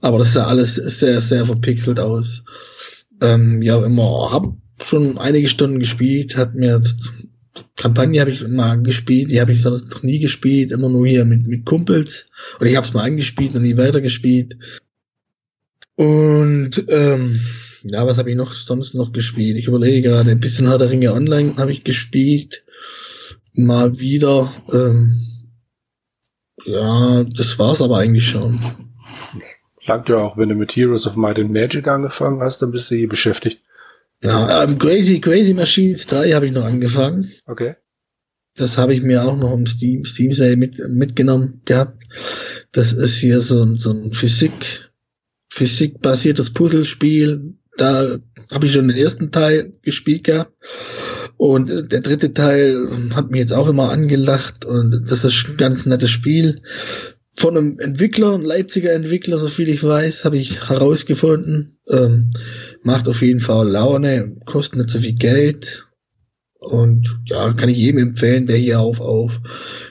Aber 0.00 0.18
das 0.18 0.32
sah 0.32 0.46
alles 0.46 0.74
sehr, 0.74 1.20
sehr 1.20 1.44
verpixelt 1.44 2.00
aus. 2.00 2.44
Ähm, 3.20 3.62
ja, 3.62 3.82
immer, 3.84 4.30
hab 4.32 4.54
schon 4.84 5.18
einige 5.18 5.48
Stunden 5.48 5.78
gespielt, 5.78 6.36
hat 6.36 6.54
mir 6.54 6.80
Kampagne 7.76 8.20
habe 8.20 8.30
ich 8.30 8.46
mal 8.46 8.82
gespielt, 8.82 9.30
die 9.30 9.40
habe 9.40 9.52
ich 9.52 9.60
sonst 9.60 9.90
noch 9.90 10.02
nie 10.02 10.18
gespielt, 10.18 10.72
immer 10.72 10.88
nur 10.88 11.06
hier 11.06 11.24
mit, 11.24 11.46
mit 11.46 11.64
Kumpels. 11.64 12.30
Und 12.58 12.66
ich 12.66 12.76
habe 12.76 12.86
es 12.86 12.94
mal 12.94 13.04
angespielt 13.04 13.54
und 13.54 13.62
nie 13.62 13.76
weitergespielt. 13.76 14.56
Und 15.96 16.84
ähm, 16.88 17.40
ja, 17.82 18.06
was 18.06 18.18
habe 18.18 18.30
ich 18.30 18.36
noch 18.36 18.52
sonst 18.52 18.94
noch 18.94 19.12
gespielt? 19.12 19.58
Ich 19.58 19.66
überlege 19.66 20.08
gerade, 20.08 20.30
ein 20.30 20.40
bisschen 20.40 20.68
Herr 20.68 20.78
der 20.78 20.90
Ringe 20.90 21.12
Online 21.12 21.56
habe 21.56 21.72
ich 21.72 21.84
gespielt 21.84 22.64
mal 23.54 23.98
wieder. 23.98 24.52
Ähm, 24.72 25.22
ja, 26.64 27.24
das 27.24 27.58
war's 27.58 27.82
aber 27.82 27.98
eigentlich 27.98 28.28
schon. 28.28 28.60
Langt 29.84 30.08
ja 30.08 30.18
auch, 30.18 30.36
wenn 30.36 30.48
du 30.48 30.54
mit 30.54 30.76
Heroes 30.76 31.06
of 31.06 31.16
Might 31.16 31.38
and 31.38 31.52
Magic 31.52 31.88
angefangen 31.88 32.40
hast, 32.40 32.62
dann 32.62 32.70
bist 32.70 32.90
du 32.90 32.94
hier 32.94 33.08
beschäftigt. 33.08 33.62
Ja, 34.22 34.62
ähm, 34.62 34.78
Crazy, 34.78 35.20
Crazy 35.20 35.52
Machines 35.52 36.06
3 36.06 36.32
habe 36.32 36.46
ich 36.46 36.52
noch 36.52 36.64
angefangen. 36.64 37.32
Okay. 37.46 37.74
Das 38.54 38.78
habe 38.78 38.94
ich 38.94 39.02
mir 39.02 39.24
auch 39.24 39.36
noch 39.36 39.52
im 39.52 39.66
Steam, 39.66 40.04
Steam 40.04 40.32
Sale 40.32 40.56
mit, 40.56 40.78
mitgenommen 40.88 41.62
gehabt. 41.64 42.04
Das 42.70 42.92
ist 42.92 43.18
hier 43.18 43.40
so, 43.40 43.74
so 43.76 43.90
ein 43.90 44.12
Physik, 44.12 44.90
Physik-basiertes 45.50 46.52
Puzzlespiel. 46.52 47.54
Da 47.76 48.18
habe 48.50 48.66
ich 48.66 48.72
schon 48.74 48.88
den 48.88 48.96
ersten 48.96 49.32
Teil 49.32 49.72
gespielt 49.82 50.24
gehabt. 50.24 50.52
Und 51.42 51.90
der 51.90 52.02
dritte 52.02 52.32
Teil 52.34 52.88
hat 53.16 53.32
mir 53.32 53.38
jetzt 53.38 53.52
auch 53.52 53.68
immer 53.68 53.90
angelacht 53.90 54.64
und 54.64 55.10
das 55.10 55.24
ist 55.24 55.48
ein 55.48 55.56
ganz 55.56 55.84
nettes 55.84 56.08
Spiel. 56.08 56.60
Von 57.34 57.56
einem 57.56 57.80
Entwickler, 57.80 58.34
ein 58.34 58.42
Leipziger 58.42 58.92
Entwickler, 58.92 59.38
so 59.38 59.48
viel 59.48 59.68
ich 59.68 59.82
weiß, 59.82 60.24
habe 60.24 60.38
ich 60.38 60.68
herausgefunden. 60.68 61.78
Ähm, 61.88 62.30
macht 62.84 63.08
auf 63.08 63.22
jeden 63.22 63.40
Fall 63.40 63.68
Laune, 63.68 64.36
kostet 64.44 64.78
nicht 64.78 64.90
so 64.90 65.00
viel 65.00 65.14
Geld 65.14 65.88
und 66.62 67.18
ja, 67.24 67.52
kann 67.54 67.68
ich 67.68 67.76
jedem 67.76 68.00
empfehlen, 68.00 68.46
der 68.46 68.56
hier 68.56 68.78
auf, 68.78 69.00
auf 69.00 69.40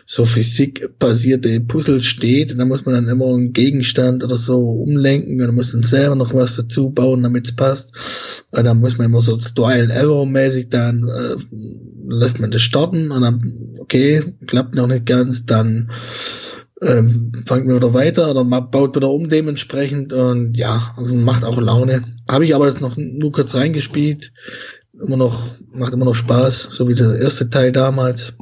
so 0.06 0.24
physikbasierte 0.24 1.60
Puzzle 1.60 2.02
steht. 2.02 2.54
Und 2.54 2.60
da 2.60 2.66
muss 2.66 2.86
man 2.86 2.96
dann 2.96 3.10
immer 3.10 3.28
einen 3.28 3.52
Gegenstand 3.52 4.24
oder 4.24 4.38
so 4.38 4.58
umlenken 4.70 5.42
und 5.42 5.48
dann 5.48 5.56
muss 5.56 5.74
man 5.74 5.84
selber 5.84 6.16
noch 6.16 6.34
was 6.34 6.56
dazu 6.56 6.90
bauen, 6.90 7.24
damit 7.24 7.48
es 7.48 7.56
passt. 7.56 7.92
Und 8.52 8.64
dann 8.64 8.80
muss 8.80 8.98
man 8.98 9.08
immer 9.08 9.20
so 9.20 9.36
Trial 9.36 9.92
Error 9.92 10.26
mäßig 10.26 10.70
dann 10.70 11.10
äh, 11.10 11.36
lässt 12.08 12.40
man 12.40 12.52
das 12.52 12.62
starten 12.62 13.12
und 13.12 13.22
dann, 13.22 13.76
okay, 13.80 14.24
klappt 14.48 14.74
noch 14.74 14.88
nicht 14.88 15.06
ganz, 15.06 15.46
dann 15.46 15.92
ähm, 16.82 17.34
fangt 17.46 17.68
man 17.68 17.76
wieder 17.76 17.94
weiter 17.94 18.32
oder 18.32 18.46
man 18.46 18.72
baut 18.72 18.96
wieder 18.96 19.12
um 19.12 19.28
dementsprechend 19.28 20.14
und 20.14 20.56
ja, 20.56 20.94
also 20.98 21.16
macht 21.16 21.44
auch 21.44 21.60
Laune. 21.60 22.16
Habe 22.30 22.46
ich 22.46 22.56
aber 22.56 22.68
jetzt 22.68 22.82
noch 22.82 22.96
nur 22.96 23.32
kurz 23.34 23.56
reingespielt 23.56 24.32
immer 25.06 25.18
noch, 25.18 25.40
macht 25.74 25.94
immer 25.94 26.06
noch 26.06 26.14
Spaß, 26.14 26.68
so 26.70 26.88
wie 26.88 26.96
der 26.96 27.20
erste 27.20 27.50
Teil 27.50 27.72
damals. 27.72 28.34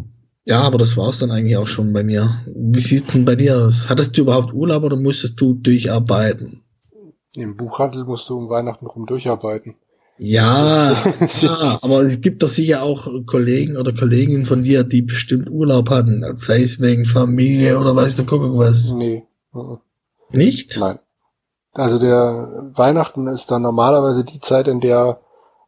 Ja, 0.46 0.62
aber 0.62 0.78
das 0.78 0.98
war's 0.98 1.20
dann 1.20 1.32
eigentlich 1.32 1.58
auch 1.58 1.68
schon 1.68 1.94
bei 1.94 2.04
mir. 2.04 2.42
Wie 2.48 2.80
sieht's 2.80 3.14
denn 3.14 3.26
bei 3.26 3.36
dir 3.36 3.60
aus? 3.60 3.88
Hattest 3.88 4.18
du 4.18 4.22
überhaupt 4.22 4.54
Urlaub 4.54 4.84
oder 4.84 4.98
musstest 4.98 5.40
du 5.40 5.54
durcharbeiten? 5.54 6.64
Im 7.36 7.56
Buchhandel 7.56 8.04
musst 8.06 8.30
du 8.30 8.38
um 8.38 8.50
Weihnachten 8.50 8.88
rum 8.88 9.06
durcharbeiten. 9.06 9.76
Ja, 10.18 10.92
ja, 11.42 11.80
aber 11.82 12.02
es 12.02 12.20
gibt 12.20 12.44
doch 12.44 12.50
sicher 12.50 12.84
auch 12.84 13.08
Kollegen 13.26 13.78
oder 13.78 13.94
Kolleginnen 13.94 14.46
von 14.46 14.64
dir, 14.64 14.84
die 14.84 15.02
bestimmt 15.02 15.50
Urlaub 15.50 15.90
hatten, 15.90 16.26
sei 16.38 16.62
es 16.62 16.82
wegen 16.82 17.06
Familie 17.06 17.80
oder 17.80 17.96
weißt 17.96 18.20
du, 18.20 18.26
guck 18.26 18.42
was. 18.58 18.92
Nee. 18.92 19.24
Nicht? 20.32 20.78
Nein. 20.78 21.00
Also 21.74 22.00
der 22.00 22.72
Weihnachten 22.74 23.28
ist 23.28 23.50
dann 23.52 23.62
normalerweise 23.62 24.26
die 24.26 24.40
Zeit, 24.40 24.68
in 24.68 24.82
der 24.82 25.20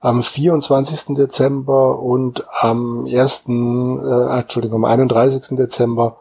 am 0.02 0.24
24. 0.24 1.16
Dezember 1.16 1.99
und 1.99 2.43
am 2.60 3.06
1., 3.06 3.45
äh, 3.47 4.39
Entschuldigung, 4.39 4.84
am 4.84 4.86
31. 4.86 5.56
Dezember 5.56 6.18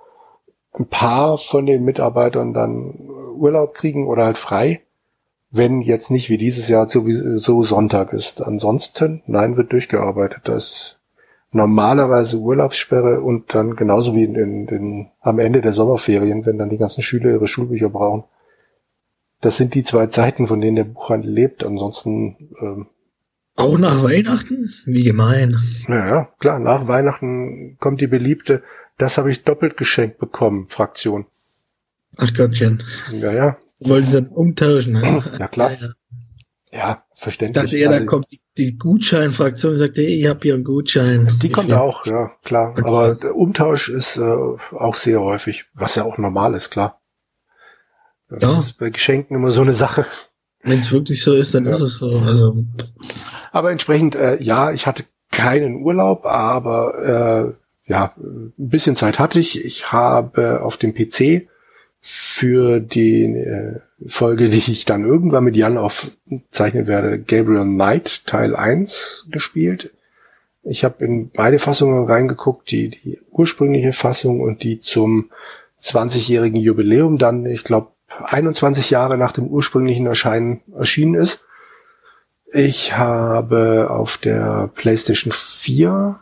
ein 0.72 0.86
paar 0.86 1.38
von 1.38 1.66
den 1.66 1.82
Mitarbeitern 1.82 2.52
dann 2.52 3.08
Urlaub 3.34 3.74
kriegen 3.74 4.06
oder 4.06 4.26
halt 4.26 4.36
frei, 4.36 4.82
wenn 5.50 5.80
jetzt 5.80 6.10
nicht 6.10 6.28
wie 6.28 6.38
dieses 6.38 6.68
Jahr 6.68 6.88
sowieso 6.88 7.64
Sonntag 7.64 8.12
ist. 8.12 8.42
Ansonsten, 8.42 9.22
nein, 9.26 9.56
wird 9.56 9.72
durchgearbeitet. 9.72 10.42
Das 10.44 10.64
ist 10.64 11.00
normalerweise 11.50 12.36
Urlaubssperre 12.36 13.22
und 13.22 13.54
dann 13.54 13.74
genauso 13.74 14.14
wie 14.14 14.24
in, 14.24 14.34
in, 14.36 14.68
in, 14.68 15.10
am 15.20 15.38
Ende 15.38 15.62
der 15.62 15.72
Sommerferien, 15.72 16.46
wenn 16.46 16.58
dann 16.58 16.70
die 16.70 16.78
ganzen 16.78 17.02
Schüler 17.02 17.30
ihre 17.30 17.48
Schulbücher 17.48 17.88
brauchen. 17.88 18.24
Das 19.40 19.56
sind 19.56 19.74
die 19.74 19.84
zwei 19.84 20.06
Zeiten, 20.08 20.46
von 20.46 20.60
denen 20.60 20.76
der 20.76 20.84
Buchhandel 20.84 21.32
lebt. 21.32 21.64
Ansonsten 21.64 22.50
ähm, 22.60 22.86
auch 23.60 23.78
nach 23.78 24.02
Weihnachten? 24.02 24.72
Wie 24.84 25.04
gemein. 25.04 25.58
Naja, 25.86 26.28
klar, 26.38 26.58
nach 26.58 26.88
Weihnachten 26.88 27.76
kommt 27.78 28.00
die 28.00 28.06
beliebte, 28.06 28.62
das 28.98 29.18
habe 29.18 29.30
ich 29.30 29.44
doppelt 29.44 29.76
geschenkt 29.76 30.18
bekommen, 30.18 30.68
Fraktion. 30.68 31.26
Ach 32.16 32.32
Gottchen. 32.34 32.82
Ja, 33.12 33.32
ja. 33.32 33.56
Wollen 33.80 34.04
sie 34.04 34.20
dann 34.20 34.28
umtauschen, 34.28 34.94
ne? 34.94 35.24
Ja, 35.38 35.48
klar. 35.48 35.72
Ja, 35.72 35.78
ja. 35.80 35.88
ja 36.72 37.04
verständlich. 37.14 37.64
Ich 37.64 37.70
dachte 37.70 37.78
eher, 37.78 37.88
also, 37.88 38.00
da 38.00 38.06
kommt 38.06 38.26
die, 38.30 38.40
die 38.58 38.76
Gutscheinfraktion 38.76 39.72
und 39.72 39.78
sagt, 39.78 39.96
hey, 39.96 40.20
ich 40.20 40.26
habe 40.26 40.40
hier 40.42 40.54
einen 40.54 40.64
Gutschein. 40.64 41.38
Die 41.40 41.50
kommt 41.50 41.72
auch, 41.72 42.04
ja, 42.04 42.32
klar. 42.44 42.72
Okay. 42.72 42.82
Aber 42.84 43.14
der 43.14 43.34
Umtausch 43.34 43.88
ist 43.88 44.18
äh, 44.18 44.20
auch 44.20 44.94
sehr 44.94 45.20
häufig, 45.20 45.64
was 45.72 45.94
ja 45.94 46.04
auch 46.04 46.18
normal 46.18 46.54
ist, 46.54 46.70
klar. 46.70 47.00
Das 48.28 48.42
ja. 48.42 48.58
ist 48.58 48.72
bei 48.74 48.90
Geschenken 48.90 49.36
immer 49.36 49.50
so 49.50 49.62
eine 49.62 49.72
Sache. 49.72 50.04
Wenn 50.62 50.78
es 50.78 50.92
wirklich 50.92 51.22
so 51.22 51.34
ist, 51.34 51.54
dann 51.54 51.64
ja. 51.64 51.70
ist 51.70 51.80
es 51.80 51.94
so. 51.94 52.20
Also 52.20 52.64
aber 53.52 53.70
entsprechend, 53.70 54.14
äh, 54.14 54.36
ja, 54.42 54.72
ich 54.72 54.86
hatte 54.86 55.04
keinen 55.30 55.82
Urlaub, 55.82 56.26
aber 56.26 57.56
äh, 57.86 57.90
ja, 57.90 58.14
ein 58.18 58.52
bisschen 58.56 58.96
Zeit 58.96 59.18
hatte 59.18 59.40
ich. 59.40 59.64
Ich 59.64 59.92
habe 59.92 60.62
auf 60.62 60.76
dem 60.76 60.94
PC 60.94 61.48
für 62.00 62.80
die 62.80 63.24
äh, 63.24 63.80
Folge, 64.06 64.48
die 64.48 64.58
ich 64.58 64.84
dann 64.84 65.04
irgendwann 65.04 65.44
mit 65.44 65.56
Jan 65.56 65.76
aufzeichnen 65.76 66.86
werde, 66.86 67.18
Gabriel 67.18 67.64
Knight 67.64 68.26
Teil 68.26 68.56
1 68.56 69.26
gespielt. 69.30 69.92
Ich 70.62 70.84
habe 70.84 71.04
in 71.04 71.30
beide 71.30 71.58
Fassungen 71.58 72.06
reingeguckt, 72.06 72.70
die, 72.70 72.90
die 72.90 73.18
ursprüngliche 73.30 73.92
Fassung 73.92 74.40
und 74.40 74.62
die 74.62 74.80
zum 74.80 75.30
20-jährigen 75.80 76.60
Jubiläum 76.60 77.18
dann, 77.18 77.46
ich 77.46 77.64
glaube, 77.64 77.88
21 78.22 78.90
Jahre 78.90 79.16
nach 79.16 79.32
dem 79.32 79.46
ursprünglichen 79.46 80.06
Erscheinen 80.06 80.60
erschienen 80.76 81.14
ist. 81.14 81.44
Ich 82.52 82.96
habe 82.96 83.90
auf 83.90 84.18
der 84.18 84.70
PlayStation 84.74 85.32
4 85.32 86.18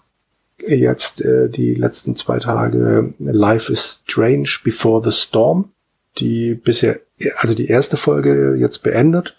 jetzt 0.67 1.25
äh, 1.25 1.49
die 1.49 1.75
letzten 1.75 2.17
zwei 2.17 2.39
Tage 2.39 3.15
Life 3.19 3.73
is 3.73 4.03
Strange 4.07 4.49
Before 4.63 5.03
the 5.03 5.13
Storm, 5.13 5.71
die 6.19 6.55
bisher, 6.55 7.01
also 7.37 7.55
die 7.55 7.69
erste 7.69 7.97
Folge 7.97 8.57
jetzt 8.57 8.83
beendet. 8.83 9.37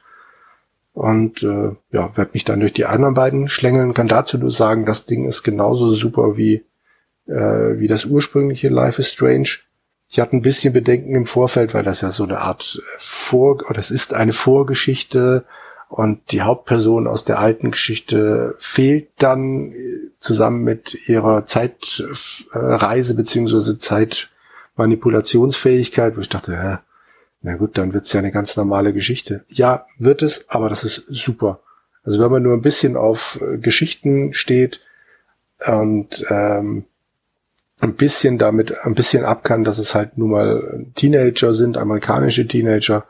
Und 0.93 1.43
äh, 1.43 1.75
ja, 1.91 2.17
werde 2.17 2.31
mich 2.33 2.45
dann 2.45 2.59
durch 2.59 2.73
die 2.73 2.85
anderen 2.85 3.13
beiden 3.13 3.47
schlängeln. 3.47 3.93
Kann 3.93 4.07
dazu 4.07 4.37
nur 4.37 4.51
sagen, 4.51 4.85
das 4.85 5.05
Ding 5.05 5.27
ist 5.27 5.43
genauso 5.43 5.91
super 5.91 6.37
wie, 6.37 6.63
äh, 7.27 7.77
wie 7.77 7.87
das 7.87 8.05
ursprüngliche 8.05 8.69
Life 8.69 8.99
is 8.99 9.11
Strange. 9.11 9.49
Ich 10.09 10.19
hatte 10.19 10.35
ein 10.35 10.41
bisschen 10.41 10.73
Bedenken 10.73 11.15
im 11.15 11.27
Vorfeld, 11.27 11.75
weil 11.75 11.83
das 11.83 12.01
ja 12.01 12.09
so 12.09 12.23
eine 12.23 12.39
Art 12.39 12.81
Vor, 12.97 13.63
oder 13.69 13.77
es 13.77 13.91
ist 13.91 14.15
eine 14.15 14.33
Vorgeschichte 14.33 15.45
und 15.89 16.31
die 16.31 16.43
Hauptperson 16.43 17.07
aus 17.07 17.25
der 17.25 17.39
alten 17.39 17.71
Geschichte 17.71 18.55
fehlt 18.59 19.09
dann 19.17 19.73
äh, 19.73 20.11
zusammen 20.19 20.63
mit 20.63 21.09
ihrer 21.09 21.47
Zeitreise 21.47 23.15
beziehungsweise 23.15 23.79
Zeitmanipulationsfähigkeit, 23.79 26.15
wo 26.15 26.21
ich 26.21 26.29
dachte, 26.29 26.53
äh, 26.53 26.77
na 27.41 27.55
gut, 27.55 27.75
dann 27.77 27.93
wird's 27.93 28.11
ja 28.13 28.19
eine 28.19 28.31
ganz 28.31 28.55
normale 28.55 28.93
Geschichte. 28.93 29.43
Ja, 29.47 29.87
wird 29.97 30.21
es, 30.21 30.47
aber 30.49 30.69
das 30.69 30.83
ist 30.83 31.05
super. 31.09 31.61
Also 32.03 32.23
wenn 32.23 32.31
man 32.31 32.43
nur 32.43 32.53
ein 32.53 32.61
bisschen 32.61 32.95
auf 32.95 33.41
äh, 33.41 33.57
Geschichten 33.57 34.31
steht 34.33 34.81
und 35.65 36.23
ähm, 36.29 36.85
ein 37.81 37.95
bisschen 37.95 38.37
damit, 38.37 38.77
ein 38.83 38.93
bisschen 38.93 39.25
ab 39.25 39.43
kann, 39.43 39.63
dass 39.63 39.79
es 39.79 39.95
halt 39.95 40.19
nun 40.19 40.29
mal 40.29 40.85
Teenager 40.93 41.51
sind, 41.53 41.77
amerikanische 41.77 42.45
Teenager. 42.47 43.05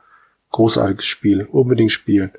Großartiges 0.51 1.05
Spiel, 1.05 1.43
unbedingt 1.43 1.91
spielen. 1.91 2.32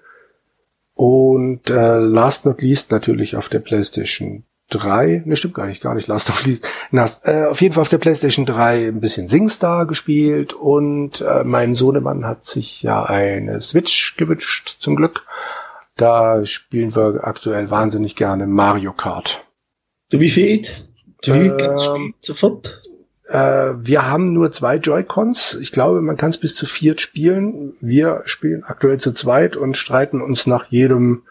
Und 1.01 1.71
äh, 1.71 1.99
last 1.99 2.45
not 2.45 2.61
least 2.61 2.91
natürlich 2.91 3.35
auf 3.35 3.49
der 3.49 3.61
PlayStation 3.61 4.45
3, 4.69 5.23
ne 5.25 5.35
stimmt 5.35 5.55
gar 5.55 5.65
nicht, 5.65 5.81
gar 5.81 5.95
nicht 5.95 6.09
last 6.09 6.29
not 6.29 6.45
least, 6.45 6.69
na, 6.91 7.09
äh, 7.23 7.47
auf 7.47 7.63
jeden 7.63 7.73
Fall 7.73 7.81
auf 7.81 7.89
der 7.89 7.97
PlayStation 7.97 8.45
3 8.45 8.89
ein 8.89 9.01
bisschen 9.01 9.27
SingStar 9.27 9.87
gespielt 9.87 10.53
und 10.53 11.23
äh, 11.23 11.43
mein 11.43 11.75
Sohnemann 11.75 12.27
hat 12.27 12.45
sich 12.45 12.83
ja 12.83 13.03
eine 13.03 13.63
Switch 13.63 14.19
gewünscht, 14.19 14.77
zum 14.79 14.95
Glück. 14.95 15.25
Da 15.97 16.45
spielen 16.45 16.95
wir 16.95 17.21
aktuell 17.25 17.71
wahnsinnig 17.71 18.15
gerne 18.15 18.47
Mario 18.47 18.93
Kart. 18.93 19.47
Du 20.11 20.21
wie 20.21 20.29
viel? 20.29 20.67
Du 21.25 21.33
wie 21.33 21.47
ähm, 21.47 22.13
sofort? 22.21 22.83
Äh, 23.31 23.75
wir 23.77 24.11
haben 24.11 24.33
nur 24.33 24.51
zwei 24.51 24.77
Joy-Cons. 24.77 25.59
Ich 25.61 25.71
glaube, 25.71 26.03
man 26.03 26.17
kann 26.17 26.31
es 26.31 26.39
bis 26.39 26.55
zu 26.55 26.67
viert 26.67 27.01
spielen. 27.01 27.75
Wir 27.81 28.23
spielen 28.25 28.65
aktuell 28.65 28.99
zu 28.99 29.13
zweit 29.13 29.57
und 29.57 29.77
streiten 29.77 30.21
uns 30.21 30.47
nach 30.47 30.67
jedem 30.67 31.23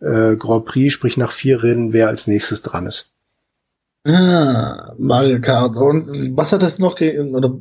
äh, 0.00 0.36
Grand 0.36 0.64
Prix, 0.64 0.94
sprich 0.94 1.16
nach 1.16 1.32
vier 1.32 1.62
Rennen, 1.62 1.92
wer 1.92 2.08
als 2.08 2.26
nächstes 2.26 2.62
dran 2.62 2.86
ist. 2.86 3.10
Ah, 4.06 4.94
Mario 4.96 5.40
Kart. 5.40 5.76
Und 5.76 6.36
was 6.36 6.52
hat 6.52 6.62
das 6.62 6.78
noch, 6.78 7.00
oder 7.00 7.58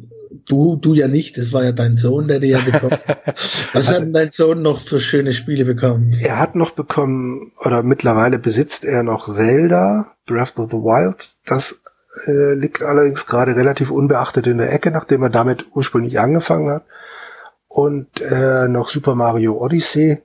du, 0.47 0.75
du 0.75 0.93
ja 0.93 1.07
nicht, 1.07 1.37
das 1.37 1.51
war 1.51 1.63
ja 1.63 1.71
dein 1.71 1.97
Sohn, 1.97 2.27
der 2.27 2.39
dir 2.39 2.59
ja 2.59 2.59
bekommen. 2.59 2.97
Was 3.73 3.89
also, 3.89 4.05
hat 4.05 4.15
dein 4.15 4.29
Sohn 4.29 4.61
noch 4.61 4.79
für 4.79 4.99
schöne 4.99 5.33
Spiele 5.33 5.65
bekommen? 5.65 6.15
Er 6.21 6.39
hat 6.39 6.55
noch 6.55 6.71
bekommen, 6.71 7.51
oder 7.63 7.83
mittlerweile 7.83 8.39
besitzt 8.39 8.85
er 8.85 9.03
noch 9.03 9.31
Zelda, 9.31 10.13
Breath 10.25 10.57
of 10.57 10.71
the 10.71 10.77
Wild. 10.77 11.33
Das 11.45 11.78
äh, 12.27 12.53
liegt 12.53 12.81
allerdings 12.81 13.25
gerade 13.25 13.55
relativ 13.55 13.91
unbeachtet 13.91 14.47
in 14.47 14.57
der 14.57 14.71
Ecke, 14.71 14.91
nachdem 14.91 15.23
er 15.23 15.29
damit 15.29 15.65
ursprünglich 15.75 16.19
angefangen 16.19 16.69
hat. 16.69 16.83
Und 17.67 18.21
äh, 18.21 18.67
noch 18.67 18.89
Super 18.89 19.15
Mario 19.15 19.57
Odyssey. 19.57 20.21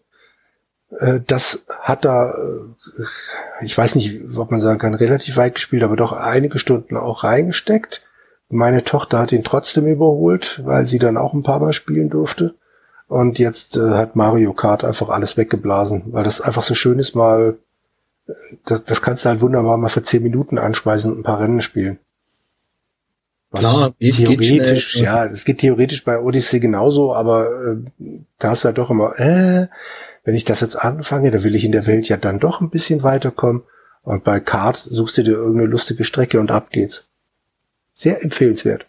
Äh, 0.98 1.20
das 1.26 1.64
hat 1.80 2.06
er, 2.06 2.34
äh, 2.38 3.64
ich 3.64 3.76
weiß 3.76 3.96
nicht, 3.96 4.22
ob 4.36 4.50
man 4.50 4.60
sagen 4.60 4.78
kann, 4.78 4.94
relativ 4.94 5.36
weit 5.36 5.56
gespielt, 5.56 5.82
aber 5.82 5.96
doch 5.96 6.12
einige 6.12 6.58
Stunden 6.58 6.96
auch 6.96 7.24
reingesteckt. 7.24 8.02
Meine 8.48 8.84
Tochter 8.84 9.18
hat 9.18 9.32
ihn 9.32 9.44
trotzdem 9.44 9.86
überholt, 9.86 10.62
weil 10.64 10.86
sie 10.86 10.98
dann 10.98 11.16
auch 11.16 11.34
ein 11.34 11.42
paar 11.42 11.60
Mal 11.60 11.72
spielen 11.72 12.08
durfte. 12.08 12.54
Und 13.08 13.38
jetzt 13.38 13.76
äh, 13.76 13.90
hat 13.90 14.16
Mario 14.16 14.54
Kart 14.54 14.84
einfach 14.84 15.10
alles 15.10 15.36
weggeblasen, 15.36 16.04
weil 16.06 16.24
das 16.24 16.40
einfach 16.40 16.62
so 16.62 16.74
schön 16.74 16.98
ist, 16.98 17.14
mal 17.14 17.58
das, 18.64 18.84
das 18.84 19.02
kannst 19.02 19.24
du 19.24 19.28
halt 19.28 19.40
wunderbar 19.40 19.76
mal 19.76 19.88
für 19.88 20.02
zehn 20.02 20.22
Minuten 20.22 20.58
anschmeißen 20.58 21.12
und 21.12 21.20
ein 21.20 21.24
paar 21.24 21.40
Rennen 21.40 21.60
spielen. 21.60 21.98
Was 23.50 23.60
Klar, 23.60 23.94
geht, 24.00 24.16
theoretisch, 24.16 24.94
geht 24.94 25.02
ja, 25.02 25.28
das 25.28 25.44
geht 25.44 25.58
theoretisch 25.58 26.04
bei 26.04 26.18
Odyssey 26.18 26.58
genauso, 26.58 27.14
aber 27.14 27.76
äh, 28.00 28.20
da 28.38 28.50
hast 28.50 28.64
du 28.64 28.66
halt 28.66 28.78
doch 28.78 28.90
immer, 28.90 29.18
äh, 29.18 29.68
wenn 30.24 30.34
ich 30.34 30.44
das 30.44 30.60
jetzt 30.60 30.76
anfange, 30.76 31.30
dann 31.30 31.44
will 31.44 31.54
ich 31.54 31.64
in 31.64 31.72
der 31.72 31.86
Welt 31.86 32.08
ja 32.08 32.16
dann 32.16 32.40
doch 32.40 32.60
ein 32.60 32.70
bisschen 32.70 33.02
weiterkommen. 33.02 33.62
Und 34.02 34.24
bei 34.24 34.40
Kart 34.40 34.76
suchst 34.76 35.18
du 35.18 35.22
dir 35.22 35.34
irgendeine 35.34 35.68
lustige 35.68 36.04
Strecke 36.04 36.40
und 36.40 36.50
ab 36.50 36.70
geht's. 36.70 37.08
Sehr 37.94 38.22
empfehlenswert. 38.22 38.86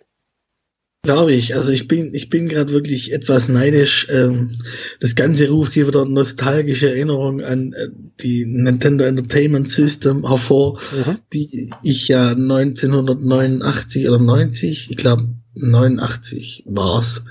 Glaube 1.05 1.33
ich. 1.33 1.55
Also 1.55 1.71
ich 1.71 1.87
bin, 1.87 2.13
ich 2.13 2.29
bin 2.29 2.49
gerade 2.49 2.73
wirklich 2.73 3.13
etwas 3.13 3.47
neidisch. 3.47 4.07
Ähm, 4.09 4.51
das 4.99 5.15
Ganze 5.15 5.47
ruft 5.49 5.73
hier 5.73 5.87
wieder 5.87 6.05
nostalgische 6.05 6.89
Erinnerungen 6.89 7.45
an 7.45 7.73
äh, 7.73 7.89
die 8.21 8.45
Nintendo 8.45 9.05
Entertainment 9.05 9.69
System 9.69 10.27
hervor, 10.27 10.79
mhm. 10.91 11.19
die 11.31 11.71
ich 11.83 12.07
ja 12.07 12.31
1989 12.31 14.07
oder 14.07 14.19
90, 14.19 14.87
ich 14.89 14.97
glaube 14.97 15.27
89 15.53 16.63
war's, 16.67 17.23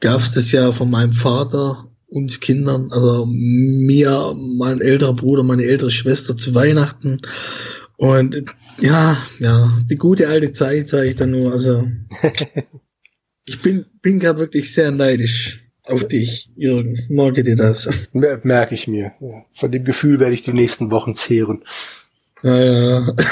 gab's 0.00 0.30
das 0.32 0.52
ja 0.52 0.70
von 0.70 0.90
meinem 0.90 1.12
Vater 1.12 1.88
uns 2.06 2.38
Kindern, 2.38 2.92
also 2.92 3.26
mir, 3.26 4.36
mein 4.36 4.80
älterer 4.80 5.14
Bruder, 5.14 5.42
meine 5.42 5.64
ältere 5.64 5.90
Schwester 5.90 6.36
zu 6.36 6.54
Weihnachten. 6.54 7.16
Und 7.96 8.44
ja, 8.80 9.16
ja, 9.40 9.76
die 9.90 9.96
gute 9.96 10.28
alte 10.28 10.52
Zeit 10.52 10.88
sage 10.88 11.08
ich 11.08 11.16
dann 11.16 11.30
nur. 11.30 11.52
Also 11.52 11.88
Ich 13.46 13.60
bin, 13.60 13.84
bin 14.00 14.18
gerade 14.20 14.38
wirklich 14.38 14.72
sehr 14.72 14.90
neidisch 14.90 15.64
auf 15.86 16.08
dich, 16.08 16.50
Jürgen. 16.56 16.98
Merke 17.08 17.42
dir 17.42 17.56
das. 17.56 17.88
Merke 18.12 18.74
ich 18.74 18.88
mir. 18.88 19.12
Von 19.50 19.70
dem 19.70 19.84
Gefühl 19.84 20.18
werde 20.18 20.34
ich 20.34 20.42
die 20.42 20.52
nächsten 20.52 20.90
Wochen 20.90 21.14
zehren. 21.14 21.62
Ja, 22.42 22.62
ja. 22.62 23.16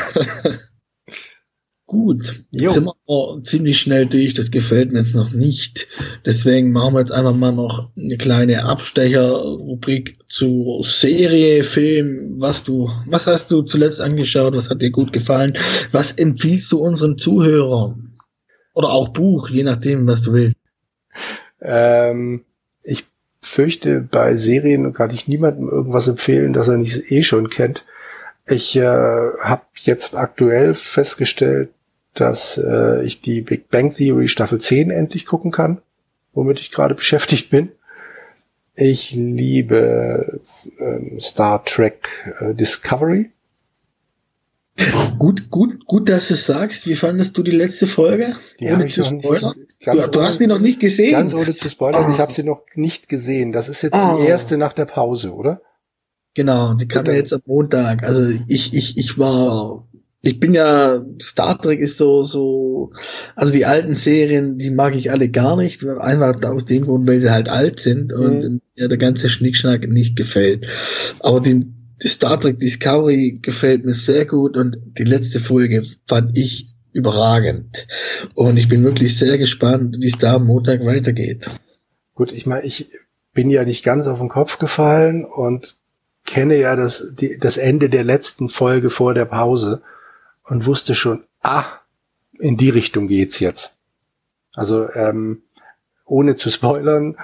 Gut, 1.86 2.44
jetzt 2.50 2.62
jo. 2.62 2.70
sind 2.70 2.84
wir 2.86 3.42
ziemlich 3.44 3.78
schnell 3.78 4.06
durch. 4.06 4.32
Das 4.32 4.50
gefällt 4.50 4.92
mir 4.92 5.02
noch 5.02 5.32
nicht. 5.32 5.88
Deswegen 6.24 6.72
machen 6.72 6.94
wir 6.94 7.00
jetzt 7.00 7.12
einfach 7.12 7.34
mal 7.34 7.52
noch 7.52 7.90
eine 7.94 8.16
kleine 8.16 8.64
Abstecher-Rubrik 8.64 10.16
zu 10.26 10.80
Serie, 10.84 11.62
Film. 11.62 12.36
Was 12.38 12.64
du, 12.64 12.88
was 13.06 13.26
hast 13.26 13.50
du 13.50 13.60
zuletzt 13.60 14.00
angeschaut? 14.00 14.56
Was 14.56 14.70
hat 14.70 14.80
dir 14.80 14.90
gut 14.90 15.12
gefallen? 15.12 15.52
Was 15.90 16.12
empfiehlst 16.12 16.72
du 16.72 16.78
unseren 16.78 17.18
Zuhörern? 17.18 18.11
Oder 18.74 18.90
auch 18.90 19.08
Buch, 19.08 19.50
je 19.50 19.62
nachdem, 19.62 20.06
was 20.06 20.22
du 20.22 20.32
willst. 20.32 20.56
Ähm, 21.60 22.44
ich 22.82 23.04
fürchte, 23.40 24.00
bei 24.00 24.34
Serien 24.34 24.92
kann 24.94 25.10
ich 25.10 25.28
niemandem 25.28 25.68
irgendwas 25.68 26.08
empfehlen, 26.08 26.52
das 26.52 26.68
er 26.68 26.76
nicht 26.76 27.10
eh 27.10 27.22
schon 27.22 27.50
kennt. 27.50 27.84
Ich 28.46 28.76
äh, 28.76 28.82
habe 28.82 29.62
jetzt 29.74 30.16
aktuell 30.16 30.74
festgestellt, 30.74 31.70
dass 32.14 32.58
äh, 32.58 33.02
ich 33.04 33.20
die 33.20 33.40
Big 33.40 33.70
Bang 33.70 33.94
Theory 33.94 34.28
Staffel 34.28 34.60
10 34.60 34.90
endlich 34.90 35.26
gucken 35.26 35.50
kann, 35.50 35.80
womit 36.32 36.60
ich 36.60 36.70
gerade 36.70 36.94
beschäftigt 36.96 37.50
bin. 37.50 37.72
Ich 38.74 39.12
liebe 39.12 40.40
äh, 40.78 41.20
Star 41.20 41.64
Trek 41.64 42.08
äh, 42.40 42.54
Discovery. 42.54 43.30
Gut, 45.18 45.50
gut, 45.50 45.84
gut, 45.86 46.08
dass 46.08 46.28
du 46.28 46.34
es 46.34 46.46
sagst. 46.46 46.88
Wie 46.88 46.94
fandest 46.94 47.36
du 47.36 47.42
die 47.42 47.50
letzte 47.50 47.86
Folge? 47.86 48.34
Die 48.58 48.66
ohne 48.66 48.88
zu 48.88 49.04
spoilern? 49.04 49.54
Du, 49.84 50.08
du, 50.08 50.22
hast 50.22 50.40
die 50.40 50.46
noch 50.46 50.58
nicht 50.58 50.80
gesehen. 50.80 51.12
Ganz 51.12 51.34
ohne 51.34 51.54
zu 51.54 51.68
spoilern, 51.68 52.10
ich 52.10 52.18
habe 52.18 52.32
sie 52.32 52.42
noch 52.42 52.62
nicht 52.74 53.08
gesehen. 53.08 53.52
Das 53.52 53.68
ist 53.68 53.82
jetzt 53.82 53.94
oh. 53.94 54.18
die 54.18 54.26
erste 54.26 54.56
nach 54.56 54.72
der 54.72 54.86
Pause, 54.86 55.34
oder? 55.34 55.60
Genau, 56.34 56.74
die 56.74 56.88
kam 56.88 57.04
ja 57.04 57.12
jetzt 57.12 57.32
am 57.32 57.42
Montag. 57.44 58.02
Also 58.02 58.26
ich, 58.48 58.72
ich, 58.72 58.96
ich 58.96 59.18
war, 59.18 59.86
ich 60.22 60.40
bin 60.40 60.54
ja, 60.54 61.04
Star 61.20 61.60
Trek 61.60 61.80
ist 61.80 61.98
so, 61.98 62.22
so, 62.22 62.92
also 63.36 63.52
die 63.52 63.66
alten 63.66 63.94
Serien, 63.94 64.56
die 64.56 64.70
mag 64.70 64.94
ich 64.94 65.10
alle 65.10 65.28
gar 65.28 65.56
nicht, 65.56 65.84
einfach 65.84 66.42
aus 66.44 66.64
dem 66.64 66.84
Grund, 66.84 67.06
weil 67.06 67.20
sie 67.20 67.30
halt 67.30 67.50
alt 67.50 67.80
sind 67.80 68.14
und 68.14 68.38
mhm. 68.38 68.60
ja, 68.74 68.88
der 68.88 68.98
ganze 68.98 69.28
Schnickschnack 69.28 69.86
nicht 69.86 70.16
gefällt. 70.16 70.66
Aber 71.20 71.40
den, 71.40 71.81
die 72.02 72.08
Star 72.08 72.38
Trek 72.38 72.58
Discovery 72.58 73.38
gefällt 73.40 73.84
mir 73.84 73.94
sehr 73.94 74.26
gut 74.26 74.56
und 74.56 74.76
die 74.98 75.04
letzte 75.04 75.40
Folge 75.40 75.84
fand 76.06 76.36
ich 76.36 76.68
überragend. 76.92 77.86
Und 78.34 78.56
ich 78.56 78.68
bin 78.68 78.84
wirklich 78.84 79.16
sehr 79.16 79.38
gespannt, 79.38 79.96
wie 79.98 80.08
es 80.08 80.18
da 80.18 80.34
am 80.34 80.46
Montag 80.46 80.84
weitergeht. 80.84 81.50
Gut, 82.14 82.32
ich 82.32 82.46
meine, 82.46 82.64
ich 82.64 82.90
bin 83.32 83.50
ja 83.50 83.64
nicht 83.64 83.84
ganz 83.84 84.06
auf 84.06 84.18
den 84.18 84.28
Kopf 84.28 84.58
gefallen 84.58 85.24
und 85.24 85.76
kenne 86.26 86.56
ja 86.56 86.76
das, 86.76 87.14
die, 87.14 87.38
das 87.38 87.56
Ende 87.56 87.88
der 87.88 88.04
letzten 88.04 88.48
Folge 88.48 88.90
vor 88.90 89.14
der 89.14 89.24
Pause 89.24 89.82
und 90.44 90.66
wusste 90.66 90.94
schon, 90.94 91.24
ah, 91.40 91.64
in 92.38 92.56
die 92.56 92.70
Richtung 92.70 93.08
geht's 93.08 93.40
jetzt. 93.40 93.76
Also 94.52 94.90
ähm, 94.92 95.42
ohne 96.04 96.36
zu 96.36 96.50
spoilern, 96.50 97.16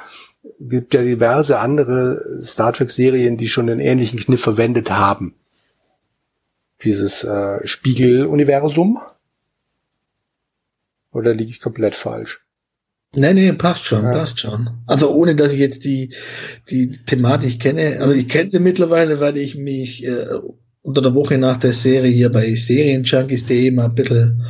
gibt 0.61 0.94
ja 0.94 1.02
diverse 1.02 1.59
andere 1.59 2.40
Star 2.42 2.72
Trek 2.72 2.90
Serien, 2.90 3.36
die 3.36 3.48
schon 3.48 3.70
einen 3.70 3.80
ähnlichen 3.80 4.18
Kniff 4.18 4.40
verwendet 4.40 4.90
haben. 4.90 5.34
Dieses 6.82 7.24
äh, 7.24 7.66
Spiegeluniversum. 7.66 9.00
Oder 11.12 11.34
liege 11.34 11.50
ich 11.50 11.61
komplett 11.61 11.94
falsch? 11.94 12.44
Nee, 13.14 13.32
nee, 13.32 13.52
passt 13.52 13.86
schon, 13.86 14.04
ja. 14.04 14.12
passt 14.12 14.38
schon. 14.38 14.68
Also 14.86 15.11
ohne, 15.14 15.34
dass 15.34 15.52
ich 15.52 15.59
jetzt 15.59 15.84
die, 15.84 16.14
die 16.68 16.98
Thematik 17.06 17.59
kenne. 17.59 17.98
Also 18.00 18.14
ich 18.14 18.28
kenne 18.28 18.50
sie 18.50 18.59
mittlerweile, 18.59 19.18
weil 19.18 19.38
ich 19.38 19.56
mich 19.56 20.04
äh, 20.04 20.26
unter 20.82 21.00
der 21.02 21.14
Woche 21.14 21.38
nach 21.38 21.56
der 21.56 21.72
Serie 21.72 22.11
hier 22.11 22.30
bei 22.30 22.54
Serienjunkies.de 22.54 23.70
mal 23.70 23.86
ein 23.86 23.94
bisschen, 23.94 24.44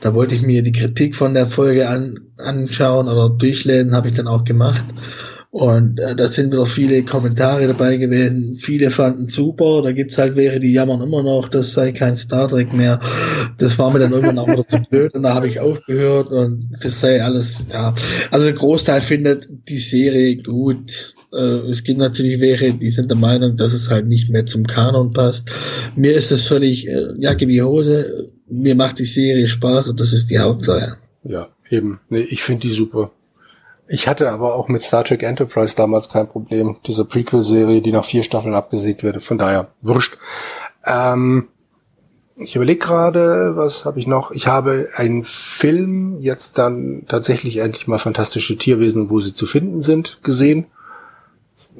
da 0.00 0.14
wollte 0.14 0.34
ich 0.34 0.42
mir 0.42 0.62
die 0.62 0.72
Kritik 0.72 1.16
von 1.16 1.32
der 1.32 1.46
Folge 1.46 1.88
an, 1.88 2.20
anschauen 2.36 3.08
oder 3.08 3.30
durchlesen, 3.30 3.96
habe 3.96 4.08
ich 4.08 4.14
dann 4.14 4.28
auch 4.28 4.44
gemacht. 4.44 4.84
Und 5.52 6.00
äh, 6.00 6.16
da 6.16 6.28
sind 6.28 6.50
wieder 6.50 6.64
viele 6.64 7.02
Kommentare 7.02 7.66
dabei 7.66 7.98
gewesen. 7.98 8.54
Viele 8.54 8.88
fanden 8.88 9.28
super. 9.28 9.82
Da 9.82 9.92
gibt's 9.92 10.16
halt 10.16 10.34
welche, 10.34 10.60
die 10.60 10.72
jammern 10.72 11.02
immer 11.02 11.22
noch, 11.22 11.50
das 11.50 11.74
sei 11.74 11.92
kein 11.92 12.16
Star 12.16 12.48
Trek 12.48 12.72
mehr. 12.72 13.00
Das 13.58 13.78
war 13.78 13.92
mir 13.92 13.98
dann 13.98 14.12
irgendwann 14.12 14.38
auch 14.38 14.48
wieder 14.48 14.66
zu 14.66 14.80
blöd 14.80 15.12
und 15.12 15.24
da 15.24 15.34
habe 15.34 15.48
ich 15.48 15.60
aufgehört 15.60 16.32
und 16.32 16.70
das 16.80 17.00
sei 17.00 17.22
alles, 17.22 17.66
ja. 17.70 17.94
Also 18.30 18.46
der 18.46 18.54
Großteil 18.54 19.02
findet 19.02 19.46
die 19.68 19.76
Serie 19.76 20.38
gut. 20.38 21.14
Äh, 21.34 21.68
es 21.68 21.84
gibt 21.84 21.98
natürlich 21.98 22.40
welche, 22.40 22.72
die 22.72 22.88
sind 22.88 23.10
der 23.10 23.18
Meinung, 23.18 23.58
dass 23.58 23.74
es 23.74 23.90
halt 23.90 24.06
nicht 24.06 24.30
mehr 24.30 24.46
zum 24.46 24.66
Kanon 24.66 25.12
passt. 25.12 25.50
Mir 25.94 26.14
ist 26.14 26.32
das 26.32 26.48
völlig 26.48 26.88
äh, 26.88 27.08
Jacke 27.18 27.46
wie 27.46 27.60
Hose. 27.60 28.30
Mir 28.48 28.74
macht 28.74 28.98
die 29.00 29.04
Serie 29.04 29.46
Spaß 29.48 29.90
und 29.90 30.00
das 30.00 30.14
ist 30.14 30.30
die 30.30 30.38
Hauptsache. 30.38 30.96
Ja, 31.24 31.50
eben. 31.68 32.00
Nee, 32.08 32.22
ich 32.22 32.42
finde 32.42 32.68
die 32.68 32.72
super. 32.72 33.12
Ich 33.92 34.08
hatte 34.08 34.30
aber 34.30 34.54
auch 34.54 34.68
mit 34.68 34.80
Star 34.80 35.04
Trek 35.04 35.22
Enterprise 35.22 35.76
damals 35.76 36.08
kein 36.08 36.26
Problem. 36.26 36.76
Diese 36.86 37.04
Prequel-Serie, 37.04 37.82
die 37.82 37.92
nach 37.92 38.06
vier 38.06 38.22
Staffeln 38.22 38.54
abgesägt 38.54 39.02
wird. 39.02 39.22
Von 39.22 39.36
daher, 39.36 39.68
wurscht. 39.82 40.16
Ähm, 40.86 41.48
ich 42.36 42.56
überlege 42.56 42.78
gerade, 42.78 43.54
was 43.54 43.84
habe 43.84 43.98
ich 43.98 44.06
noch? 44.06 44.30
Ich 44.30 44.46
habe 44.46 44.88
einen 44.96 45.24
Film 45.24 46.16
jetzt 46.22 46.56
dann 46.56 47.02
tatsächlich 47.06 47.58
endlich 47.58 47.86
mal 47.86 47.98
fantastische 47.98 48.56
Tierwesen, 48.56 49.10
wo 49.10 49.20
sie 49.20 49.34
zu 49.34 49.44
finden 49.44 49.82
sind, 49.82 50.20
gesehen. 50.22 50.64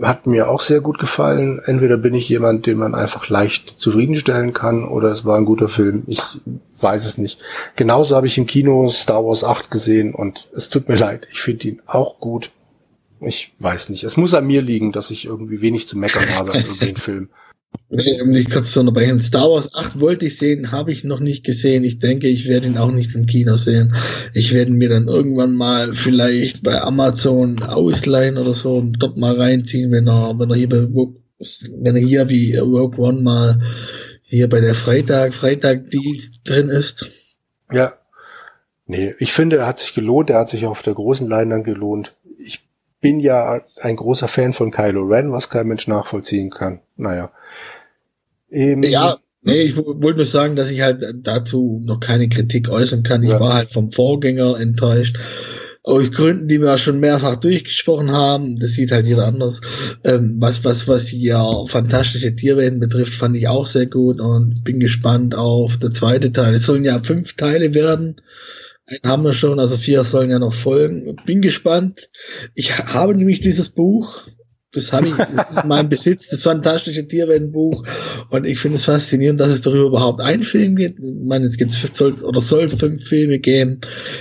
Hat 0.03 0.27
mir 0.27 0.49
auch 0.49 0.61
sehr 0.61 0.81
gut 0.81 0.99
gefallen. 0.99 1.61
Entweder 1.65 1.97
bin 1.97 2.15
ich 2.15 2.29
jemand, 2.29 2.67
den 2.67 2.79
man 2.79 2.95
einfach 2.95 3.29
leicht 3.29 3.69
zufriedenstellen 3.81 4.53
kann, 4.53 4.85
oder 4.85 5.11
es 5.11 5.25
war 5.25 5.37
ein 5.37 5.45
guter 5.45 5.69
Film. 5.69 6.03
Ich 6.07 6.21
weiß 6.81 7.07
es 7.07 7.19
nicht. 7.19 7.39
Genauso 7.77 8.17
habe 8.17 8.27
ich 8.27 8.37
im 8.37 8.47
Kino 8.47 8.89
Star 8.89 9.25
Wars 9.25 9.45
8 9.45 9.71
gesehen 9.71 10.15
und 10.15 10.49
es 10.55 10.71
tut 10.71 10.89
mir 10.89 10.97
leid. 10.97 11.29
Ich 11.33 11.41
finde 11.41 11.69
ihn 11.69 11.83
auch 11.87 12.19
gut. 12.19 12.51
Ich 13.21 13.55
weiß 13.59 13.89
nicht. 13.91 14.05
Es 14.05 14.17
muss 14.17 14.35
an 14.35 14.47
mir 14.47 14.63
liegen, 14.63 14.91
dass 14.93 15.11
ich 15.11 15.27
irgendwie 15.27 15.61
wenig 15.61 15.87
zu 15.87 15.97
meckern 15.97 16.29
habe 16.35 16.53
an 16.53 16.61
irgendeinem 16.65 16.97
Film. 16.97 17.29
Um 17.89 18.33
dich 18.33 18.49
kurz 18.49 18.73
zu 18.73 18.81
unterbrechen. 18.81 19.20
Star 19.20 19.51
Wars 19.51 19.75
8 19.75 20.01
wollte 20.01 20.25
ich 20.25 20.39
sehen, 20.39 20.73
habe 20.73 20.93
ich 20.93 21.05
noch 21.05 21.20
nicht 21.20 21.45
gesehen. 21.45 21.85
Ich 21.85 21.99
denke, 21.99 22.27
ich 22.27 22.49
werde 22.49 22.68
ihn 22.68 22.79
auch 22.79 22.91
nicht 22.91 23.14
im 23.14 23.27
Kino 23.27 23.57
sehen. 23.57 23.95
Ich 24.33 24.55
werde 24.55 24.73
mir 24.73 24.89
dann 24.89 25.09
irgendwann 25.09 25.55
mal 25.55 25.93
vielleicht 25.93 26.62
bei 26.62 26.81
Amazon 26.81 27.62
ausleihen 27.62 28.39
oder 28.39 28.55
so 28.55 28.77
und 28.77 28.95
dort 29.03 29.18
mal 29.18 29.39
reinziehen, 29.39 29.93
wenn 29.93 30.09
er, 30.09 30.39
wenn 30.39 30.49
er 30.49 30.57
hier 30.57 30.68
bei, 30.70 30.87
wenn 30.89 31.97
er 31.97 32.03
hier 32.03 32.31
wie 32.31 32.57
Rogue 32.57 32.99
One 32.99 33.20
mal 33.20 33.61
hier 34.23 34.49
bei 34.49 34.62
der 34.62 34.75
Freitag, 34.75 35.35
Freitag-Dienst 35.35 36.41
drin 36.45 36.70
ist. 36.70 37.11
Ja. 37.70 37.93
Nee, 38.87 39.14
ich 39.18 39.33
finde, 39.33 39.57
er 39.57 39.66
hat 39.66 39.79
sich 39.79 39.93
gelohnt, 39.95 40.31
er 40.31 40.39
hat 40.39 40.49
sich 40.49 40.64
auf 40.64 40.83
der 40.83 40.95
großen 40.95 41.29
Leinwand 41.29 41.64
gelohnt. 41.64 42.14
Ich 42.39 42.61
bin 43.03 43.21
ja 43.21 43.61
ein 43.81 43.97
großer 43.97 44.29
Fan 44.29 44.55
von 44.55 44.71
Kylo 44.71 45.03
Ren, 45.03 45.33
was 45.33 45.51
kein 45.51 45.67
Mensch 45.67 45.87
nachvollziehen 45.89 46.49
kann. 46.49 46.81
Naja. 46.97 47.33
Ähm, 48.51 48.83
ja, 48.85 49.19
nee, 49.43 49.61
ich 49.61 49.77
wollte 49.77 50.17
nur 50.17 50.25
sagen, 50.25 50.57
dass 50.57 50.71
ich 50.71 50.81
halt 50.81 51.05
dazu 51.23 51.83
noch 51.85 52.01
keine 52.01 52.29
Kritik 52.29 52.71
äußern 52.71 53.03
kann. 53.03 53.23
Ich 53.23 53.33
ja. 53.33 53.41
war 53.41 53.55
halt 53.55 53.69
vom 53.69 53.93
Vorgänger 53.93 54.59
enttäuscht. 54.59 55.19
Aus 55.85 56.13
Gründen, 56.13 56.47
die 56.47 56.61
wir 56.61 56.79
schon 56.79 57.01
mehrfach 57.01 57.35
durchgesprochen 57.35 58.13
haben, 58.13 58.57
das 58.61 58.71
sieht 58.71 58.93
halt 58.93 59.09
jeder 59.09 59.27
anders. 59.27 59.61
Ähm, 60.05 60.37
was, 60.39 60.65
was, 60.65 60.87
was 60.87 61.09
hier 61.09 61.65
fantastische 61.67 62.37
Tierwesen 62.37 62.79
betrifft, 62.79 63.17
fand 63.17 63.35
ich 63.35 63.49
auch 63.49 63.67
sehr 63.67 63.87
gut 63.87 64.21
und 64.21 64.63
bin 64.63 64.79
gespannt 64.79 65.35
auf 65.35 65.77
der 65.77 65.91
zweite 65.91 66.31
Teil. 66.31 66.55
Es 66.55 66.67
sollen 66.67 66.85
ja 66.85 67.01
fünf 67.01 67.35
Teile 67.35 67.75
werden. 67.75 68.21
Haben 69.05 69.24
wir 69.24 69.32
schon, 69.32 69.61
also 69.61 69.76
vier 69.76 70.05
sollen 70.05 70.30
ja 70.30 70.38
noch 70.38 70.55
folgen. 70.55 71.16
Bin 71.26 71.40
gespannt. 71.40 72.11
Ich 72.55 72.76
habe 72.78 73.14
nämlich 73.14 73.40
dieses 73.40 73.70
Buch, 73.70 74.22
das 74.72 74.93
habe 74.93 75.07
ich, 75.07 75.14
das 75.14 75.59
ist 75.59 75.64
mein 75.66 75.88
Besitz, 75.90 76.30
das 76.30 76.43
fantastische 76.43 77.07
Tierweltenbuch. 77.07 77.86
Und 78.30 78.47
ich 78.47 78.59
finde 78.59 78.76
es 78.76 78.86
faszinierend, 78.86 79.38
dass 79.38 79.51
es 79.51 79.61
darüber 79.61 79.86
überhaupt 79.86 80.20
einen 80.20 80.43
Film 80.43 80.76
gibt. 80.76 80.99
Ich 80.99 81.26
meine, 81.26 81.47
es 81.47 81.59
gibt 81.59 81.72
soll, 81.72 82.14
oder 82.22 82.40
soll 82.40 82.64
es 82.64 82.74
fünf 82.74 83.05
Filme 83.05 83.38
geben. 83.38 83.80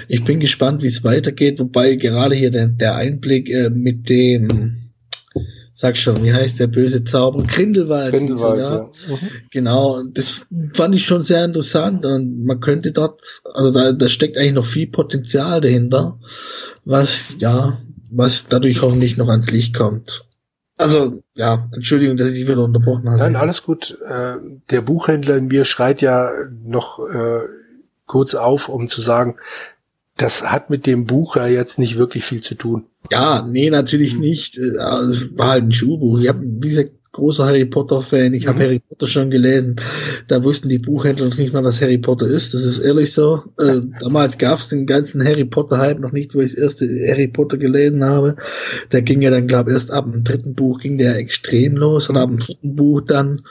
Ich 0.10 0.24
bin 0.24 0.40
gespannt, 0.40 0.84
wie 0.84 0.88
es 0.88 1.04
weitergeht, 1.04 1.60
wobei 1.60 1.96
gerade 1.96 2.36
hier 2.36 2.52
der, 2.52 2.68
der 2.68 2.96
Einblick 2.96 3.50
äh, 3.50 3.70
mit 3.70 4.10
dem, 4.10 4.81
sag 5.82 5.98
schon, 5.98 6.24
wie 6.24 6.32
heißt 6.32 6.60
der 6.60 6.68
böse 6.68 7.04
Zauber? 7.04 7.44
Grindelwald. 7.44 8.14
Grindelwald, 8.14 8.68
ja. 8.68 8.76
ja. 8.76 8.90
Mhm. 9.08 9.30
Genau, 9.50 10.04
das 10.04 10.46
fand 10.76 10.96
ich 10.96 11.06
schon 11.06 11.24
sehr 11.24 11.44
interessant 11.44 12.06
und 12.06 12.46
man 12.46 12.60
könnte 12.60 12.92
dort, 12.92 13.42
also 13.54 13.72
da, 13.72 13.92
da 13.92 14.08
steckt 14.08 14.38
eigentlich 14.38 14.54
noch 14.54 14.66
viel 14.66 14.88
Potenzial 14.88 15.60
dahinter, 15.60 16.20
was, 16.86 17.38
ja, 17.40 17.82
was 18.12 18.46
dadurch 18.48 18.84
hoffentlich 18.84 19.18
noch 19.18 19.28
ans 19.28 19.50
Licht 19.50 19.74
kommt. 19.74 20.24
Also, 20.78 21.24
ja, 21.34 21.68
Entschuldigung, 21.74 22.16
dass 22.16 22.30
ich 22.30 22.36
dich 22.36 22.48
wieder 22.48 22.64
unterbrochen 22.64 23.10
habe. 23.10 23.20
Nein, 23.20 23.36
alles 23.36 23.64
gut. 23.64 23.98
Äh, 24.08 24.38
der 24.70 24.82
Buchhändler 24.82 25.38
in 25.38 25.48
mir 25.48 25.66
schreit 25.66 26.02
ja 26.02 26.30
noch 26.64 27.00
äh, 27.00 27.42
kurz 28.06 28.36
auf, 28.36 28.70
um 28.70 28.88
zu 28.88 29.02
sagen, 29.02 29.38
das 30.22 30.44
hat 30.44 30.70
mit 30.70 30.86
dem 30.86 31.06
Buch 31.06 31.36
ja 31.36 31.48
jetzt 31.48 31.80
nicht 31.80 31.98
wirklich 31.98 32.24
viel 32.24 32.42
zu 32.42 32.56
tun. 32.56 32.86
Ja, 33.12 33.48
nee, 33.48 33.70
natürlich 33.70 34.14
hm. 34.14 34.20
nicht. 34.20 34.58
Äh, 34.58 34.78
es 35.08 35.38
war 35.38 35.50
halt 35.50 35.64
ein 35.64 35.72
Schulbuch. 35.72 36.20
Ich 36.20 36.28
habe, 36.28 36.42
wie 36.44 36.70
gesagt, 36.70 36.92
großer 37.14 37.46
Harry 37.46 37.66
Potter-Fan. 37.66 38.34
Ich 38.34 38.46
mhm. 38.46 38.50
habe 38.50 38.64
Harry 38.64 38.80
Potter 38.80 39.08
schon 39.08 39.30
gelesen. 39.30 39.76
Da 40.28 40.44
wussten 40.44 40.70
die 40.70 40.80
Buchhändler 40.80 41.28
noch 41.28 41.38
nicht 41.38 41.54
mal, 41.54 41.64
was 41.64 41.82
Harry 41.82 41.98
Potter 41.98 42.28
ist. 42.28 42.54
Das 42.54 42.64
ist 42.64 42.80
ehrlich 42.80 43.12
so. 43.12 43.44
Äh, 43.60 43.82
damals 44.00 44.38
gab 44.38 44.60
es 44.60 44.70
den 44.70 44.86
ganzen 44.86 45.24
Harry 45.24 45.46
Potter-Hype 45.46 46.00
noch 46.00 46.12
nicht, 46.12 46.36
wo 46.36 46.40
ich 46.40 46.52
das 46.52 46.60
erste 46.60 46.86
Harry 47.10 47.28
Potter 47.28 47.58
gelesen 47.58 48.04
habe. 48.04 48.38
Der 48.92 49.02
ging 49.02 49.22
ja 49.22 49.30
dann, 49.30 49.48
glaube 49.48 49.72
ich, 49.72 49.76
erst 49.76 49.92
ab 49.92 50.10
dem 50.10 50.24
dritten 50.24 50.56
Buch 50.56 50.80
ging 50.80 50.98
der 50.98 51.18
extrem 51.18 51.76
los 51.76 52.10
und 52.10 52.18
ab 52.18 52.30
dem 52.30 52.40
vierten 52.40 52.76
Buch 52.76 53.02
dann 53.02 53.42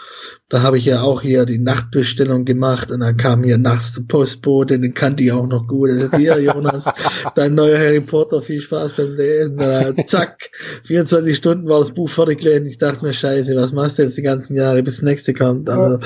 da 0.50 0.62
habe 0.62 0.78
ich 0.78 0.84
ja 0.84 1.02
auch 1.02 1.22
hier 1.22 1.46
die 1.46 1.58
Nachtbestellung 1.58 2.44
gemacht 2.44 2.90
und 2.90 3.00
dann 3.00 3.16
kam 3.16 3.44
hier 3.44 3.56
nachts 3.56 3.92
der 3.92 4.02
Postbote, 4.02 4.80
den 4.80 4.94
kannte 4.94 5.22
ich 5.22 5.30
auch 5.30 5.46
noch 5.46 5.68
gut. 5.68 5.90
Also 5.90 6.10
hier, 6.16 6.40
Jonas, 6.40 6.90
dein 7.36 7.54
neuer 7.54 7.78
Harry 7.78 8.00
Potter, 8.00 8.42
viel 8.42 8.60
Spaß 8.60 8.94
beim 8.94 9.14
Lesen. 9.14 9.58
Dann, 9.58 10.06
zack, 10.06 10.50
24 10.86 11.36
Stunden 11.36 11.68
war 11.68 11.78
das 11.78 11.92
Buch 11.92 12.08
fertig 12.08 12.40
gelesen. 12.40 12.66
Ich 12.66 12.78
dachte 12.78 13.04
mir, 13.04 13.12
scheiße, 13.12 13.54
was 13.54 13.72
machst 13.72 13.98
du 13.98 14.02
jetzt 14.02 14.18
die 14.18 14.22
ganzen 14.22 14.56
Jahre, 14.56 14.82
bis 14.82 14.96
das 14.96 15.04
nächste 15.04 15.34
kommt? 15.34 15.70
Also, 15.70 16.04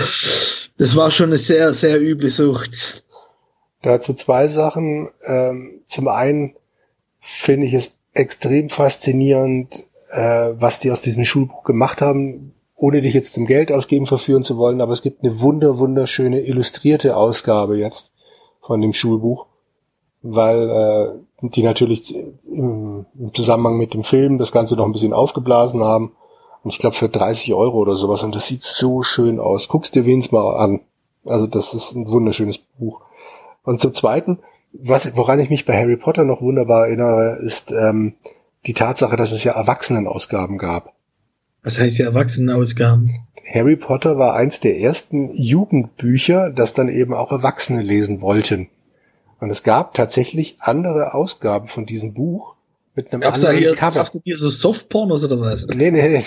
das 0.77 0.95
war 0.95 1.11
schon 1.11 1.31
eine 1.31 1.39
sehr, 1.39 1.73
sehr 1.73 1.99
üble 1.99 2.29
Sucht. 2.29 3.03
Dazu 3.81 4.13
zwei 4.13 4.49
Sachen. 4.49 5.09
Ähm, 5.25 5.81
zum 5.87 6.07
einen 6.09 6.55
finde 7.19 7.67
ich 7.67 7.73
es 7.73 7.95
extrem 8.13 8.69
faszinierend, 8.69 9.85
äh, 10.11 10.51
was 10.53 10.81
die 10.81 10.91
aus 10.91 11.01
diesem 11.01 11.25
Schulbuch 11.25 11.65
gemacht 11.65 12.03
haben 12.03 12.53
ohne 12.77 13.01
dich 13.01 13.15
jetzt 13.15 13.33
zum 13.33 13.47
Geld 13.47 13.71
ausgeben 13.71 14.07
verführen 14.07 14.43
zu 14.43 14.57
wollen, 14.57 14.81
aber 14.81 14.93
es 14.93 15.03
gibt 15.03 15.23
eine 15.23 15.41
wunder, 15.41 15.79
wunderschöne 15.79 16.41
illustrierte 16.41 17.17
Ausgabe 17.17 17.79
jetzt 17.79 18.11
von 18.61 18.81
dem 18.81 18.93
Schulbuch, 18.93 19.47
weil 20.23 20.71
äh, 20.71 21.49
die 21.49 21.63
natürlich 21.63 22.15
im, 22.15 23.07
im 23.19 23.35
Zusammenhang 23.35 23.77
mit 23.77 23.95
dem 23.95 24.05
Film 24.05 24.39
das 24.39 24.53
Ganze 24.53 24.77
noch 24.77 24.87
ein 24.87 24.93
bisschen 24.93 25.13
aufgeblasen 25.13 25.83
haben. 25.83 26.13
Und 26.63 26.71
ich 26.71 26.79
glaube 26.79 26.97
für 26.97 27.11
30 27.11 27.53
Euro 27.53 27.77
oder 27.77 27.97
sowas. 27.97 28.23
Und 28.23 28.35
das 28.35 28.47
sieht 28.47 28.63
so 28.63 29.03
schön 29.03 29.39
aus. 29.39 29.69
Guck's 29.69 29.91
dir 29.91 30.07
wenigstens 30.07 30.33
mal 30.33 30.57
an. 30.57 30.81
Also 31.27 31.47
das 31.47 31.75
ist 31.75 31.95
ein 31.95 32.09
wunderschönes 32.09 32.59
Buch. 32.59 33.03
Und 33.65 33.81
zum 33.81 33.93
Zweiten, 33.93 34.39
was, 34.73 35.15
woran 35.17 35.41
ich 35.41 35.51
mich 35.51 35.65
bei 35.65 35.79
Harry 35.79 35.97
Potter 35.97 36.25
noch 36.25 36.41
wunderbar 36.41 36.87
erinnere, 36.87 37.39
ist 37.43 37.71
ähm, 37.71 38.15
die 38.67 38.75
Tatsache, 38.75 39.17
dass 39.17 39.33
es 39.33 39.45
ja 39.45 39.53
Erwachsenenausgaben 39.53 40.59
gab. 40.59 40.95
Was 41.65 41.81
heißt 41.81 41.99
die 41.99 42.03
Erwachsenenausgaben? 42.03 43.11
Harry 43.53 43.77
Potter 43.77 44.19
war 44.19 44.35
eins 44.35 44.61
der 44.61 44.79
ersten 44.79 45.35
Jugendbücher, 45.35 46.51
das 46.51 46.75
dann 46.75 46.89
eben 46.89 47.15
auch 47.15 47.33
Erwachsene 47.33 47.83
lesen 47.83 48.21
wollten. 48.21 48.69
Und 49.41 49.51
es 49.51 49.63
gab 49.63 49.95
tatsächlich 49.95 50.57
andere 50.61 51.15
Ausgaben 51.15 51.69
von 51.69 51.87
diesem 51.87 52.15
Buch 52.15 52.55
mit 52.95 53.13
einem 53.13 53.23
gab's 53.23 53.45
anderen 53.45 53.57
da 53.57 53.61
hier, 53.61 53.77
Cover. 53.77 53.95
Gab's 53.95 54.13
da 54.13 54.21
hier 54.23 54.39
so 54.39 54.51
Softpornos 54.51 55.25
oder 55.25 55.41
was? 55.41 55.67
Nee, 55.67 55.91
nee, 55.91 56.23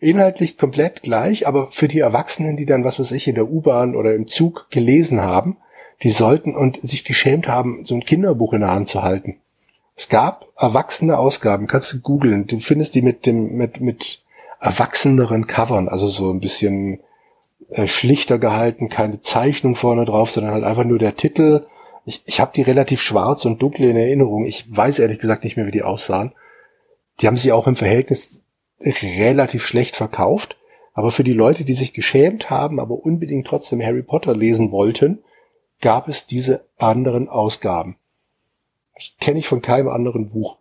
inhaltlich 0.00 0.58
komplett 0.58 1.02
gleich, 1.02 1.46
aber 1.46 1.70
für 1.70 1.86
die 1.86 2.00
Erwachsenen, 2.00 2.56
die 2.56 2.66
dann, 2.66 2.84
was 2.84 2.98
weiß 2.98 3.12
ich, 3.12 3.28
in 3.28 3.36
der 3.36 3.48
U-Bahn 3.48 3.94
oder 3.94 4.14
im 4.14 4.26
Zug 4.26 4.66
gelesen 4.70 5.20
haben, 5.20 5.58
die 6.02 6.10
sollten 6.10 6.56
und 6.56 6.80
sich 6.82 7.04
geschämt 7.04 7.46
haben, 7.46 7.84
so 7.84 7.94
ein 7.94 8.04
Kinderbuch 8.04 8.52
in 8.52 8.62
der 8.62 8.70
Hand 8.70 8.88
zu 8.88 9.02
halten. 9.02 9.36
Es 9.94 10.08
gab 10.08 10.48
erwachsene 10.56 11.18
Ausgaben, 11.18 11.68
kannst 11.68 11.92
du 11.92 12.00
googeln, 12.00 12.46
du 12.46 12.58
findest 12.58 12.94
die 12.94 13.02
mit 13.02 13.26
dem, 13.26 13.56
mit, 13.56 13.80
mit 13.80 14.21
erwachseneren 14.62 15.48
Covern, 15.48 15.88
also 15.88 16.06
so 16.06 16.30
ein 16.30 16.38
bisschen 16.38 17.00
äh, 17.70 17.88
schlichter 17.88 18.38
gehalten, 18.38 18.88
keine 18.88 19.20
Zeichnung 19.20 19.74
vorne 19.74 20.04
drauf, 20.04 20.30
sondern 20.30 20.52
halt 20.52 20.64
einfach 20.64 20.84
nur 20.84 21.00
der 21.00 21.16
Titel. 21.16 21.66
Ich, 22.06 22.22
ich 22.26 22.40
habe 22.40 22.52
die 22.54 22.62
relativ 22.62 23.02
schwarz 23.02 23.44
und 23.44 23.60
dunkel 23.60 23.88
in 23.88 23.96
Erinnerung. 23.96 24.46
Ich 24.46 24.64
weiß 24.74 25.00
ehrlich 25.00 25.18
gesagt 25.18 25.42
nicht 25.42 25.56
mehr, 25.56 25.66
wie 25.66 25.72
die 25.72 25.82
aussahen. 25.82 26.32
Die 27.20 27.26
haben 27.26 27.36
sie 27.36 27.50
auch 27.50 27.66
im 27.66 27.74
Verhältnis 27.74 28.44
relativ 28.80 29.66
schlecht 29.66 29.96
verkauft. 29.96 30.56
Aber 30.94 31.10
für 31.10 31.24
die 31.24 31.32
Leute, 31.32 31.64
die 31.64 31.74
sich 31.74 31.92
geschämt 31.92 32.50
haben, 32.50 32.78
aber 32.78 32.94
unbedingt 32.94 33.46
trotzdem 33.46 33.82
Harry 33.82 34.02
Potter 34.02 34.36
lesen 34.36 34.70
wollten, 34.70 35.24
gab 35.80 36.06
es 36.06 36.26
diese 36.26 36.66
anderen 36.78 37.28
Ausgaben. 37.28 37.96
Kenne 39.18 39.40
ich 39.40 39.48
von 39.48 39.62
keinem 39.62 39.88
anderen 39.88 40.28
Buch. 40.28 40.58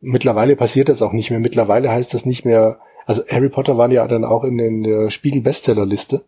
Mittlerweile 0.00 0.56
passiert 0.56 0.88
das 0.88 1.02
auch 1.02 1.12
nicht 1.12 1.30
mehr. 1.30 1.40
Mittlerweile 1.40 1.90
heißt 1.90 2.14
das 2.14 2.26
nicht 2.26 2.44
mehr, 2.44 2.78
also 3.06 3.22
Harry 3.30 3.48
Potter 3.48 3.78
waren 3.78 3.90
ja 3.90 4.06
dann 4.06 4.24
auch 4.24 4.44
in, 4.44 4.58
in 4.58 4.82
der 4.82 5.10
Spiegel-Bestsellerliste. 5.10 6.24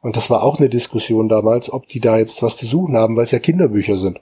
Und 0.00 0.16
das 0.16 0.30
war 0.30 0.42
auch 0.42 0.58
eine 0.58 0.68
Diskussion 0.68 1.28
damals, 1.28 1.72
ob 1.72 1.88
die 1.88 2.00
da 2.00 2.18
jetzt 2.18 2.42
was 2.42 2.56
zu 2.56 2.66
suchen 2.66 2.96
haben, 2.96 3.16
weil 3.16 3.24
es 3.24 3.30
ja 3.30 3.38
Kinderbücher 3.38 3.96
sind. 3.96 4.20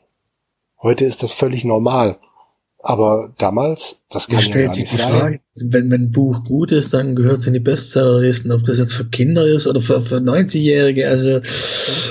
Heute 0.80 1.04
ist 1.04 1.22
das 1.22 1.32
völlig 1.32 1.64
normal. 1.64 2.18
Aber 2.78 3.32
damals, 3.38 4.02
das 4.10 4.28
kann 4.28 4.40
ja 4.40 4.66
gar 4.66 4.76
nicht 4.76 4.88
sein. 4.88 4.98
Frage, 5.00 5.40
wenn, 5.54 5.90
wenn 5.90 6.02
ein 6.02 6.10
Buch 6.10 6.44
gut 6.44 6.70
ist, 6.70 6.92
dann 6.92 7.16
gehört 7.16 7.38
es 7.38 7.46
in 7.46 7.54
die 7.54 7.60
Bestsellerlisten, 7.60 8.52
ob 8.52 8.64
das 8.64 8.78
jetzt 8.78 8.92
für 8.92 9.06
Kinder 9.06 9.46
ist 9.46 9.66
oder 9.66 9.80
für, 9.80 10.02
für 10.02 10.18
90-Jährige. 10.18 11.08
Also 11.08 11.40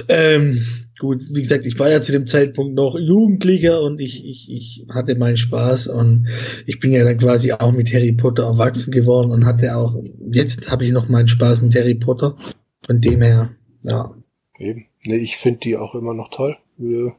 ähm, 0.09 0.65
gut, 1.03 1.23
wie 1.31 1.41
gesagt, 1.41 1.65
ich 1.65 1.77
war 1.79 1.91
ja 1.91 1.99
zu 1.99 2.13
dem 2.13 2.25
Zeitpunkt 2.25 2.75
noch 2.75 2.95
Jugendlicher 2.97 3.81
und 3.81 3.99
ich, 3.99 4.23
ich, 4.25 4.49
ich 4.49 4.85
hatte 4.89 5.15
meinen 5.15 5.35
Spaß 5.35 5.87
und 5.89 6.29
ich 6.65 6.79
bin 6.79 6.93
ja 6.93 7.03
dann 7.03 7.17
quasi 7.17 7.51
auch 7.51 7.73
mit 7.73 7.93
Harry 7.93 8.13
Potter 8.13 8.43
erwachsen 8.43 8.91
geworden 8.91 9.31
und 9.31 9.45
hatte 9.45 9.75
auch, 9.75 10.01
jetzt 10.31 10.71
habe 10.71 10.85
ich 10.85 10.93
noch 10.93 11.09
meinen 11.09 11.27
Spaß 11.27 11.61
mit 11.61 11.75
Harry 11.75 11.95
Potter. 11.95 12.37
Von 12.85 13.01
dem 13.01 13.21
her, 13.21 13.49
ja. 13.81 14.15
Eben. 14.57 14.85
Nee, 15.03 15.17
ich 15.17 15.35
finde 15.35 15.59
die 15.59 15.75
auch 15.75 15.93
immer 15.93 16.13
noch 16.13 16.29
toll. 16.29 16.55
Wir 16.77 17.13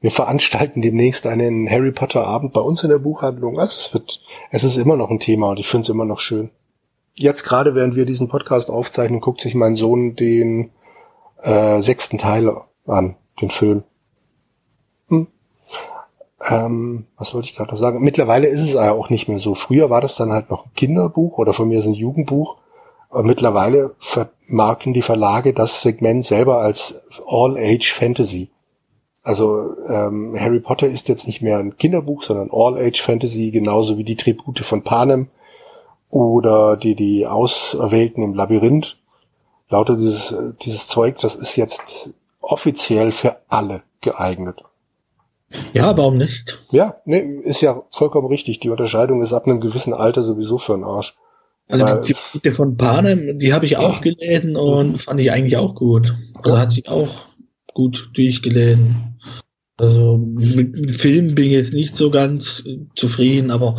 wir 0.00 0.10
veranstalten 0.12 0.82
demnächst 0.82 1.26
einen 1.26 1.68
Harry 1.68 1.90
Potter 1.90 2.24
Abend 2.24 2.52
bei 2.52 2.60
uns 2.60 2.84
in 2.84 2.90
der 2.90 2.98
Buchhandlung. 2.98 3.58
Also 3.58 3.74
es 3.76 3.92
wird, 3.92 4.22
es 4.52 4.62
ist 4.62 4.76
immer 4.76 4.96
noch 4.96 5.10
ein 5.10 5.18
Thema 5.18 5.50
und 5.50 5.58
ich 5.58 5.66
finde 5.66 5.82
es 5.82 5.88
immer 5.88 6.04
noch 6.04 6.20
schön. 6.20 6.50
Jetzt 7.14 7.42
gerade, 7.42 7.74
während 7.74 7.96
wir 7.96 8.04
diesen 8.04 8.28
Podcast 8.28 8.70
aufzeichnen, 8.70 9.20
guckt 9.20 9.40
sich 9.40 9.56
mein 9.56 9.74
Sohn 9.74 10.14
den 10.14 10.70
äh, 11.42 11.80
sechsten 11.80 12.18
Teil 12.18 12.52
an, 12.86 13.16
den 13.40 13.50
Film. 13.50 13.82
Hm. 15.08 15.26
Ähm, 16.48 17.06
was 17.16 17.34
wollte 17.34 17.48
ich 17.48 17.56
gerade 17.56 17.70
noch 17.70 17.78
sagen? 17.78 18.02
Mittlerweile 18.02 18.46
ist 18.46 18.62
es 18.62 18.74
ja 18.74 18.92
auch 18.92 19.10
nicht 19.10 19.28
mehr 19.28 19.38
so. 19.38 19.54
Früher 19.54 19.90
war 19.90 20.00
das 20.00 20.16
dann 20.16 20.32
halt 20.32 20.50
noch 20.50 20.66
ein 20.66 20.72
Kinderbuch 20.74 21.38
oder 21.38 21.52
von 21.52 21.68
mir 21.68 21.78
ist 21.78 21.86
ein 21.86 21.94
Jugendbuch. 21.94 22.56
Aber 23.08 23.22
mittlerweile 23.22 23.94
vermarkten 23.98 24.92
die 24.92 25.02
Verlage 25.02 25.52
das 25.52 25.82
Segment 25.82 26.24
selber 26.24 26.58
als 26.58 27.00
All-Age 27.26 27.92
Fantasy. 27.92 28.50
Also 29.26 29.74
ähm, 29.88 30.36
Harry 30.38 30.60
Potter 30.60 30.86
ist 30.86 31.08
jetzt 31.08 31.26
nicht 31.26 31.42
mehr 31.42 31.58
ein 31.58 31.76
Kinderbuch, 31.76 32.22
sondern 32.22 32.48
All-Age-Fantasy, 32.52 33.50
genauso 33.50 33.98
wie 33.98 34.04
die 34.04 34.14
Tribute 34.14 34.60
von 34.60 34.82
Panem 34.82 35.26
oder 36.10 36.76
die, 36.76 36.94
die 36.94 37.26
Auserwählten 37.26 38.22
im 38.22 38.34
Labyrinth. 38.34 38.98
Lauter 39.68 39.96
dieses, 39.96 40.32
dieses 40.62 40.86
Zeug, 40.86 41.18
das 41.18 41.34
ist 41.34 41.56
jetzt 41.56 42.10
offiziell 42.46 43.10
für 43.10 43.36
alle 43.48 43.82
geeignet. 44.00 44.62
Ja, 45.72 45.96
warum 45.96 46.16
nicht? 46.16 46.58
Ja, 46.70 46.96
nee, 47.04 47.40
ist 47.42 47.60
ja 47.60 47.82
vollkommen 47.90 48.28
richtig. 48.28 48.60
Die 48.60 48.70
Unterscheidung 48.70 49.22
ist 49.22 49.32
ab 49.32 49.46
einem 49.46 49.60
gewissen 49.60 49.94
Alter 49.94 50.24
sowieso 50.24 50.58
für 50.58 50.74
einen 50.74 50.84
Arsch. 50.84 51.16
Also 51.68 51.84
Weil, 51.84 52.00
die 52.02 52.14
Tribute 52.14 52.54
von 52.54 52.76
Panem, 52.76 53.38
die 53.38 53.52
habe 53.52 53.66
ich 53.66 53.76
auch 53.76 54.00
gelesen 54.00 54.56
und 54.56 54.98
fand 54.98 55.20
ich 55.20 55.32
eigentlich 55.32 55.56
auch 55.56 55.74
gut. 55.74 56.14
Also 56.36 56.58
hat 56.58 56.72
sich 56.72 56.88
auch 56.88 57.26
gut 57.74 58.10
durchgelesen. 58.14 59.20
Also 59.78 60.16
mit, 60.16 60.72
mit 60.72 60.98
Filmen 60.98 61.34
bin 61.34 61.44
ich 61.44 61.52
jetzt 61.52 61.74
nicht 61.74 61.98
so 61.98 62.10
ganz 62.10 62.62
äh, 62.64 62.78
zufrieden, 62.94 63.50
aber 63.50 63.76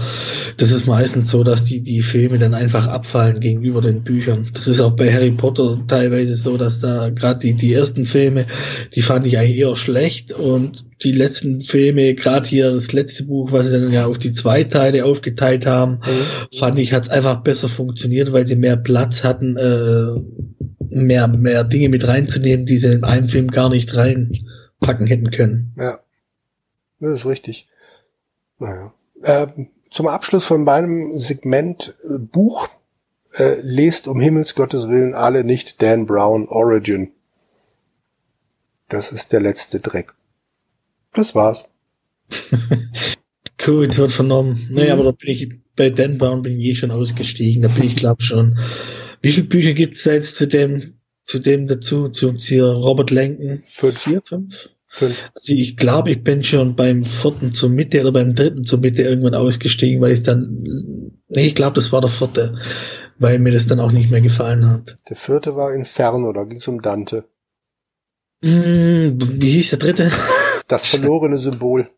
das 0.58 0.72
ist 0.72 0.86
meistens 0.86 1.32
so, 1.32 1.44
dass 1.44 1.64
die, 1.64 1.82
die 1.82 2.04
Filme 2.04 2.38
dann 2.38 2.54
einfach 2.54 2.88
abfallen 2.88 3.40
gegenüber 3.40 3.82
den 3.82 4.04
Büchern. 4.04 4.52
Das 4.54 4.68
ist 4.68 4.80
auch 4.80 4.96
bei 4.96 5.12
Harry 5.12 5.32
Potter 5.32 5.82
teilweise 5.88 6.36
so, 6.36 6.56
dass 6.56 6.82
da 6.82 7.10
gerade 7.10 7.40
die, 7.40 7.56
die 7.56 7.74
ersten 7.74 8.06
Filme, 8.06 8.46
die 8.94 9.02
fand 9.02 9.26
ich 9.26 9.40
eigentlich 9.40 9.58
eher 9.58 9.76
schlecht 9.76 10.32
und 10.32 10.86
die 11.02 11.14
letzten 11.14 11.62
Filme, 11.62 12.14
gerade 12.14 12.48
hier 12.48 12.72
das 12.72 12.94
letzte 12.94 13.24
Buch, 13.24 13.52
was 13.52 13.66
sie 13.66 13.80
dann 13.80 13.92
ja 13.92 14.06
auf 14.06 14.20
die 14.20 14.34
zwei 14.34 14.66
Teile 14.66 15.04
aufgeteilt 15.04 15.66
haben, 15.66 15.94
mhm. 15.94 16.58
fand 16.58 16.78
ich, 16.78 16.94
hat 16.94 17.04
es 17.04 17.10
einfach 17.10 17.42
besser 17.42 17.70
funktioniert, 17.70 18.32
weil 18.32 18.48
sie 18.48 18.56
mehr 18.56 18.78
Platz 18.78 19.24
hatten, 19.24 19.58
äh, 19.58 20.14
mehr, 20.92 21.28
mehr 21.28 21.64
Dinge 21.64 21.90
mit 21.90 22.08
reinzunehmen, 22.08 22.68
die 22.68 22.78
sie 22.78 22.92
in 22.92 23.04
einem 23.04 23.26
Film 23.26 23.48
gar 23.48 23.70
nicht 23.70 23.96
rein 23.96 24.32
packen 24.88 25.08
hätten 25.08 25.32
können. 25.32 25.74
Ja. 25.78 26.00
Das 27.00 27.22
ist 27.22 27.26
richtig. 27.26 27.68
Naja. 28.58 28.94
Ähm, 29.24 29.68
zum 29.92 30.08
Abschluss 30.08 30.46
von 30.46 30.64
meinem 30.64 31.18
Segment 31.18 31.96
äh, 32.04 32.18
Buch 32.18 32.70
äh, 33.34 33.60
lest 33.62 34.08
um 34.08 34.20
Himmels 34.20 34.56
Gottes 34.56 34.88
Willen 34.88 35.14
alle 35.14 35.44
nicht 35.44 35.82
Dan 35.82 36.06
Brown 36.06 36.48
Origin. 36.48 37.12
Das 38.88 39.12
ist 39.12 39.34
der 39.34 39.42
letzte 39.42 39.80
Dreck. 39.80 40.14
Das 41.14 41.36
war's. 41.36 41.70
Gut, 43.64 43.98
wird 43.98 44.12
vernommen. 44.12 44.70
Naja, 44.72 44.94
aber 44.94 45.04
da 45.04 45.12
bin 45.12 45.30
ich, 45.30 45.52
bei 45.76 45.90
Dan 45.90 46.18
Brown 46.18 46.42
bin 46.42 46.60
ich 46.60 46.66
eh 46.66 46.76
schon 46.76 46.92
ausgestiegen. 46.92 47.64
Da 47.64 47.68
bin 47.68 47.84
ich, 47.84 47.96
glaube 47.96 48.22
schon. 48.22 48.60
Wie 49.22 49.32
viele 49.32 49.48
Bücher 49.48 49.74
gibt's 49.74 50.04
da 50.04 50.14
jetzt 50.14 50.38
zu 50.38 50.48
dem 50.48 50.98
zu 51.28 51.40
dem 51.40 51.68
dazu, 51.68 52.10
zu, 52.10 52.34
zu 52.34 52.72
Robert 52.72 53.12
Lenken? 53.12 53.62
Fünf. 53.66 54.00
Vier, 54.00 54.22
fünf? 54.24 54.70
Fünf. 54.90 55.30
Also 55.36 55.54
ich 55.54 55.78
glaube, 55.78 56.12
ich 56.12 56.24
bin 56.24 56.44
schon 56.44 56.76
beim 56.76 57.06
vierten 57.06 57.54
zur 57.54 57.70
Mitte 57.70 58.02
oder 58.02 58.12
beim 58.12 58.36
dritten 58.36 58.64
zur 58.64 58.80
Mitte 58.80 59.04
irgendwann 59.04 59.36
ausgestiegen, 59.36 60.02
weil 60.02 60.12
ich 60.12 60.24
dann, 60.24 61.12
nee, 61.28 61.48
ich 61.48 61.56
glaube, 61.56 61.76
das 61.76 61.92
war 61.92 62.02
der 62.02 62.10
vierte, 62.10 62.58
weil 63.20 63.40
mir 63.40 63.52
das 63.52 63.68
dann 63.68 63.80
auch 63.80 63.92
nicht 63.92 64.10
mehr 64.10 64.22
gefallen 64.22 64.68
hat. 64.70 64.96
Der 65.10 65.18
vierte 65.18 65.56
war 65.56 65.74
Inferno, 65.74 66.32
da 66.32 66.44
ging 66.46 66.60
es 66.60 66.68
um 66.68 66.82
Dante. 66.82 67.26
Mm, 68.42 69.18
wie 69.20 69.52
hieß 69.52 69.72
der 69.72 69.80
dritte? 69.80 70.12
Das 70.68 70.88
verlorene 70.90 71.38
Symbol. 71.38 71.90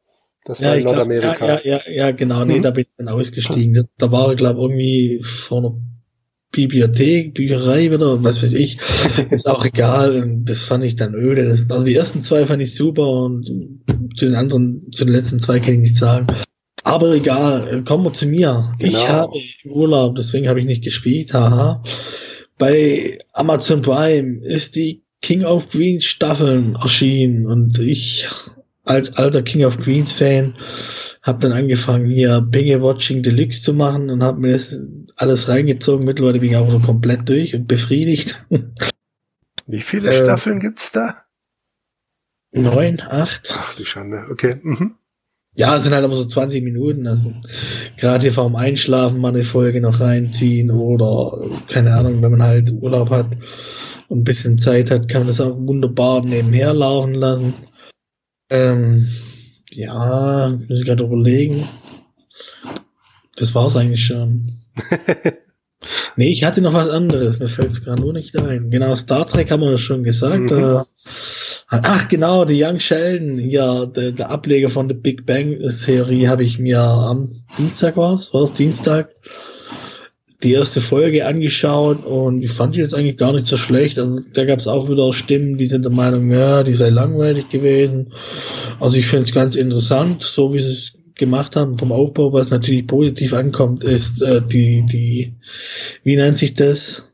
Das 0.45 0.61
war 0.63 0.69
ja, 0.69 0.75
in 0.75 0.85
Nordamerika. 0.85 1.45
ja, 1.45 1.59
ja, 1.63 1.79
ja, 1.85 1.91
ja, 1.91 2.11
genau, 2.11 2.43
nee, 2.43 2.55
hm? 2.55 2.63
da 2.63 2.71
bin 2.71 2.85
ich 2.89 2.95
dann 2.97 3.09
ausgestiegen. 3.09 3.87
Da 3.97 4.11
war, 4.11 4.35
glaube 4.35 4.59
ich, 4.59 4.63
irgendwie 4.63 5.21
vor 5.21 5.59
einer 5.59 5.75
Bibliothek, 6.51 7.33
Bücherei 7.35 7.93
oder 7.93 8.23
was 8.23 8.41
weiß 8.41 8.53
ich, 8.53 8.79
ist 9.29 9.47
auch 9.47 9.65
egal. 9.65 10.39
Das 10.43 10.63
fand 10.63 10.83
ich 10.83 10.95
dann 10.95 11.13
öde. 11.13 11.47
Das, 11.47 11.69
also 11.69 11.85
die 11.85 11.95
ersten 11.95 12.21
zwei 12.21 12.45
fand 12.45 12.61
ich 12.61 12.75
super 12.75 13.07
und 13.07 13.45
zu 14.15 14.25
den 14.25 14.35
anderen, 14.35 14.91
zu 14.91 15.05
den 15.05 15.13
letzten 15.13 15.39
zwei 15.39 15.59
kann 15.59 15.75
ich 15.75 15.79
nicht 15.79 15.97
sagen. 15.97 16.27
Aber 16.83 17.13
egal, 17.13 17.83
kommen 17.83 18.05
wir 18.05 18.13
zu 18.13 18.25
mir. 18.25 18.71
Genau. 18.79 18.91
Ich 18.91 19.09
habe 19.09 19.33
Urlaub, 19.65 20.15
deswegen 20.15 20.47
habe 20.47 20.59
ich 20.59 20.65
nicht 20.65 20.83
gespielt, 20.83 21.33
haha. 21.33 21.83
Bei 22.57 23.19
Amazon 23.33 23.81
Prime 23.81 24.39
ist 24.43 24.75
die 24.75 25.03
King 25.21 25.43
of 25.43 25.69
Queens 25.69 26.05
Staffeln 26.05 26.75
erschienen 26.75 27.45
und 27.45 27.77
ich 27.79 28.27
als 28.83 29.17
alter 29.17 29.43
King 29.43 29.65
of 29.65 29.79
Queens 29.79 30.11
Fan 30.11 30.55
habe 31.21 31.39
dann 31.39 31.51
angefangen 31.51 32.09
hier 32.09 32.41
Binge 32.41 32.81
Watching 32.81 33.21
Deluxe 33.21 33.61
zu 33.61 33.73
machen 33.73 34.09
und 34.09 34.23
habe 34.23 34.39
mir 34.39 34.53
das 34.53 34.77
alles 35.19 35.47
reingezogen. 35.49 36.05
Mittlerweile 36.05 36.39
bin 36.39 36.51
ich 36.51 36.57
auch 36.57 36.69
so 36.69 36.79
komplett 36.79 37.27
durch 37.29 37.55
und 37.55 37.67
befriedigt. 37.67 38.45
Wie 39.67 39.81
viele 39.81 40.09
äh, 40.09 40.23
Staffeln 40.23 40.59
gibt's 40.59 40.91
da? 40.91 41.25
Neun, 42.51 43.01
acht. 43.01 43.53
Ach 43.55 43.75
die 43.75 43.85
Schande, 43.85 44.25
okay. 44.31 44.59
Mhm. 44.63 44.95
Ja, 45.55 45.75
es 45.75 45.83
sind 45.83 45.93
halt 45.93 46.05
aber 46.05 46.15
so 46.15 46.25
20 46.25 46.63
Minuten. 46.63 47.05
Also 47.05 47.33
gerade 47.97 48.21
hier 48.21 48.31
vorm 48.31 48.55
Einschlafen 48.55 49.19
mal 49.19 49.29
eine 49.29 49.43
Folge 49.43 49.81
noch 49.81 49.99
reinziehen 49.99 50.71
oder 50.71 51.49
keine 51.67 51.93
Ahnung, 51.95 52.21
wenn 52.21 52.31
man 52.31 52.43
halt 52.43 52.71
Urlaub 52.71 53.09
hat 53.09 53.27
und 54.07 54.19
ein 54.19 54.23
bisschen 54.23 54.57
Zeit 54.57 54.89
hat, 54.89 55.09
kann 55.09 55.21
man 55.21 55.27
das 55.27 55.41
auch 55.41 55.55
wunderbar 55.57 56.23
nebenher 56.23 56.73
laufen 56.73 57.13
lassen. 57.13 57.53
Ähm, 58.49 59.09
ja, 59.71 60.57
muss 60.67 60.79
ich 60.79 60.85
gerade 60.85 61.03
überlegen. 61.03 61.67
Das 63.39 63.55
war's 63.55 63.75
eigentlich 63.75 64.03
schon. 64.03 64.59
nee, 66.17 66.29
ich 66.29 66.43
hatte 66.43 66.61
noch 66.61 66.73
was 66.73 66.89
anderes. 66.89 67.39
Mir 67.39 67.47
fällt 67.47 67.71
es 67.71 67.83
gerade 67.83 68.01
nur 68.01 68.11
nicht 68.11 68.37
ein. 68.37 68.69
Genau, 68.69 68.95
Star 68.95 69.25
Trek 69.25 69.49
haben 69.49 69.61
wir 69.61 69.77
schon 69.77 70.03
gesagt. 70.03 70.51
Mhm. 70.51 70.57
Äh, 70.57 70.83
ach, 71.69 72.09
genau, 72.09 72.43
die 72.43 72.61
Young 72.61 72.79
Sheldon. 72.79 73.39
Ja, 73.39 73.85
der, 73.85 74.11
der 74.11 74.29
Ableger 74.29 74.69
von 74.69 74.89
der 74.89 74.95
Big 74.95 75.25
Bang 75.25 75.57
Theorie 75.85 76.27
habe 76.27 76.43
ich 76.43 76.59
mir 76.59 76.81
am 76.81 77.43
Dienstag 77.57 77.95
war's, 77.95 78.33
war 78.33 78.43
es 78.43 78.53
Dienstag, 78.53 79.13
die 80.43 80.53
erste 80.53 80.81
Folge 80.81 81.25
angeschaut 81.25 82.05
und 82.05 82.41
ich 82.41 82.51
fand 82.51 82.75
die 82.75 82.79
jetzt 82.79 82.93
eigentlich 82.93 83.17
gar 83.17 83.33
nicht 83.33 83.47
so 83.47 83.55
schlecht. 83.55 83.99
Also 83.99 84.19
da 84.33 84.45
gab 84.45 84.59
es 84.59 84.67
auch 84.67 84.89
wieder 84.89 85.11
Stimmen, 85.13 85.57
die 85.57 85.65
sind 85.65 85.83
der 85.83 85.91
Meinung, 85.91 86.31
ja, 86.31 86.63
die 86.63 86.73
sei 86.73 86.89
langweilig 86.89 87.49
gewesen. 87.49 88.13
Also 88.79 88.97
ich 88.97 89.07
finde 89.07 89.23
es 89.23 89.33
ganz 89.33 89.55
interessant, 89.55 90.23
so 90.23 90.53
wie 90.53 90.59
sie 90.59 90.71
es 90.71 90.93
gemacht 91.19 91.55
haben 91.55 91.77
vom 91.77 91.91
Aufbau, 91.91 92.33
was 92.33 92.49
natürlich 92.49 92.87
positiv 92.87 93.33
ankommt, 93.33 93.83
ist 93.83 94.21
äh, 94.21 94.41
die, 94.41 94.83
die, 94.85 95.35
wie 96.03 96.15
nennt 96.15 96.37
sich 96.37 96.55
das? 96.55 97.11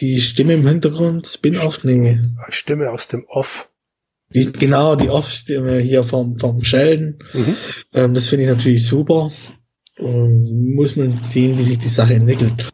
Die 0.00 0.20
Stimme 0.20 0.54
im 0.54 0.66
Hintergrund, 0.66 1.26
Spin-off? 1.26 1.82
Nee. 1.84 2.20
Stimme 2.50 2.90
aus 2.90 3.08
dem 3.08 3.24
Off. 3.26 3.70
Die, 4.34 4.52
genau, 4.52 4.94
die 4.94 5.08
Off-Stimme 5.08 5.78
hier 5.78 6.04
vom, 6.04 6.38
vom 6.38 6.62
Sheldon. 6.62 7.18
Mhm. 7.32 7.56
Ähm, 7.94 8.14
das 8.14 8.28
finde 8.28 8.44
ich 8.44 8.50
natürlich 8.50 8.86
super. 8.86 9.32
Und 9.96 10.74
muss 10.74 10.96
man 10.96 11.24
sehen, 11.24 11.58
wie 11.58 11.64
sich 11.64 11.78
die 11.78 11.88
Sache 11.88 12.14
entwickelt. 12.14 12.70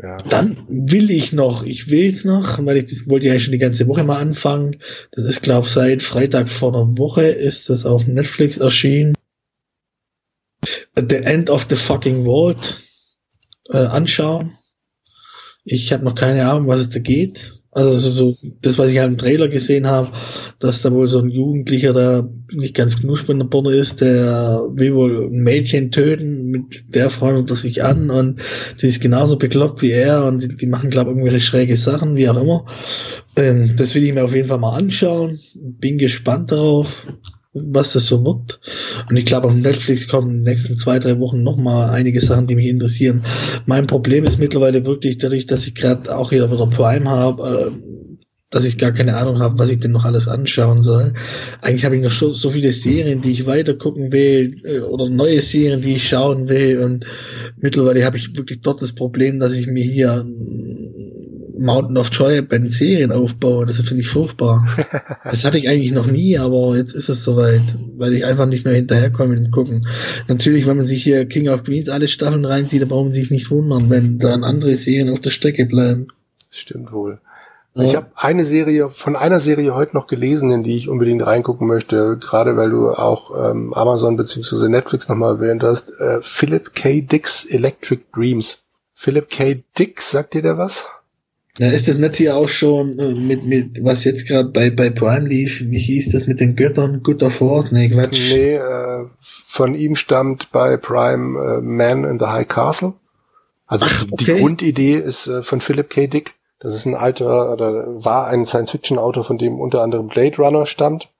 Ja. 0.00 0.16
Dann 0.18 0.64
will 0.68 1.10
ich 1.10 1.32
noch, 1.32 1.64
ich 1.64 1.90
will 1.90 2.08
es 2.08 2.24
noch, 2.24 2.64
weil 2.64 2.76
ich 2.76 2.86
das 2.86 3.08
wollte 3.08 3.26
ja 3.26 3.38
schon 3.38 3.52
die 3.52 3.58
ganze 3.58 3.88
Woche 3.88 4.04
mal 4.04 4.18
anfangen. 4.18 4.76
Das 5.10 5.24
ist, 5.24 5.42
glaube 5.42 5.68
seit 5.68 6.02
Freitag 6.02 6.48
vor 6.48 6.72
einer 6.72 6.98
Woche 6.98 7.24
ist 7.24 7.68
das 7.68 7.84
auf 7.84 8.06
Netflix 8.06 8.58
erschienen. 8.58 9.14
The 10.94 11.16
End 11.16 11.50
of 11.50 11.66
the 11.68 11.76
Fucking 11.76 12.24
World 12.24 12.80
äh, 13.70 13.78
anschauen. 13.78 14.56
Ich 15.64 15.92
habe 15.92 16.04
noch 16.04 16.14
keine 16.14 16.48
Ahnung, 16.48 16.68
was 16.68 16.82
es 16.82 16.88
da 16.90 17.00
geht. 17.00 17.57
Also 17.78 18.10
so, 18.10 18.36
das, 18.60 18.76
was 18.76 18.90
ich 18.90 18.98
halt 18.98 19.12
im 19.12 19.18
Trailer 19.18 19.46
gesehen 19.46 19.86
habe, 19.86 20.10
dass 20.58 20.82
da 20.82 20.90
wohl 20.92 21.06
so 21.06 21.20
ein 21.20 21.30
Jugendlicher 21.30 21.92
da 21.92 22.28
nicht 22.50 22.74
ganz 22.74 23.00
knusprig 23.00 23.34
in 23.34 23.38
der 23.38 23.46
Birne 23.46 23.70
ist, 23.70 24.00
der 24.00 24.62
will 24.72 24.96
wohl 24.96 25.28
ein 25.28 25.44
Mädchen 25.44 25.92
töten, 25.92 26.46
mit 26.46 26.92
der 26.92 27.08
freut 27.08 27.48
er 27.48 27.54
sich 27.54 27.84
an 27.84 28.10
und 28.10 28.40
die 28.82 28.88
ist 28.88 29.00
genauso 29.00 29.38
bekloppt 29.38 29.80
wie 29.80 29.92
er 29.92 30.24
und 30.24 30.42
die, 30.42 30.56
die 30.56 30.66
machen, 30.66 30.90
glaube 30.90 31.12
ich, 31.12 31.16
irgendwelche 31.16 31.46
schräge 31.46 31.76
Sachen, 31.76 32.16
wie 32.16 32.28
auch 32.28 32.42
immer. 32.42 32.66
Ähm, 33.36 33.74
das 33.76 33.94
will 33.94 34.02
ich 34.02 34.12
mir 34.12 34.24
auf 34.24 34.34
jeden 34.34 34.48
Fall 34.48 34.58
mal 34.58 34.76
anschauen. 34.76 35.38
Bin 35.54 35.98
gespannt 35.98 36.50
darauf 36.50 37.06
was 37.52 37.92
das 37.92 38.06
so 38.06 38.24
wird. 38.24 38.60
Und 39.08 39.16
ich 39.16 39.24
glaube, 39.24 39.48
auf 39.48 39.54
Netflix 39.54 40.08
kommen 40.08 40.30
in 40.30 40.36
den 40.38 40.44
nächsten 40.44 40.76
zwei, 40.76 40.98
drei 40.98 41.18
Wochen 41.18 41.42
nochmal 41.42 41.90
einige 41.90 42.20
Sachen, 42.20 42.46
die 42.46 42.56
mich 42.56 42.66
interessieren. 42.66 43.24
Mein 43.66 43.86
Problem 43.86 44.24
ist 44.24 44.38
mittlerweile 44.38 44.86
wirklich 44.86 45.18
dadurch, 45.18 45.46
dass 45.46 45.66
ich 45.66 45.74
gerade 45.74 46.14
auch 46.14 46.30
hier 46.30 46.50
wieder 46.50 46.66
Prime 46.66 47.08
habe, 47.08 47.72
äh, 47.72 47.98
dass 48.50 48.64
ich 48.64 48.78
gar 48.78 48.92
keine 48.92 49.16
Ahnung 49.16 49.40
habe, 49.40 49.58
was 49.58 49.68
ich 49.68 49.78
denn 49.78 49.90
noch 49.90 50.06
alles 50.06 50.26
anschauen 50.26 50.82
soll. 50.82 51.12
Eigentlich 51.60 51.84
habe 51.84 51.96
ich 51.96 52.02
noch 52.02 52.10
so, 52.10 52.32
so 52.32 52.48
viele 52.48 52.72
Serien, 52.72 53.20
die 53.20 53.32
ich 53.32 53.46
weiter 53.46 53.74
gucken 53.74 54.10
will 54.10 54.54
äh, 54.64 54.80
oder 54.80 55.10
neue 55.10 55.42
Serien, 55.42 55.82
die 55.82 55.96
ich 55.96 56.08
schauen 56.08 56.48
will. 56.48 56.78
Und 56.78 57.06
mittlerweile 57.56 58.04
habe 58.04 58.16
ich 58.16 58.36
wirklich 58.36 58.60
dort 58.62 58.80
das 58.80 58.94
Problem, 58.94 59.38
dass 59.38 59.52
ich 59.52 59.66
mir 59.66 59.84
hier 59.84 60.26
Mountain 61.58 61.96
of 61.96 62.10
Joy 62.12 62.42
bei 62.42 62.58
den 62.58 62.68
Serien 62.68 63.12
aufbaue. 63.12 63.66
Das 63.66 63.76
finde 63.80 64.02
ich 64.02 64.08
furchtbar. 64.08 64.66
das 65.24 65.44
hatte 65.44 65.58
ich 65.58 65.68
eigentlich 65.68 65.92
noch 65.92 66.06
nie, 66.06 66.38
aber 66.38 66.76
jetzt 66.76 66.94
ist 66.94 67.08
es 67.08 67.24
soweit, 67.24 67.62
weil 67.96 68.14
ich 68.14 68.24
einfach 68.24 68.46
nicht 68.46 68.64
mehr 68.64 68.74
hinterherkomme 68.74 69.36
und 69.36 69.50
gucken. 69.50 69.86
Natürlich, 70.28 70.66
wenn 70.66 70.76
man 70.76 70.86
sich 70.86 71.02
hier 71.02 71.26
King 71.26 71.48
of 71.48 71.64
Queens 71.64 71.88
alle 71.88 72.08
Staffeln 72.08 72.44
reinzieht, 72.44 72.82
da 72.82 72.86
braucht 72.86 73.04
man 73.04 73.12
sich 73.12 73.30
nicht 73.30 73.50
wundern, 73.50 73.90
wenn 73.90 74.18
dann 74.18 74.44
andere 74.44 74.76
Serien 74.76 75.10
auf 75.10 75.20
der 75.20 75.30
Strecke 75.30 75.66
bleiben. 75.66 76.08
Stimmt 76.50 76.92
wohl. 76.92 77.20
Ja. 77.74 77.84
Ich 77.84 77.96
habe 77.96 78.08
eine 78.16 78.44
Serie, 78.44 78.90
von 78.90 79.14
einer 79.14 79.40
Serie 79.40 79.74
heute 79.74 79.94
noch 79.94 80.06
gelesen, 80.06 80.50
in 80.50 80.62
die 80.62 80.76
ich 80.76 80.88
unbedingt 80.88 81.24
reingucken 81.24 81.66
möchte, 81.66 82.16
gerade 82.18 82.56
weil 82.56 82.70
du 82.70 82.90
auch 82.90 83.50
ähm, 83.50 83.72
Amazon 83.72 84.16
bzw. 84.16 84.68
Netflix 84.68 85.08
nochmal 85.08 85.36
erwähnt 85.36 85.62
hast. 85.62 85.90
Äh, 86.00 86.18
Philip 86.22 86.74
K. 86.74 87.02
Dick's 87.02 87.44
Electric 87.44 88.02
Dreams. 88.12 88.64
Philip 88.94 89.30
K. 89.30 89.62
Dick, 89.78 90.00
sagt 90.00 90.34
dir 90.34 90.42
der 90.42 90.58
was? 90.58 90.86
Na, 91.58 91.68
ist 91.68 91.88
das 91.88 91.96
nicht 91.96 92.16
hier 92.16 92.36
auch 92.36 92.48
schon 92.48 92.98
äh, 92.98 93.14
mit, 93.14 93.44
mit, 93.44 93.84
was 93.84 94.04
jetzt 94.04 94.26
gerade 94.28 94.48
bei, 94.48 94.70
bei 94.70 94.90
Prime 94.90 95.28
lief, 95.28 95.64
wie 95.66 95.78
hieß 95.78 96.12
das 96.12 96.28
mit 96.28 96.38
den 96.38 96.54
Göttern? 96.54 97.02
Good 97.02 97.22
of 97.24 97.40
War? 97.40 97.64
Nee, 97.72 97.88
Quatsch. 97.88 98.32
Nee, 98.32 98.54
äh, 98.54 99.06
von 99.20 99.74
ihm 99.74 99.96
stammt 99.96 100.52
bei 100.52 100.76
Prime 100.76 101.38
äh, 101.38 101.60
Man 101.60 102.04
in 102.04 102.20
the 102.20 102.26
High 102.26 102.46
Castle. 102.46 102.94
Also 103.66 103.86
Ach, 103.88 104.06
okay. 104.10 104.24
die 104.24 104.40
Grundidee 104.40 104.94
ist 104.94 105.26
äh, 105.26 105.42
von 105.42 105.60
Philip 105.60 105.90
K. 105.90 106.06
Dick. 106.06 106.34
Das 106.60 106.74
ist 106.74 106.86
ein 106.86 106.94
alter, 106.94 107.52
oder 107.52 108.04
war 108.04 108.28
ein 108.28 108.44
Science-Fiction-Autor, 108.44 109.24
von 109.24 109.38
dem 109.38 109.60
unter 109.60 109.82
anderem 109.82 110.08
Blade 110.08 110.36
Runner 110.38 110.66
stammt, 110.66 111.12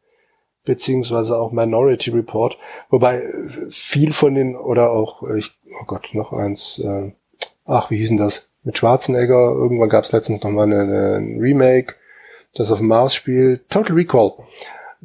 beziehungsweise 0.64 1.36
auch 1.36 1.53
Minority 1.53 2.11
Report. 2.11 2.59
Wobei 2.91 3.22
äh, 3.22 3.49
viel 3.70 4.12
von 4.12 4.34
den, 4.34 4.57
oder 4.57 4.91
auch, 4.91 5.22
äh, 5.28 5.39
ich, 5.39 5.51
oh 5.80 5.84
Gott, 5.86 6.11
noch 6.12 6.32
eins, 6.32 6.78
äh, 6.78 7.12
ach, 7.64 7.91
wie 7.91 7.99
hießen 7.99 8.16
das? 8.16 8.47
Mit 8.64 8.78
Schwarzenegger, 8.78 9.52
irgendwann 9.52 9.88
gab 9.88 10.04
es 10.04 10.12
letztens 10.12 10.42
noch 10.42 10.50
mal 10.50 10.64
eine, 10.64 10.80
eine, 10.80 11.16
ein 11.16 11.38
Remake, 11.40 11.94
das 12.54 12.70
auf 12.70 12.78
dem 12.78 12.88
Mars 12.88 13.14
spielt. 13.14 13.68
Total 13.70 13.94
Recall. 13.94 14.32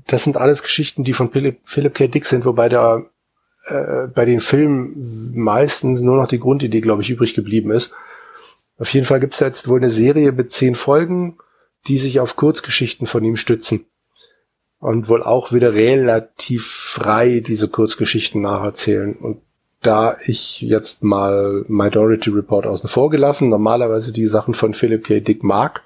Das 0.08 0.24
sind 0.24 0.38
alles 0.38 0.64
Geschichten, 0.64 1.04
die 1.04 1.14
von 1.14 1.32
Philip, 1.32 1.60
Philip 1.64 1.94
K. 1.94 2.08
Dick 2.08 2.26
sind, 2.26 2.46
wobei 2.46 2.68
da 2.68 3.06
äh, 3.66 4.08
bei 4.08 4.26
den 4.26 4.40
Filmen 4.40 4.96
meistens 5.36 6.02
nur 6.02 6.18
noch 6.18 6.28
die 6.28 6.40
Grundidee, 6.40 6.82
glaube 6.82 7.02
ich, 7.02 7.10
übrig 7.10 7.34
geblieben 7.34 7.72
ist. 7.72 7.94
Auf 8.78 8.90
jeden 8.94 9.06
Fall 9.06 9.20
gibt 9.20 9.34
es 9.34 9.40
jetzt 9.40 9.68
wohl 9.68 9.80
eine 9.80 9.90
Serie 9.90 10.32
mit 10.32 10.52
zehn 10.52 10.76
Folgen, 10.76 11.38
die 11.88 11.98
sich 11.98 12.20
auf 12.20 12.36
Kurzgeschichten 12.36 13.08
von 13.08 13.24
ihm 13.24 13.36
stützen. 13.36 13.86
Und 14.80 15.08
wohl 15.08 15.24
auch 15.24 15.54
wieder 15.54 15.74
relativ 15.74 16.68
frei 16.68 17.40
diese 17.40 17.70
Kurzgeschichten 17.70 18.42
nacherzählen. 18.42 19.14
Und 19.16 19.42
da 19.84 20.18
ich 20.26 20.62
jetzt 20.62 21.04
mal 21.04 21.66
Minority 21.68 22.30
Report 22.30 22.66
außen 22.66 22.90
vor 22.90 23.10
gelassen, 23.10 23.50
normalerweise 23.50 24.12
die 24.12 24.28
Sachen 24.28 24.54
von 24.54 24.74
Philip 24.74 25.04
K. 25.04 25.20
Dick 25.20 25.44
mag, 25.44 25.84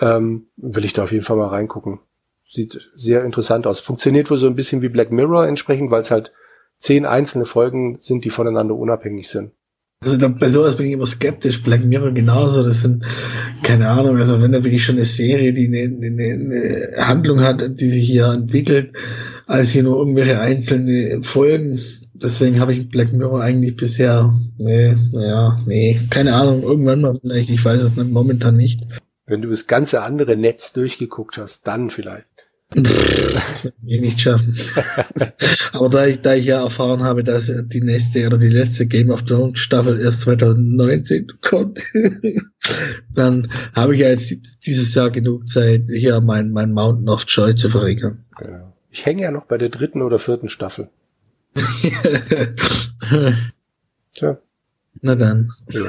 ähm, 0.00 0.46
will 0.56 0.84
ich 0.84 0.92
da 0.92 1.04
auf 1.04 1.12
jeden 1.12 1.24
Fall 1.24 1.36
mal 1.36 1.48
reingucken. 1.48 2.00
Sieht 2.44 2.90
sehr 2.94 3.24
interessant 3.24 3.66
aus. 3.66 3.80
Funktioniert 3.80 4.30
wohl 4.30 4.36
so 4.36 4.46
ein 4.46 4.56
bisschen 4.56 4.82
wie 4.82 4.88
Black 4.88 5.10
Mirror 5.10 5.46
entsprechend, 5.46 5.90
weil 5.90 6.00
es 6.00 6.10
halt 6.10 6.32
zehn 6.78 7.06
einzelne 7.06 7.44
Folgen 7.44 7.98
sind, 8.00 8.24
die 8.24 8.30
voneinander 8.30 8.74
unabhängig 8.74 9.28
sind. 9.28 9.52
Also 10.00 10.16
da, 10.16 10.28
bei 10.28 10.48
sowas 10.48 10.76
bin 10.76 10.86
ich 10.86 10.92
immer 10.92 11.06
skeptisch. 11.06 11.62
Black 11.62 11.84
Mirror 11.84 12.10
genauso. 12.12 12.64
Das 12.64 12.80
sind, 12.80 13.04
keine 13.62 13.88
Ahnung, 13.88 14.16
also 14.18 14.42
wenn 14.42 14.52
da 14.52 14.64
wirklich 14.64 14.84
schon 14.84 14.96
eine 14.96 15.04
Serie, 15.04 15.52
die 15.52 15.66
eine, 15.68 15.96
eine, 16.06 16.90
eine 16.96 17.06
Handlung 17.06 17.40
hat, 17.40 17.80
die 17.80 17.88
sich 17.88 18.06
hier 18.06 18.26
entwickelt, 18.26 18.92
als 19.46 19.70
hier 19.70 19.84
nur 19.84 19.98
irgendwelche 19.98 20.40
einzelne 20.40 21.22
Folgen. 21.22 21.80
Deswegen 22.22 22.60
habe 22.60 22.72
ich 22.72 22.88
Black 22.88 23.12
Mirror 23.12 23.42
eigentlich 23.42 23.76
bisher, 23.76 24.38
nee, 24.58 24.96
naja, 25.12 25.58
nee, 25.66 26.00
keine 26.10 26.34
Ahnung, 26.34 26.62
irgendwann 26.62 27.00
mal 27.00 27.18
vielleicht, 27.20 27.50
ich 27.50 27.64
weiß 27.64 27.82
es 27.82 27.96
nicht, 27.96 28.10
momentan 28.10 28.56
nicht. 28.56 28.84
Wenn 29.26 29.42
du 29.42 29.50
das 29.50 29.66
ganze 29.66 30.02
andere 30.02 30.36
Netz 30.36 30.72
durchgeguckt 30.72 31.38
hast, 31.38 31.66
dann 31.66 31.90
vielleicht. 31.90 32.26
Das 32.74 33.64
wird 33.64 33.74
ich 33.84 34.00
nicht 34.00 34.20
schaffen. 34.20 34.56
Aber 35.72 35.88
da 35.88 36.06
ich, 36.06 36.20
da 36.20 36.34
ich 36.34 36.46
ja 36.46 36.62
erfahren 36.62 37.02
habe, 37.02 37.22
dass 37.22 37.52
die 37.66 37.82
nächste 37.82 38.26
oder 38.26 38.38
die 38.38 38.48
letzte 38.48 38.86
Game 38.86 39.10
of 39.10 39.24
Thrones 39.24 39.58
Staffel 39.58 40.00
erst 40.00 40.22
2019 40.22 41.26
kommt, 41.42 41.84
dann 43.14 43.50
habe 43.74 43.94
ich 43.94 44.00
ja 44.00 44.08
jetzt 44.08 44.34
dieses 44.66 44.94
Jahr 44.94 45.10
genug 45.10 45.48
Zeit, 45.48 45.84
hier 45.88 46.20
mein, 46.20 46.50
mein 46.50 46.72
Mountain 46.72 47.08
of 47.08 47.24
Joy 47.28 47.54
zu 47.54 47.68
verringern. 47.68 48.24
Genau. 48.38 48.72
Ich 48.90 49.06
hänge 49.06 49.22
ja 49.22 49.30
noch 49.30 49.44
bei 49.44 49.58
der 49.58 49.68
dritten 49.68 50.02
oder 50.02 50.18
vierten 50.18 50.48
Staffel. 50.48 50.88
Tja. 54.14 54.38
Na 55.00 55.14
dann. 55.14 55.52
Ja 55.68 55.82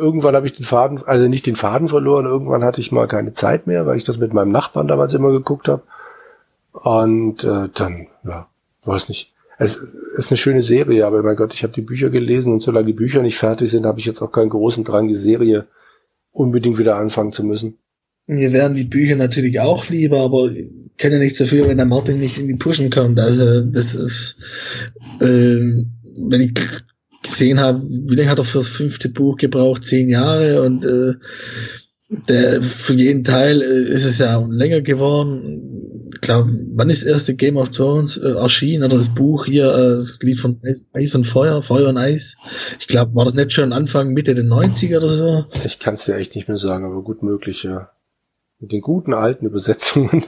irgendwann 0.00 0.34
habe 0.34 0.46
ich 0.46 0.56
den 0.56 0.64
Faden, 0.64 1.02
also 1.04 1.28
nicht 1.28 1.46
den 1.46 1.56
Faden 1.56 1.88
verloren, 1.88 2.24
irgendwann 2.24 2.64
hatte 2.64 2.80
ich 2.80 2.90
mal 2.90 3.06
keine 3.06 3.32
Zeit 3.32 3.66
mehr, 3.66 3.86
weil 3.86 3.96
ich 3.96 4.04
das 4.04 4.18
mit 4.18 4.32
meinem 4.32 4.50
Nachbarn 4.50 4.88
damals 4.88 5.14
immer 5.14 5.30
geguckt 5.30 5.68
habe. 5.68 5.82
Und 6.72 7.44
äh, 7.44 7.68
dann, 7.74 8.06
ja, 8.24 8.48
weiß 8.84 9.08
nicht. 9.08 9.32
Es 9.58 9.76
ist 9.76 10.30
eine 10.30 10.38
schöne 10.38 10.62
Serie, 10.62 11.06
aber 11.06 11.22
mein 11.22 11.36
Gott, 11.36 11.52
ich 11.52 11.62
habe 11.62 11.74
die 11.74 11.82
Bücher 11.82 12.08
gelesen 12.08 12.52
und 12.52 12.62
solange 12.62 12.86
die 12.86 12.94
Bücher 12.94 13.20
nicht 13.20 13.36
fertig 13.36 13.70
sind, 13.70 13.84
habe 13.84 13.98
ich 13.98 14.06
jetzt 14.06 14.22
auch 14.22 14.32
keinen 14.32 14.48
großen 14.48 14.84
Drang, 14.84 15.06
die 15.06 15.16
Serie 15.16 15.66
unbedingt 16.32 16.78
wieder 16.78 16.96
anfangen 16.96 17.32
zu 17.32 17.44
müssen. 17.44 17.76
Mir 18.30 18.52
wären 18.52 18.74
die 18.74 18.84
Bücher 18.84 19.16
natürlich 19.16 19.58
auch 19.58 19.88
lieber, 19.88 20.20
aber 20.20 20.52
ich 20.52 20.96
kann 20.98 21.10
ja 21.10 21.18
nichts 21.18 21.38
dafür, 21.38 21.66
wenn 21.66 21.78
der 21.78 21.86
Martin 21.86 22.20
nicht 22.20 22.38
in 22.38 22.46
die 22.46 22.54
Pushen 22.54 22.88
kommt. 22.90 23.18
Also 23.18 23.62
das 23.62 23.96
ist, 23.96 24.36
äh, 25.20 25.84
wenn 26.16 26.40
ich 26.40 26.54
gesehen 27.22 27.58
habe, 27.58 27.82
wie 27.82 28.14
lange 28.14 28.30
hat 28.30 28.38
er 28.38 28.44
fürs 28.44 28.68
fünfte 28.68 29.08
Buch 29.08 29.36
gebraucht? 29.36 29.82
Zehn 29.82 30.08
Jahre 30.08 30.62
und 30.62 30.84
äh, 30.84 31.14
der, 32.28 32.62
für 32.62 32.94
jeden 32.94 33.24
Teil 33.24 33.62
äh, 33.62 33.92
ist 33.92 34.04
es 34.04 34.18
ja 34.18 34.38
länger 34.48 34.80
geworden. 34.80 36.10
Ich 36.14 36.20
glaube, 36.20 36.56
wann 36.74 36.90
ist 36.90 37.02
das 37.02 37.08
erste 37.08 37.34
Game 37.34 37.56
of 37.56 37.70
Thrones 37.70 38.16
äh, 38.16 38.30
erschienen? 38.30 38.84
Oder 38.84 38.98
das 38.98 39.12
Buch 39.12 39.46
hier, 39.46 39.74
äh, 39.74 39.98
das 39.98 40.18
Lied 40.22 40.38
von 40.38 40.60
Eis 40.92 41.16
und 41.16 41.24
Feuer, 41.24 41.62
Feuer 41.62 41.88
und 41.88 41.98
Eis. 41.98 42.36
Ich 42.78 42.86
glaube, 42.86 43.14
war 43.16 43.24
das 43.24 43.34
nicht 43.34 43.52
schon 43.52 43.72
Anfang, 43.72 44.12
Mitte 44.12 44.34
der 44.34 44.44
90er 44.44 44.98
oder 44.98 45.08
so? 45.08 45.44
Ich 45.64 45.80
kann 45.80 45.94
es 45.94 46.04
dir 46.04 46.14
echt 46.14 46.36
nicht 46.36 46.46
mehr 46.46 46.58
sagen, 46.58 46.84
aber 46.84 47.02
gut 47.02 47.24
möglich, 47.24 47.64
ja. 47.64 47.90
Mit 48.60 48.72
den 48.72 48.82
guten 48.82 49.14
alten 49.14 49.46
Übersetzungen. 49.46 50.22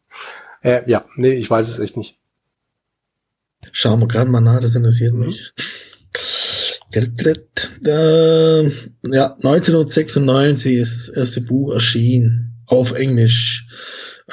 äh, 0.62 0.82
ja, 0.90 1.04
nee, 1.16 1.34
ich 1.34 1.50
weiß 1.50 1.68
es 1.68 1.78
echt 1.78 1.96
nicht. 1.96 2.18
Schauen 3.70 4.00
wir 4.00 4.08
gerade 4.08 4.30
mal 4.30 4.40
nach, 4.40 4.60
das 4.60 4.74
interessiert 4.74 5.12
mhm. 5.12 5.26
mich. 5.26 5.52
Ja, 7.82 9.34
1996 9.34 10.76
ist 10.76 11.08
das 11.08 11.16
erste 11.16 11.42
Buch 11.42 11.72
erschienen. 11.74 12.54
Auf 12.66 12.92
Englisch. 12.92 13.68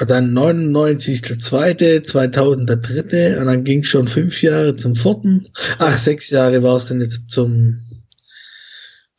Und 0.00 0.10
dann 0.10 0.32
99 0.32 1.22
der 1.22 1.38
zweite, 1.38 2.02
2000 2.02 2.68
der 2.68 2.76
dritte, 2.78 3.38
und 3.38 3.46
dann 3.46 3.62
ging 3.62 3.84
schon 3.84 4.08
fünf 4.08 4.42
Jahre 4.42 4.74
zum 4.74 4.96
vierten. 4.96 5.46
Ach, 5.78 5.96
sechs 5.96 6.30
Jahre 6.30 6.64
war 6.64 6.76
es 6.76 6.86
dann 6.86 7.00
jetzt 7.00 7.30
zum, 7.30 7.83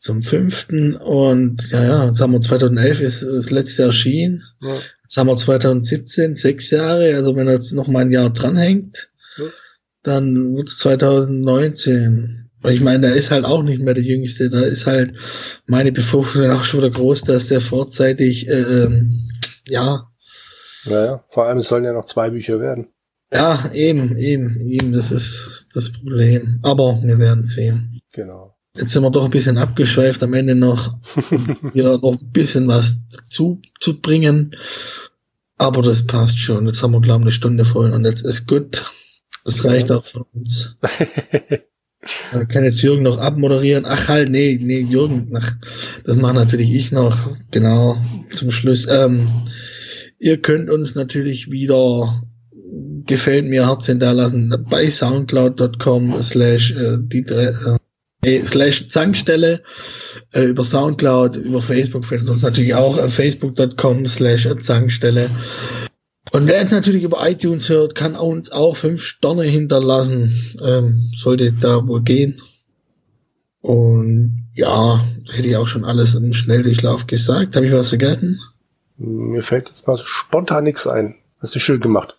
zum 0.06 0.22
fünften. 0.22 0.96
Und 0.96 1.72
ja, 1.72 1.84
ja, 1.84 2.06
jetzt 2.06 2.22
haben 2.22 2.34
wir 2.34 2.40
2011 2.40 3.02
ist 3.02 3.24
das 3.24 3.50
letzte 3.50 3.84
erschienen. 3.84 4.44
Ja. 4.62 4.78
Jetzt 5.02 5.18
haben 5.18 5.28
wir 5.28 5.36
2017, 5.36 6.36
sechs 6.36 6.70
Jahre. 6.70 7.16
Also 7.16 7.36
wenn 7.36 7.48
er 7.48 7.56
jetzt 7.56 7.74
noch 7.74 7.88
mal 7.88 8.02
ein 8.02 8.12
Jahr 8.12 8.30
dranhängt, 8.30 9.10
ja. 9.38 9.46
dann 10.04 10.56
wird 10.56 10.70
es 10.70 10.78
2019. 10.78 12.52
Weil 12.62 12.76
ich 12.76 12.82
meine, 12.82 13.08
der 13.08 13.16
ist 13.16 13.32
halt 13.32 13.46
auch 13.46 13.64
nicht 13.64 13.82
mehr 13.82 13.96
der 13.96 14.04
Jüngste. 14.04 14.52
Da 14.52 14.62
ist 14.62 14.86
halt 14.86 15.16
meine 15.66 15.92
Befürchtung 15.92 16.52
auch 16.52 16.64
schon 16.64 16.82
wieder 16.82 16.92
groß, 16.92 17.24
dass 17.24 17.48
der 17.48 17.62
vorzeitig, 17.62 18.48
äh, 18.48 18.62
ähm, 18.62 19.32
ja. 19.68 20.08
Naja, 20.86 21.26
vor 21.30 21.48
allem 21.48 21.58
es 21.58 21.68
sollen 21.68 21.84
ja 21.84 21.94
noch 21.94 22.06
zwei 22.06 22.30
Bücher 22.30 22.60
werden. 22.60 22.90
Ja, 23.32 23.72
eben, 23.74 24.16
eben, 24.18 24.70
eben, 24.70 24.94
das 24.94 25.10
ist 25.10 25.70
das 25.74 25.92
Problem. 25.92 26.60
Aber 26.62 27.00
wir 27.02 27.18
werden 27.18 27.44
sehen. 27.44 28.02
Genau. 28.14 28.55
Jetzt 28.76 28.92
sind 28.92 29.04
wir 29.04 29.12
doch 29.12 29.26
ein 29.26 29.32
bisschen 29.32 29.58
abgeschweift 29.58 30.22
am 30.24 30.34
Ende 30.34 30.56
noch, 30.56 30.98
hier 31.74 31.98
noch 31.98 32.20
ein 32.20 32.32
bisschen 32.32 32.68
was 32.68 33.00
zu, 33.30 33.62
zu 33.80 34.02
bringen. 34.02 34.56
Aber 35.58 35.82
das 35.82 36.06
passt 36.06 36.38
schon. 36.38 36.68
Jetzt 36.68 36.84
haben 36.84 36.92
wir, 36.92 37.02
glaube 37.02 37.22
ich, 37.22 37.26
eine 37.26 37.32
Stunde 37.32 37.66
voll 37.66 37.92
und 37.92 38.04
jetzt 38.06 38.26
ist 38.26 38.48
gut. 38.48 38.84
Das 39.46 39.64
reicht 39.64 39.92
auch 39.92 40.04
für 40.04 40.26
uns. 40.34 40.78
Da 42.32 42.46
kann 42.46 42.64
jetzt 42.64 42.84
Jürgen 42.84 43.02
noch 43.02 43.18
abmoderieren. 43.18 43.86
Ach 43.88 44.10
halt, 44.10 44.30
nee, 44.30 44.60
nee, 44.62 44.82
Jürgen, 44.82 45.36
ach, 45.36 45.56
das 46.04 46.18
mache 46.18 46.36
natürlich 46.36 46.72
ich 46.72 46.92
noch. 46.92 47.36
Genau, 47.50 47.98
zum 48.30 48.52
Schluss. 48.52 48.88
Ähm, 48.88 49.28
ihr 50.20 50.40
könnt 50.40 50.70
uns 50.70 50.94
natürlich 50.94 51.52
wieder 51.52 52.22
gefällt 53.06 53.46
mir 53.46 53.68
Herz 53.68 53.86
hinterlassen 53.86 54.54
bei 54.70 54.90
soundcloud.com 54.90 56.22
slash 56.24 56.76
äh, 56.76 56.98
die 57.00 57.20
äh, 57.20 57.78
slash 58.46 58.88
Zankstelle 58.88 59.64
äh, 60.32 60.44
über 60.44 60.64
Soundcloud, 60.64 61.38
über 61.38 61.62
Facebook 61.62 62.06
findet 62.06 62.30
uns 62.30 62.42
natürlich 62.42 62.76
auch 62.76 62.98
äh, 62.98 63.10
facebook.com 63.10 64.06
slash 64.06 64.48
Zankstelle. 64.62 65.30
Und 66.32 66.48
wer 66.48 66.62
es 66.62 66.72
natürlich 66.72 67.04
über 67.04 67.28
iTunes 67.30 67.70
hört, 67.70 67.96
kann 67.96 68.16
uns 68.16 68.52
auch 68.52 68.76
fünf 68.76 69.02
Sterne 69.02 69.44
hinterlassen. 69.44 70.58
Ähm, 70.62 71.12
sollte 71.16 71.54
da 71.54 71.88
wohl 71.88 72.02
gehen. 72.02 72.42
Und 73.62 74.50
ja, 74.54 75.04
hätte 75.32 75.48
ich 75.48 75.58
auch 75.58 75.68
schon 75.68 75.86
alles 75.86 76.16
im 76.16 76.34
Schnelldurchlauf 76.34 77.08
gesagt. 77.08 77.56
Habe 77.56 77.68
ich 77.68 77.74
was 77.74 77.90
vergessen? 77.90 78.40
Mir 78.98 79.42
fällt 79.42 79.70
jetzt 79.70 79.88
mal 79.88 79.98
spontan 79.98 80.64
nichts 80.64 80.88
ein. 80.88 81.16
Hast 81.40 81.56
du 81.56 81.60
schön 81.60 81.80
gemacht. 81.80 82.18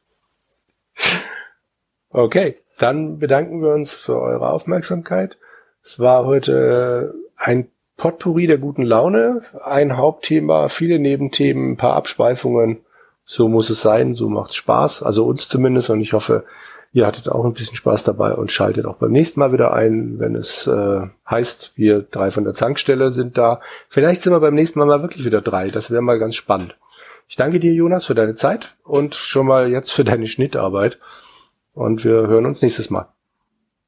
Okay, 2.10 2.56
dann 2.78 3.18
bedanken 3.18 3.62
wir 3.62 3.74
uns 3.74 3.92
für 3.94 4.20
eure 4.20 4.50
Aufmerksamkeit. 4.50 5.38
Es 5.86 6.00
war 6.00 6.26
heute 6.26 7.14
ein 7.36 7.68
Potpourri 7.96 8.48
der 8.48 8.58
guten 8.58 8.82
Laune, 8.82 9.42
ein 9.62 9.96
Hauptthema, 9.96 10.66
viele 10.66 10.98
Nebenthemen, 10.98 11.70
ein 11.70 11.76
paar 11.76 11.94
Abschweifungen. 11.94 12.78
So 13.24 13.46
muss 13.46 13.70
es 13.70 13.82
sein, 13.82 14.16
so 14.16 14.28
macht's 14.28 14.56
Spaß, 14.56 15.04
also 15.04 15.24
uns 15.26 15.48
zumindest 15.48 15.88
und 15.90 16.00
ich 16.00 16.12
hoffe, 16.12 16.42
ihr 16.92 17.06
hattet 17.06 17.28
auch 17.28 17.44
ein 17.44 17.52
bisschen 17.52 17.76
Spaß 17.76 18.02
dabei 18.02 18.34
und 18.34 18.50
schaltet 18.50 18.84
auch 18.84 18.96
beim 18.96 19.12
nächsten 19.12 19.38
Mal 19.38 19.52
wieder 19.52 19.74
ein, 19.74 20.18
wenn 20.18 20.34
es 20.34 20.66
äh, 20.66 21.02
heißt, 21.30 21.74
wir 21.76 22.02
drei 22.02 22.32
von 22.32 22.42
der 22.42 22.54
Zankstelle 22.54 23.12
sind 23.12 23.38
da. 23.38 23.60
Vielleicht 23.88 24.22
sind 24.22 24.32
wir 24.32 24.40
beim 24.40 24.54
nächsten 24.56 24.80
Mal 24.80 24.86
mal 24.86 25.02
wirklich 25.02 25.24
wieder 25.24 25.40
drei, 25.40 25.68
das 25.68 25.92
wäre 25.92 26.02
mal 26.02 26.18
ganz 26.18 26.34
spannend. 26.34 26.76
Ich 27.28 27.36
danke 27.36 27.60
dir, 27.60 27.72
Jonas, 27.72 28.06
für 28.06 28.16
deine 28.16 28.34
Zeit 28.34 28.76
und 28.82 29.14
schon 29.14 29.46
mal 29.46 29.70
jetzt 29.70 29.92
für 29.92 30.02
deine 30.02 30.26
Schnittarbeit 30.26 30.98
und 31.74 32.04
wir 32.04 32.26
hören 32.26 32.46
uns 32.46 32.60
nächstes 32.60 32.90
Mal. 32.90 33.06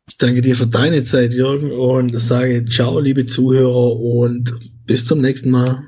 Ich 0.08 0.16
danke 0.16 0.40
dir 0.40 0.56
für 0.56 0.66
deine 0.66 1.04
Zeit, 1.04 1.34
Jürgen, 1.34 1.70
und 1.70 2.18
sage 2.18 2.64
ciao, 2.64 2.98
liebe 2.98 3.26
Zuhörer, 3.26 3.94
und 4.00 4.54
bis 4.86 5.04
zum 5.04 5.20
nächsten 5.20 5.50
Mal. 5.50 5.84